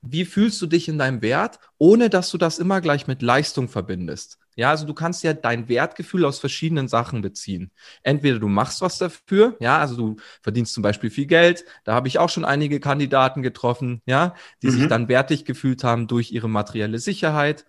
wie 0.03 0.25
fühlst 0.25 0.61
du 0.61 0.67
dich 0.67 0.87
in 0.87 0.99
deinem 0.99 1.23
Wert, 1.23 1.57
ohne 1.79 2.11
dass 2.11 2.29
du 2.29 2.37
das 2.37 2.59
immer 2.59 2.81
gleich 2.81 3.07
mit 3.07 3.23
Leistung 3.23 3.67
verbindest? 3.67 4.37
Ja, 4.55 4.69
also 4.69 4.85
du 4.85 4.93
kannst 4.93 5.23
ja 5.23 5.33
dein 5.33 5.67
Wertgefühl 5.67 6.25
aus 6.25 6.39
verschiedenen 6.39 6.87
Sachen 6.87 7.21
beziehen. 7.21 7.71
Entweder 8.03 8.39
du 8.39 8.47
machst 8.47 8.81
was 8.81 8.97
dafür, 8.97 9.57
ja, 9.59 9.77
also 9.77 9.95
du 9.95 10.15
verdienst 10.41 10.73
zum 10.73 10.83
Beispiel 10.83 11.09
viel 11.09 11.25
Geld. 11.25 11.65
Da 11.83 11.93
habe 11.93 12.07
ich 12.07 12.19
auch 12.19 12.29
schon 12.29 12.45
einige 12.45 12.79
Kandidaten 12.79 13.41
getroffen, 13.41 14.01
ja, 14.05 14.33
die 14.61 14.67
mhm. 14.67 14.71
sich 14.71 14.87
dann 14.87 15.07
wertig 15.09 15.45
gefühlt 15.45 15.83
haben 15.83 16.07
durch 16.07 16.31
ihre 16.31 16.49
materielle 16.49 16.99
Sicherheit. 16.99 17.65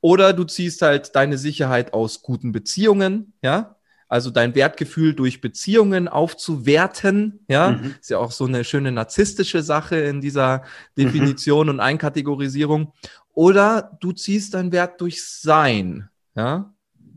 Oder 0.00 0.32
du 0.32 0.44
ziehst 0.44 0.82
halt 0.82 1.14
deine 1.14 1.38
Sicherheit 1.38 1.94
aus 1.94 2.22
guten 2.22 2.52
Beziehungen, 2.52 3.32
ja, 3.42 3.76
also 4.08 4.30
dein 4.30 4.54
Wertgefühl 4.54 5.14
durch 5.14 5.40
Beziehungen 5.40 6.06
aufzuwerten, 6.06 7.44
ja, 7.48 7.72
mhm. 7.72 7.94
ist 8.00 8.10
ja 8.10 8.18
auch 8.18 8.30
so 8.30 8.44
eine 8.44 8.62
schöne 8.62 8.92
narzisstische 8.92 9.62
Sache 9.62 9.96
in 9.96 10.20
dieser. 10.20 10.62
Definition 10.96 11.66
mhm. 11.66 11.70
und 11.70 11.80
Einkategorisierung. 11.80 12.92
Oder 13.36 13.98
du 14.00 14.12
ziehst 14.12 14.54
deinen 14.54 14.72
Wert 14.72 15.00
durch 15.00 15.22
Sein, 15.22 16.08
ja? 16.36 16.74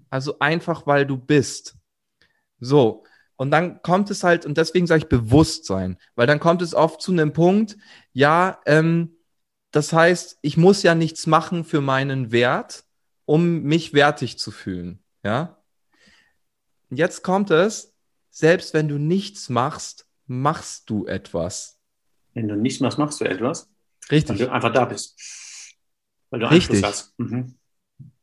Also 0.10 0.40
einfach, 0.40 0.88
weil 0.88 1.06
du 1.06 1.18
bist. 1.18 1.76
So. 2.60 3.04
Und 3.36 3.52
dann 3.52 3.82
kommt 3.82 4.10
es 4.10 4.24
halt, 4.24 4.46
und 4.46 4.58
deswegen 4.58 4.88
sage 4.88 5.04
ich 5.04 5.10
Bewusstsein, 5.10 5.98
weil 6.16 6.28
dann 6.28 6.40
kommt 6.40 6.62
es 6.62 6.74
oft 6.74 7.02
zu 7.02 7.12
einem 7.12 7.32
Punkt, 7.32 7.78
ja, 8.12 8.60
ähm, 8.66 9.16
das 9.72 9.94
heißt, 9.94 10.40
ich 10.42 10.58
muss 10.58 10.84
ja 10.84 10.96
nichts 10.96 11.28
machen 11.28 11.64
für 11.64 11.80
meinen 11.80 12.32
Wert, 12.32 12.84
um 13.26 13.62
mich 13.62 13.94
wertig 13.94 14.40
zu 14.40 14.52
fühlen, 14.52 15.04
ja. 15.24 15.58
Und 16.90 16.98
jetzt 16.98 17.24
kommt 17.24 17.52
es, 17.52 17.94
selbst 18.30 18.74
wenn 18.74 18.88
du 18.88 18.98
nichts 18.98 19.48
machst, 19.48 20.08
machst 20.26 20.90
du 20.90 21.06
etwas. 21.06 21.80
Wenn 22.34 22.48
du 22.48 22.56
nichts 22.56 22.80
machst, 22.80 22.98
machst 22.98 23.22
du 23.22 23.26
etwas. 23.26 23.70
Richtig. 24.12 24.40
Weil 24.40 24.48
du 24.48 24.52
einfach 24.52 24.74
da 24.74 24.86
bist. 24.86 25.18
Weil 26.30 26.40
du 26.42 26.50
Richtig. 26.50 26.84
hast. 26.84 27.18
Mhm. 27.20 27.56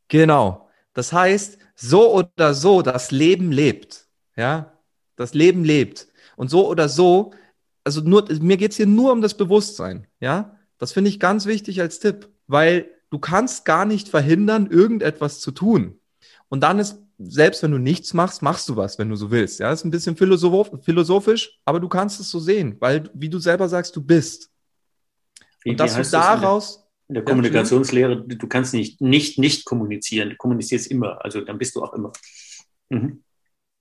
Genau. 0.09 0.66
Das 0.97 1.13
heißt, 1.13 1.59
so 1.75 2.11
oder 2.11 2.55
so, 2.55 2.81
das 2.81 3.11
Leben 3.11 3.51
lebt. 3.51 4.07
Ja, 4.35 4.73
das 5.15 5.35
Leben 5.35 5.63
lebt. 5.63 6.07
Und 6.37 6.49
so 6.49 6.67
oder 6.67 6.89
so, 6.89 7.35
also 7.83 8.01
nur, 8.01 8.25
mir 8.41 8.57
geht's 8.57 8.77
hier 8.77 8.87
nur 8.87 9.11
um 9.11 9.21
das 9.21 9.37
Bewusstsein. 9.37 10.07
Ja, 10.19 10.57
das 10.79 10.93
finde 10.93 11.11
ich 11.11 11.19
ganz 11.19 11.45
wichtig 11.45 11.81
als 11.81 11.99
Tipp, 11.99 12.29
weil 12.47 12.89
du 13.11 13.19
kannst 13.19 13.63
gar 13.63 13.85
nicht 13.85 14.09
verhindern, 14.09 14.71
irgendetwas 14.71 15.39
zu 15.39 15.51
tun. 15.51 15.99
Und 16.49 16.61
dann 16.61 16.79
ist, 16.79 16.97
selbst 17.19 17.61
wenn 17.61 17.71
du 17.71 17.77
nichts 17.77 18.15
machst, 18.15 18.41
machst 18.41 18.67
du 18.67 18.75
was, 18.75 18.97
wenn 18.97 19.09
du 19.09 19.15
so 19.15 19.29
willst. 19.29 19.59
Ja, 19.59 19.69
das 19.69 19.81
ist 19.81 19.85
ein 19.85 19.91
bisschen 19.91 20.17
philosophisch, 20.17 21.59
aber 21.63 21.79
du 21.79 21.89
kannst 21.89 22.19
es 22.19 22.31
so 22.31 22.39
sehen, 22.39 22.75
weil, 22.79 23.07
wie 23.13 23.29
du 23.29 23.37
selber 23.37 23.69
sagst, 23.69 23.95
du 23.95 24.01
bist. 24.01 24.49
Wie, 25.61 25.69
Und 25.69 25.79
dass 25.79 25.93
du 25.93 26.01
daraus, 26.01 26.86
in 27.07 27.15
der 27.15 27.23
Kommunikationslehre, 27.23 28.21
du 28.21 28.47
kannst 28.47 28.73
nicht, 28.73 28.99
nicht, 28.99 29.39
nicht 29.39 29.65
kommunizieren. 29.65 30.29
Du 30.31 30.35
kommunizierst 30.35 30.87
immer. 30.87 31.23
Also 31.23 31.41
dann 31.41 31.57
bist 31.57 31.75
du 31.75 31.83
auch 31.83 31.93
immer. 31.93 32.11
Mhm. 32.89 33.23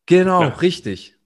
Genau, 0.07 0.43
ja. 0.43 0.49
richtig. 0.49 1.17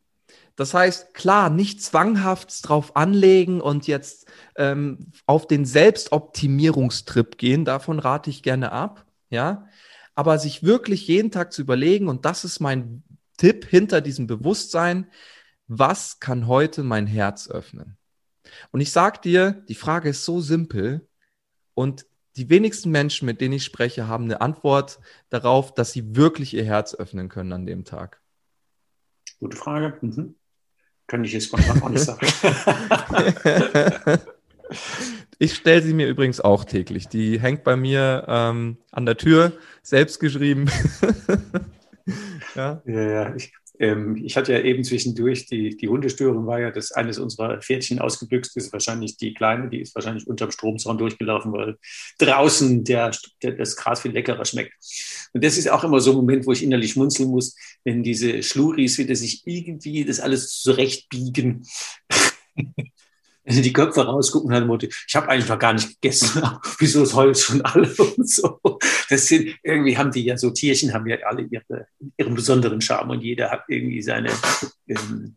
Das 0.57 0.75
heißt, 0.75 1.15
klar, 1.15 1.51
nicht 1.51 1.83
zwanghaft 1.83 2.69
drauf 2.69 2.97
anlegen 2.97 3.61
und 3.61 3.87
jetzt 3.87 4.31
ähm, 4.57 5.13
auf 5.27 5.47
den 5.47 5.65
Selbstoptimierungstrip 5.65 7.39
gehen. 7.39 7.65
Davon 7.65 7.99
rate 7.99 8.31
ich 8.31 8.43
gerne 8.43 8.73
ab. 8.73 9.07
Ja. 9.29 9.69
Aber 10.15 10.39
sich 10.39 10.63
wirklich 10.63 11.07
jeden 11.07 11.31
Tag 11.31 11.53
zu 11.53 11.63
überlegen, 11.63 12.09
und 12.09 12.25
das 12.25 12.45
ist 12.45 12.61
mein 12.61 13.03
Tipp 13.37 13.67
hinter 13.67 14.01
diesem 14.01 14.27
Bewusstsein, 14.27 15.07
was 15.67 16.19
kann 16.19 16.47
heute 16.47 16.83
mein 16.83 17.07
Herz 17.07 17.49
öffnen? 17.49 17.97
Und 18.71 18.81
ich 18.81 18.91
sag 18.91 19.23
dir, 19.23 19.53
die 19.69 19.75
Frage 19.75 20.09
ist 20.09 20.25
so 20.25 20.41
simpel, 20.41 21.07
und 21.81 22.07
die 22.37 22.51
wenigsten 22.51 22.91
Menschen, 22.91 23.25
mit 23.25 23.41
denen 23.41 23.55
ich 23.55 23.65
spreche, 23.65 24.07
haben 24.07 24.25
eine 24.25 24.43
Antwort 24.43 25.01
darauf, 25.31 25.73
dass 25.73 25.93
sie 25.93 26.15
wirklich 26.15 26.53
ihr 26.53 26.65
Herz 26.65 26.95
öffnen 26.95 27.31
können 27.31 27.55
an 27.55 27.65
dem 27.65 27.85
Tag. 27.85 28.21
Gute 29.39 29.57
Frage. 29.57 29.97
Mhm. 30.03 30.35
Kann 31.07 31.25
ich 31.25 31.33
jetzt 31.33 31.47
spontan 31.47 31.83
auch 31.83 31.89
nicht 31.89 32.05
sagen. 32.05 32.21
ich 35.39 35.55
stelle 35.55 35.81
sie 35.81 35.95
mir 35.95 36.07
übrigens 36.07 36.41
auch 36.41 36.65
täglich. 36.65 37.09
Die 37.09 37.41
hängt 37.41 37.65
bei 37.65 37.77
mir 37.77 38.27
ähm, 38.29 38.77
an 38.93 39.07
der 39.07 39.17
Tür, 39.17 39.55
selbst 39.83 40.21
geschrieben. 40.21 40.71
ja, 42.55 42.83
ja, 42.85 43.03
ja. 43.03 43.35
Ich, 43.35 43.55
ähm, 43.81 44.17
ich 44.23 44.37
hatte 44.37 44.53
ja 44.53 44.61
eben 44.61 44.85
zwischendurch, 44.85 45.47
die, 45.47 45.75
die 45.75 45.89
Hundestörung 45.89 46.47
war 46.47 46.61
ja, 46.61 46.71
dass 46.71 46.93
eines 46.93 47.19
unserer 47.19 47.63
Pferdchen 47.63 47.99
ausgebüxt 47.99 48.55
ist, 48.59 48.75
wahrscheinlich 48.75 49.17
die 49.17 49.33
Kleine, 49.33 49.71
die 49.71 49.81
ist 49.81 49.95
wahrscheinlich 49.95 50.27
unterm 50.27 50.51
Stromzaun 50.51 50.99
durchgelaufen, 50.99 51.51
weil 51.53 51.79
draußen 52.19 52.85
der, 52.85 53.11
der, 53.43 53.53
das 53.53 53.77
Gras 53.77 54.03
viel 54.03 54.13
leckerer 54.13 54.45
schmeckt. 54.45 54.75
Und 55.33 55.43
das 55.43 55.57
ist 55.57 55.71
auch 55.71 55.83
immer 55.83 56.01
so 56.01 56.11
ein 56.11 56.17
Moment, 56.17 56.47
wo 56.47 56.53
ich 56.53 56.63
innerlich 56.63 56.93
schmunzeln 56.93 57.31
muss, 57.31 57.57
wenn 57.83 58.03
diese 58.03 58.43
Schluris 58.43 58.99
wieder 58.99 59.17
sich 59.17 59.43
irgendwie 59.47 60.05
das 60.05 60.21
alles 60.21 60.61
zurechtbiegen. 60.61 61.67
wenn 63.51 63.57
sie 63.57 63.63
die 63.63 63.73
Köpfe 63.73 64.07
rausgucken, 64.07 64.51
dann 64.51 64.69
Motto, 64.69 64.87
ich 64.87 65.17
habe 65.17 65.29
eigentlich 65.29 65.49
noch 65.49 65.59
gar 65.59 65.73
nicht 65.73 66.01
gegessen. 66.01 66.41
Wieso 66.79 67.03
ist 67.03 67.15
heute 67.15 67.39
schon 67.39 67.63
alle 67.63 67.93
und 67.97 68.29
so? 68.29 68.61
Das 69.09 69.27
sind, 69.27 69.57
irgendwie 69.65 69.99
haben 69.99 70.13
die 70.13 70.25
ja 70.25 70.39
so 70.39 70.51
Tierchen, 70.51 70.95
haben 70.95 71.09
ja 71.09 71.17
alle 71.25 71.43
ihre, 71.43 71.89
ihren 72.17 72.35
besonderen 72.35 72.81
Charme 72.81 73.11
und 73.11 73.23
jeder 73.23 73.51
hat 73.51 73.65
irgendwie 73.67 74.03
seine, 74.03 74.31
ähm, 74.87 75.35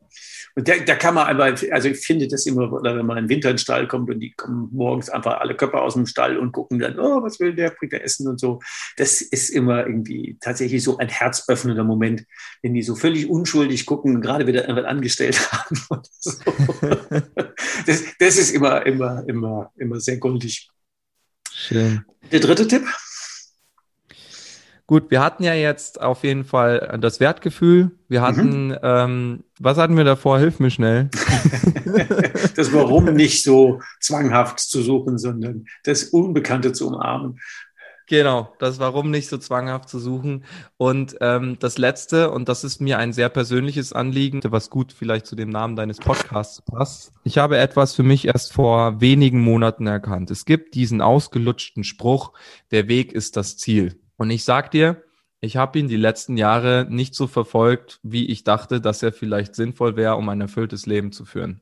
und 0.55 0.67
da, 0.67 0.77
da 0.77 0.95
kann 0.95 1.15
man 1.15 1.25
einfach, 1.25 1.63
also 1.71 1.89
ich 1.89 1.97
finde 1.97 2.27
das 2.27 2.45
immer, 2.45 2.71
oder 2.71 2.95
wenn 2.95 3.05
man 3.05 3.17
in 3.17 3.23
den 3.25 3.29
Winter 3.29 3.49
in 3.49 3.55
den 3.55 3.59
Stall 3.59 3.87
kommt 3.87 4.09
und 4.09 4.19
die 4.19 4.33
kommen 4.33 4.69
morgens 4.71 5.09
einfach 5.09 5.39
alle 5.39 5.55
Köpfe 5.55 5.81
aus 5.81 5.95
dem 5.95 6.05
Stall 6.05 6.37
und 6.37 6.51
gucken 6.51 6.77
dann, 6.77 6.99
oh, 6.99 7.23
was 7.23 7.39
will 7.39 7.55
der, 7.55 7.71
bringt 7.71 7.93
er 7.93 8.03
essen 8.03 8.27
und 8.27 8.39
so. 8.39 8.59
Das 8.97 9.21
ist 9.21 9.49
immer 9.49 9.87
irgendwie 9.87 10.37
tatsächlich 10.39 10.83
so 10.83 10.97
ein 10.97 11.09
herzöffnender 11.09 11.83
Moment, 11.83 12.25
wenn 12.61 12.75
die 12.75 12.83
so 12.83 12.95
völlig 12.95 13.27
unschuldig 13.29 13.87
gucken 13.87 14.21
gerade 14.21 14.45
wieder 14.45 14.61
irgendwas 14.63 14.85
angestellt 14.85 15.51
haben. 15.51 16.03
So. 16.19 16.31
Das, 17.85 18.03
das 18.17 18.37
ist 18.37 18.51
immer, 18.51 18.85
immer, 18.85 19.27
immer, 19.27 19.71
immer 19.77 19.99
sehr 19.99 20.17
goldig. 20.17 20.69
Schön. 21.51 22.05
Der 22.31 22.39
dritte 22.39 22.67
Tipp? 22.67 22.83
Gut, 24.93 25.09
wir 25.09 25.23
hatten 25.23 25.41
ja 25.41 25.55
jetzt 25.55 25.99
auf 25.99 26.23
jeden 26.23 26.43
Fall 26.43 26.99
das 27.01 27.19
Wertgefühl. 27.19 27.89
Wir 28.09 28.19
mhm. 28.19 28.23
hatten, 28.23 28.67
mhm. 28.67 28.77
ähm, 28.83 29.43
was 29.57 29.79
hatten 29.79 29.97
wir 29.97 30.03
davor? 30.03 30.37
Hilf 30.37 30.59
mir 30.59 30.69
schnell. 30.69 31.09
das 32.55 32.71
Warum 32.73 33.05
nicht 33.05 33.41
so 33.41 33.79
zwanghaft 33.99 34.59
zu 34.59 34.83
suchen, 34.83 35.17
sondern 35.17 35.65
das 35.83 36.03
Unbekannte 36.03 36.73
zu 36.73 36.89
umarmen. 36.89 37.39
Genau, 38.07 38.53
das 38.59 38.77
Warum 38.77 39.09
nicht 39.09 39.29
so 39.29 39.39
zwanghaft 39.39 39.89
zu 39.89 39.97
suchen. 39.97 40.45
Und 40.77 41.15
ähm, 41.21 41.57
das 41.57 41.79
Letzte, 41.79 42.29
und 42.29 42.47
das 42.47 42.63
ist 42.63 42.79
mir 42.79 42.99
ein 42.99 43.13
sehr 43.13 43.29
persönliches 43.29 43.93
Anliegen, 43.93 44.41
was 44.45 44.69
gut 44.69 44.93
vielleicht 44.93 45.25
zu 45.25 45.35
dem 45.35 45.49
Namen 45.49 45.75
deines 45.75 45.97
Podcasts 45.97 46.61
passt. 46.61 47.13
Ich 47.23 47.39
habe 47.39 47.57
etwas 47.57 47.95
für 47.95 48.03
mich 48.03 48.27
erst 48.27 48.53
vor 48.53 49.01
wenigen 49.01 49.39
Monaten 49.41 49.87
erkannt. 49.87 50.29
Es 50.29 50.45
gibt 50.45 50.75
diesen 50.75 51.01
ausgelutschten 51.01 51.83
Spruch, 51.83 52.33
der 52.69 52.87
Weg 52.87 53.11
ist 53.11 53.37
das 53.37 53.57
Ziel. 53.57 53.99
Und 54.17 54.29
ich 54.29 54.43
sag 54.43 54.71
dir, 54.71 55.03
ich 55.39 55.57
habe 55.57 55.77
ihn 55.77 55.87
die 55.87 55.97
letzten 55.97 56.37
Jahre 56.37 56.87
nicht 56.89 57.15
so 57.15 57.27
verfolgt, 57.27 57.99
wie 58.01 58.27
ich 58.27 58.43
dachte, 58.43 58.79
dass 58.79 59.03
er 59.03 59.11
vielleicht 59.11 59.55
sinnvoll 59.55 59.97
wäre, 59.97 60.15
um 60.15 60.29
ein 60.29 60.39
erfülltes 60.39 60.85
Leben 60.85 61.11
zu 61.11 61.25
führen. 61.25 61.61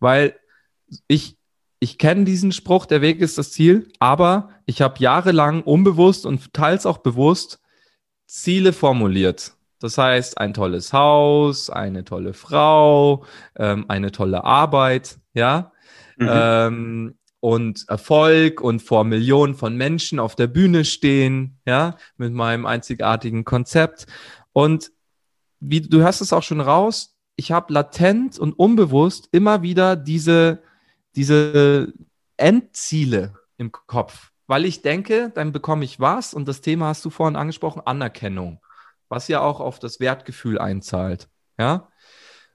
Weil 0.00 0.38
ich, 1.08 1.38
ich 1.80 1.96
kenne 1.96 2.24
diesen 2.24 2.52
Spruch, 2.52 2.84
der 2.84 3.00
Weg 3.00 3.20
ist 3.20 3.38
das 3.38 3.52
Ziel, 3.52 3.88
aber 4.00 4.50
ich 4.66 4.82
habe 4.82 4.98
jahrelang 4.98 5.62
unbewusst 5.62 6.26
und 6.26 6.52
teils 6.52 6.84
auch 6.84 6.98
bewusst 6.98 7.60
Ziele 8.26 8.72
formuliert. 8.72 9.54
Das 9.80 9.98
heißt, 9.98 10.38
ein 10.38 10.54
tolles 10.54 10.92
Haus, 10.92 11.70
eine 11.70 12.04
tolle 12.04 12.32
Frau, 12.32 13.24
ähm, 13.56 13.86
eine 13.88 14.12
tolle 14.12 14.44
Arbeit, 14.44 15.18
ja. 15.32 15.72
Mhm. 16.16 16.28
Ähm, 16.30 17.18
und 17.44 17.84
Erfolg 17.90 18.62
und 18.62 18.80
vor 18.80 19.04
Millionen 19.04 19.54
von 19.54 19.76
Menschen 19.76 20.18
auf 20.18 20.34
der 20.34 20.46
Bühne 20.46 20.86
stehen, 20.86 21.60
ja, 21.66 21.98
mit 22.16 22.32
meinem 22.32 22.64
einzigartigen 22.64 23.44
Konzept. 23.44 24.06
Und 24.54 24.92
wie 25.60 25.82
du 25.82 26.02
hast 26.02 26.22
es 26.22 26.32
auch 26.32 26.42
schon 26.42 26.62
raus, 26.62 27.18
ich 27.36 27.52
habe 27.52 27.70
latent 27.70 28.38
und 28.38 28.54
unbewusst 28.54 29.28
immer 29.30 29.60
wieder 29.60 29.94
diese, 29.94 30.62
diese 31.16 31.92
Endziele 32.38 33.34
im 33.58 33.72
Kopf, 33.72 34.30
weil 34.46 34.64
ich 34.64 34.80
denke, 34.80 35.30
dann 35.34 35.52
bekomme 35.52 35.84
ich 35.84 36.00
was 36.00 36.32
und 36.32 36.48
das 36.48 36.62
Thema 36.62 36.86
hast 36.86 37.04
du 37.04 37.10
vorhin 37.10 37.36
angesprochen, 37.36 37.82
Anerkennung, 37.84 38.62
was 39.10 39.28
ja 39.28 39.42
auch 39.42 39.60
auf 39.60 39.78
das 39.78 40.00
Wertgefühl 40.00 40.58
einzahlt, 40.58 41.28
ja. 41.58 41.88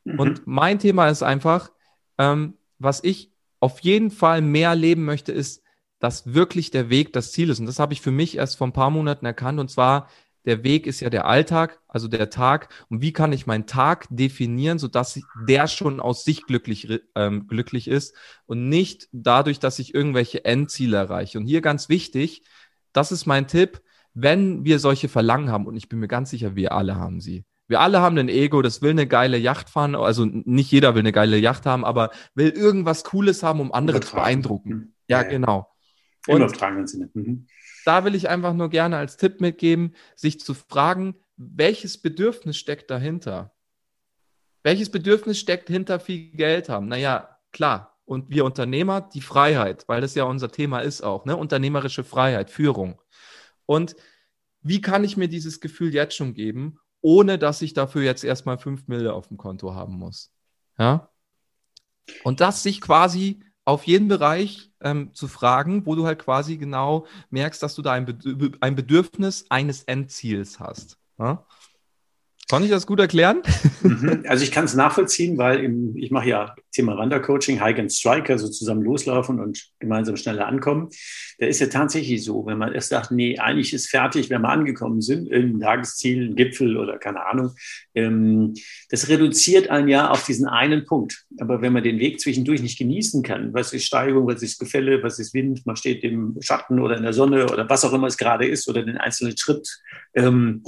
Mhm. 0.03 0.19
Und 0.19 0.47
mein 0.47 0.79
Thema 0.79 1.09
ist 1.09 1.21
einfach, 1.21 1.69
ähm, 2.17 2.57
was 2.79 3.03
ich 3.03 3.31
auf 3.59 3.79
jeden 3.81 4.11
Fall 4.11 4.41
mehr 4.41 4.75
leben 4.75 5.05
möchte, 5.05 5.31
ist, 5.31 5.63
dass 5.99 6.33
wirklich 6.33 6.71
der 6.71 6.89
Weg 6.89 7.13
das 7.13 7.31
Ziel 7.31 7.49
ist. 7.49 7.59
Und 7.59 7.65
das 7.65 7.79
habe 7.79 7.93
ich 7.93 8.01
für 8.01 8.11
mich 8.11 8.37
erst 8.37 8.57
vor 8.57 8.67
ein 8.67 8.73
paar 8.73 8.89
Monaten 8.89 9.25
erkannt. 9.25 9.59
Und 9.59 9.69
zwar, 9.69 10.09
der 10.45 10.63
Weg 10.63 10.87
ist 10.87 11.01
ja 11.01 11.09
der 11.09 11.25
Alltag, 11.25 11.81
also 11.87 12.07
der 12.07 12.29
Tag. 12.29 12.69
Und 12.89 13.01
wie 13.01 13.11
kann 13.11 13.33
ich 13.33 13.47
meinen 13.47 13.67
Tag 13.67 14.07
definieren, 14.09 14.79
sodass 14.79 15.19
der 15.47 15.67
schon 15.67 15.99
aus 15.99 16.23
sich 16.23 16.45
glücklich, 16.45 17.01
ähm, 17.15 17.47
glücklich 17.47 17.87
ist 17.87 18.15
und 18.45 18.69
nicht 18.69 19.09
dadurch, 19.11 19.59
dass 19.59 19.79
ich 19.79 19.93
irgendwelche 19.93 20.45
Endziele 20.45 20.97
erreiche. 20.97 21.37
Und 21.37 21.45
hier 21.45 21.61
ganz 21.61 21.89
wichtig, 21.89 22.43
das 22.93 23.11
ist 23.11 23.25
mein 23.25 23.47
Tipp, 23.47 23.81
wenn 24.13 24.65
wir 24.65 24.79
solche 24.79 25.09
Verlangen 25.09 25.51
haben, 25.51 25.67
und 25.67 25.75
ich 25.75 25.89
bin 25.89 25.99
mir 25.99 26.07
ganz 26.07 26.29
sicher, 26.29 26.55
wir 26.55 26.71
alle 26.71 26.95
haben 26.95 27.21
sie, 27.21 27.45
wir 27.69 27.79
alle 27.79 28.01
haben 28.01 28.17
ein 28.17 28.29
Ego, 28.29 28.61
das 28.63 28.81
will 28.81 28.91
eine 28.91 29.07
geile 29.07 29.37
Yacht 29.37 29.69
fahren. 29.69 29.95
Also 29.95 30.25
nicht 30.25 30.71
jeder 30.71 30.95
will 30.95 31.01
eine 31.01 31.11
geile 31.11 31.37
Yacht 31.37 31.67
haben, 31.67 31.85
aber 31.85 32.09
will 32.33 32.49
irgendwas 32.49 33.03
Cooles 33.03 33.43
haben, 33.43 33.61
um 33.61 33.71
andere 33.71 34.01
zu 34.01 34.15
beeindrucken. 34.15 34.69
Mhm. 34.69 34.93
Ja, 35.07 35.21
ja, 35.21 35.29
genau. 35.29 35.71
Und 36.27 36.41
Im 36.41 36.87
Sinne. 36.87 37.09
Mhm. 37.13 37.47
Da 37.85 38.03
will 38.03 38.15
ich 38.15 38.27
einfach 38.27 38.53
nur 38.53 38.69
gerne 38.69 38.97
als 38.97 39.17
Tipp 39.17 39.39
mitgeben, 39.39 39.95
sich 40.15 40.39
zu 40.39 40.53
fragen, 40.53 41.15
welches 41.37 42.01
Bedürfnis 42.01 42.57
steckt 42.57 42.89
dahinter? 42.91 43.53
Welches 44.63 44.89
Bedürfnis 44.89 45.39
steckt 45.39 45.69
hinter 45.69 45.99
viel 45.99 46.31
Geld 46.31 46.69
haben? 46.69 46.87
Naja, 46.87 47.37
klar. 47.51 47.99
Und 48.03 48.31
wir 48.31 48.45
Unternehmer, 48.45 49.01
die 49.01 49.21
Freiheit, 49.21 49.87
weil 49.87 50.01
das 50.01 50.15
ja 50.15 50.23
unser 50.23 50.51
Thema 50.51 50.79
ist 50.79 51.01
auch, 51.01 51.25
ne? 51.25 51.37
Unternehmerische 51.37 52.03
Freiheit, 52.03 52.49
Führung. 52.49 52.99
Und 53.67 53.95
wie 54.61 54.81
kann 54.81 55.03
ich 55.03 55.15
mir 55.15 55.27
dieses 55.29 55.59
Gefühl 55.59 55.93
jetzt 55.93 56.15
schon 56.15 56.33
geben? 56.33 56.79
Ohne 57.01 57.37
dass 57.37 57.61
ich 57.61 57.73
dafür 57.73 58.03
jetzt 58.03 58.23
erstmal 58.23 58.57
5 58.57 58.87
Mille 58.87 59.13
auf 59.13 59.27
dem 59.27 59.37
Konto 59.37 59.73
haben 59.73 59.97
muss. 59.97 60.31
Ja? 60.77 61.09
Und 62.23 62.41
das 62.41 62.63
sich 62.63 62.81
quasi 62.81 63.43
auf 63.65 63.83
jeden 63.85 64.07
Bereich 64.07 64.71
ähm, 64.81 65.13
zu 65.13 65.27
fragen, 65.27 65.85
wo 65.85 65.95
du 65.95 66.05
halt 66.05 66.19
quasi 66.19 66.57
genau 66.57 67.05
merkst, 67.29 67.61
dass 67.61 67.75
du 67.75 67.81
da 67.81 67.93
ein, 67.93 68.19
ein 68.61 68.75
Bedürfnis 68.75 69.45
eines 69.49 69.83
Endziels 69.83 70.59
hast. 70.59 70.97
Ja? 71.19 71.45
Kann 72.49 72.63
ich 72.63 72.71
das 72.71 72.87
gut 72.87 72.99
erklären? 72.99 73.43
Mhm. 73.83 74.23
Also 74.27 74.43
ich 74.43 74.51
kann 74.51 74.65
es 74.65 74.73
nachvollziehen, 74.73 75.37
weil 75.37 75.63
im, 75.63 75.95
ich 75.95 76.09
mache 76.09 76.27
ja 76.27 76.55
Thema 76.71 76.97
Wandercoaching, 76.97 77.63
Hike 77.63 77.79
and 77.79 77.93
Strike, 77.93 78.33
also 78.33 78.49
zusammen 78.49 78.81
loslaufen 78.81 79.39
und 79.39 79.69
gemeinsam 79.79 80.17
schneller 80.17 80.47
ankommen. 80.47 80.89
Da 81.37 81.45
ist 81.45 81.59
ja 81.59 81.67
tatsächlich 81.67 82.23
so, 82.23 82.47
wenn 82.47 82.57
man 82.57 82.73
erst 82.73 82.89
sagt, 82.89 83.11
nee, 83.11 83.37
eigentlich 83.37 83.71
ist 83.71 83.89
fertig, 83.89 84.31
wenn 84.31 84.41
wir 84.41 84.49
angekommen 84.49 85.01
sind, 85.01 85.31
irgendein 85.31 85.59
Tagesziel, 85.61 86.31
ein 86.31 86.35
Gipfel 86.35 86.75
oder 86.75 86.97
keine 86.97 87.25
Ahnung, 87.27 87.51
ähm, 87.93 88.55
das 88.89 89.09
reduziert 89.09 89.69
einen 89.69 89.87
ja 89.87 90.09
auf 90.09 90.25
diesen 90.25 90.47
einen 90.47 90.85
Punkt. 90.85 91.25
Aber 91.39 91.61
wenn 91.61 91.73
man 91.73 91.83
den 91.83 91.99
Weg 91.99 92.19
zwischendurch 92.19 92.63
nicht 92.63 92.79
genießen 92.79 93.21
kann, 93.21 93.53
was 93.53 93.73
ist 93.73 93.85
Steigung, 93.85 94.25
was 94.25 94.41
ist 94.41 94.59
Gefälle, 94.59 95.03
was 95.03 95.19
ist 95.19 95.35
Wind, 95.35 95.67
man 95.67 95.75
steht 95.75 96.03
im 96.03 96.35
Schatten 96.41 96.79
oder 96.79 96.97
in 96.97 97.03
der 97.03 97.13
Sonne 97.13 97.45
oder 97.45 97.69
was 97.69 97.85
auch 97.85 97.93
immer 97.93 98.07
es 98.07 98.17
gerade 98.17 98.47
ist 98.47 98.67
oder 98.67 98.81
den 98.81 98.97
einzelnen 98.97 99.37
Schritt, 99.37 99.69
ähm, 100.15 100.63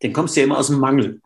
dann 0.00 0.12
kommst 0.12 0.36
du 0.36 0.40
ja 0.40 0.46
immer 0.46 0.58
aus 0.58 0.68
dem 0.68 0.78
Mangel. 0.78 1.20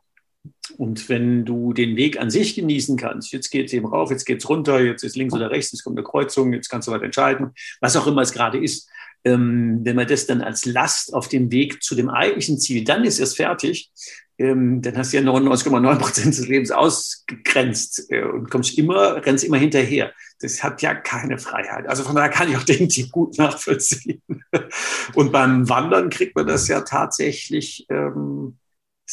Und 0.76 1.08
wenn 1.08 1.44
du 1.44 1.72
den 1.72 1.96
Weg 1.96 2.18
an 2.18 2.30
sich 2.30 2.54
genießen 2.54 2.96
kannst, 2.96 3.32
jetzt 3.32 3.50
geht 3.50 3.66
es 3.66 3.72
eben 3.72 3.86
rauf, 3.86 4.10
jetzt 4.10 4.24
geht 4.24 4.40
es 4.40 4.48
runter, 4.48 4.80
jetzt 4.80 5.04
ist 5.04 5.16
links 5.16 5.34
oder 5.34 5.50
rechts, 5.50 5.72
jetzt 5.72 5.84
kommt 5.84 5.98
eine 5.98 6.04
Kreuzung, 6.04 6.52
jetzt 6.52 6.68
kannst 6.68 6.88
du 6.88 6.92
was 6.92 7.02
entscheiden, 7.02 7.52
was 7.80 7.96
auch 7.96 8.06
immer 8.06 8.22
es 8.22 8.32
gerade 8.32 8.62
ist. 8.62 8.88
Ähm, 9.24 9.80
wenn 9.84 9.94
man 9.94 10.08
das 10.08 10.26
dann 10.26 10.40
als 10.40 10.64
Last 10.64 11.14
auf 11.14 11.28
dem 11.28 11.52
Weg 11.52 11.82
zu 11.82 11.94
dem 11.94 12.08
eigentlichen 12.08 12.58
Ziel, 12.58 12.82
dann 12.82 13.04
ist 13.04 13.20
es 13.20 13.36
fertig, 13.36 13.92
ähm, 14.38 14.82
dann 14.82 14.96
hast 14.96 15.12
du 15.12 15.18
ja 15.18 15.22
99,9 15.22 15.98
Prozent 15.98 16.38
des 16.38 16.48
Lebens 16.48 16.72
ausgegrenzt 16.72 18.10
äh, 18.10 18.24
und 18.24 18.50
kommst 18.50 18.76
immer, 18.76 19.24
rennst 19.24 19.44
immer 19.44 19.58
hinterher. 19.58 20.12
Das 20.40 20.64
hat 20.64 20.82
ja 20.82 20.94
keine 20.94 21.38
Freiheit. 21.38 21.86
Also 21.86 22.02
von 22.02 22.16
daher 22.16 22.30
kann 22.30 22.50
ich 22.50 22.56
auch 22.56 22.64
den 22.64 22.88
Tipp 22.88 23.12
gut 23.12 23.38
nachvollziehen. 23.38 24.20
Und 25.14 25.30
beim 25.30 25.68
Wandern 25.68 26.10
kriegt 26.10 26.34
man 26.34 26.48
das 26.48 26.66
ja 26.66 26.80
tatsächlich 26.80 27.86
ähm, 27.88 28.58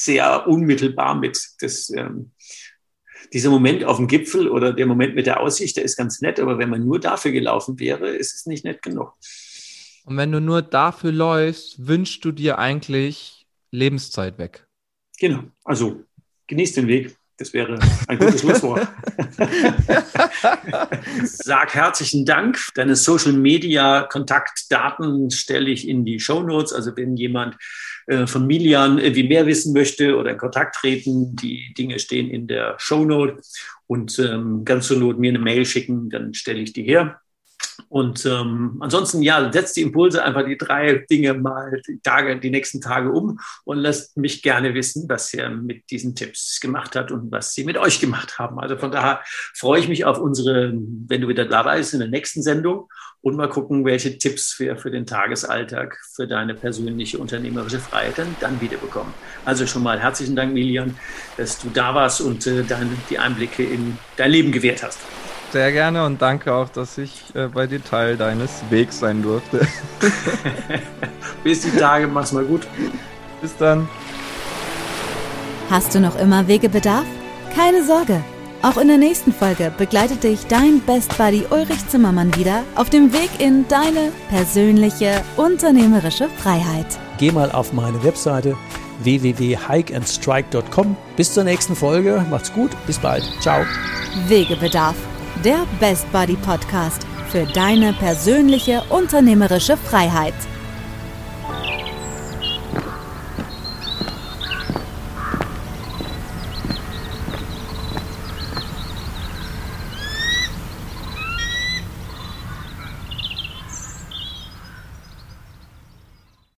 sehr 0.04 0.47
unmittelbar 0.47 1.16
mit. 1.16 1.39
Das, 1.60 1.89
ähm, 1.89 2.32
dieser 3.34 3.50
Moment 3.50 3.84
auf 3.84 3.97
dem 3.97 4.08
Gipfel 4.08 4.47
oder 4.47 4.74
der 4.74 4.86
Moment 4.86 5.16
mit 5.16 5.26
der 5.26 5.39
Aussicht, 5.39 5.78
der 5.78 5.84
ist 5.84 5.97
ganz 5.97 6.22
nett, 6.22 6.39
aber 6.39 6.58
wenn 6.58 6.70
man 6.70 6.84
nur 6.84 7.00
dafür 7.00 7.32
gelaufen 7.32 7.80
wäre, 7.80 8.10
ist 8.10 8.34
es 8.34 8.45
nicht 8.45 8.66
nett 8.66 8.82
genug. 8.82 9.14
Und 10.06 10.18
wenn 10.18 10.32
du 10.32 10.41
nur 10.41 10.62
dafür 10.62 11.12
läufst, 11.12 11.86
wünschst 11.86 12.24
du 12.26 12.32
dir 12.32 12.58
eigentlich 12.58 13.45
Lebenszeit 13.72 14.39
weg. 14.39 14.68
Genau. 15.20 15.43
Also 15.64 16.04
genieß 16.47 16.74
den 16.74 16.88
Weg. 16.88 17.16
Das 17.40 17.54
wäre 17.54 17.80
ein 18.08 18.20
gutes 18.20 18.42
Schlusswort. 18.42 18.86
Sag 21.24 21.74
herzlichen 21.74 22.26
Dank. 22.26 22.60
Deine 22.76 22.98
Social 22.98 23.32
Media 23.32 24.04
Kontaktdaten 24.04 25.32
stelle 25.32 25.70
ich 25.70 25.88
in 25.88 26.04
die 26.04 26.20
Show 26.20 26.44
Notes. 26.44 26.74
Also 26.74 26.96
wenn 26.98 27.16
jemand 27.16 27.56
äh, 28.08 28.28
von 28.28 28.46
Milian 28.46 28.98
wie 28.98 29.28
mehr 29.28 29.46
wissen 29.46 29.74
möchte 29.74 30.18
oder 30.18 30.32
in 30.32 30.38
Kontakt 30.38 30.76
treten, 30.76 31.38
die 31.38 31.74
Dinge 31.78 31.98
stehen 32.00 32.30
in 32.30 32.48
der 32.48 32.76
Show 32.78 33.06
Note 33.06 33.42
und 33.88 34.20
ähm, 34.20 34.66
ganz 34.66 34.88
zur 34.88 34.98
Not 34.98 35.18
mir 35.18 35.30
eine 35.30 35.40
Mail 35.40 35.66
schicken, 35.66 36.10
dann 36.10 36.34
stelle 36.34 36.60
ich 36.60 36.74
die 36.74 36.84
her. 36.84 37.22
Und 37.88 38.26
ähm, 38.26 38.78
ansonsten, 38.82 39.22
ja, 39.24 39.51
setzt 39.51 39.76
die 39.78 39.82
Impulse 39.82 40.24
einfach 40.24 40.45
die 40.45 40.57
drei 40.57 41.05
Dinge 41.10 41.34
mal 41.34 41.82
die 41.88 41.99
Tage, 42.01 42.39
die 42.39 42.51
nächsten 42.51 42.82
Tage 42.82 43.12
um 43.12 43.39
und 43.64 43.78
lasst 43.78 44.16
mich 44.18 44.43
gerne 44.43 44.74
wissen, 44.76 45.07
was 45.10 45.34
ihr 45.34 45.49
mit 45.49 45.89
diesen 45.89 46.16
Tipps 46.16 46.60
gemacht 46.60 46.95
habt 46.95 47.12
und 47.12 47.32
was 47.32 47.53
sie 47.53 47.64
mit 47.64 47.78
euch 47.78 47.99
gemacht 47.99 48.38
haben. 48.38 48.60
Also 48.60 48.78
von 48.78 48.91
daher 48.91 49.22
freue 49.55 49.80
ich 49.80 49.88
mich 49.88 50.05
auf 50.05 50.20
unsere, 50.20 50.72
wenn 50.74 51.22
du 51.22 51.28
wieder 51.28 51.45
dabei 51.45 51.78
bist 51.78 51.93
in 51.93 51.99
der 51.99 52.10
nächsten 52.10 52.43
Sendung 52.43 52.88
und 53.22 53.36
mal 53.36 53.49
gucken, 53.49 53.86
welche 53.86 54.18
Tipps 54.18 54.60
wir 54.60 54.78
für 54.78 54.91
den 54.91 55.05
Tagesalltag, 55.05 55.97
für 56.16 56.28
deine 56.28 56.53
persönliche 56.53 57.18
unternehmerische 57.18 57.80
Freiheit 57.80 58.18
dann, 58.18 58.36
dann 58.39 58.62
wieder 58.62 58.78
bekommen. 58.78 59.14
Also 59.45 59.66
schon 59.66 59.84
mal 59.84 59.99
herzlichen 59.99 60.36
Dank, 60.36 60.53
Milian, 60.53 60.95
dass 61.38 61.60
du 61.60 61.70
da 61.74 61.95
warst 61.95 62.22
und 62.22 62.45
äh, 62.47 62.64
dein, 62.64 62.95
die 63.10 63.20
Einblicke 63.20 63.64
in 63.64 63.97
dein 64.16 64.32
Leben 64.32 64.51
gewährt 64.51 64.84
hast. 64.84 64.99
Sehr 65.52 65.72
gerne 65.72 66.06
und 66.06 66.22
danke 66.22 66.54
auch, 66.54 66.70
dass 66.70 66.97
ich 66.97 67.24
äh, 67.34 67.47
bei 67.47 67.66
dir 67.66 67.84
Teil 67.84 68.18
deines 68.18 68.62
Wegs 68.70 69.00
sein 69.00 69.24
durfte. 69.24 69.66
Bis 71.43 71.62
die 71.62 71.72
Tage, 71.72 72.08
mach's 72.08 72.32
mal 72.32 72.45
gut. 72.45 72.68
Bis 73.41 73.56
dann. 73.58 73.89
Hast 75.70 75.95
du 75.95 76.00
noch 76.00 76.20
immer 76.20 76.47
Wegebedarf? 76.47 77.06
Keine 77.56 77.84
Sorge. 77.84 78.24
Auch 78.62 78.78
in 78.78 78.89
der 78.89 78.97
nächsten 78.97 79.32
Folge 79.32 79.72
begleitet 79.76 80.24
dich 80.24 80.45
dein 80.47 80.82
Best 80.82 81.18
Buddy 81.18 81.45
Ulrich 81.50 81.88
Zimmermann 81.88 82.36
wieder 82.36 82.64
auf 82.76 82.89
dem 82.89 83.14
Weg 83.14 83.30
in 83.39 83.68
deine 83.70 84.12
persönliche 84.30 85.22
unternehmerische 85.38 86.28
Freiheit. 86.38 87.00
Geh 87.18 87.32
mal 87.32 87.52
auf 87.52 87.74
meine 87.74 88.04
Webseite 88.04 88.58
www.hikeandstrike.com. 89.02 90.97
Bis 91.16 91.34
zur 91.34 91.45
nächsten 91.45 91.76
Folge. 91.76 92.24
Macht's 92.30 92.52
gut. 92.52 92.72
Bis 92.86 93.00
bald. 93.00 93.24
Ciao. 93.39 93.64
Wegebedarf 94.28 94.95
der 95.44 95.66
Best 95.80 96.12
Buddy 96.12 96.36
Podcast 96.36 97.06
für 97.30 97.46
deine 97.46 97.94
persönliche 97.94 98.84
unternehmerische 98.90 99.78
Freiheit. 99.78 100.34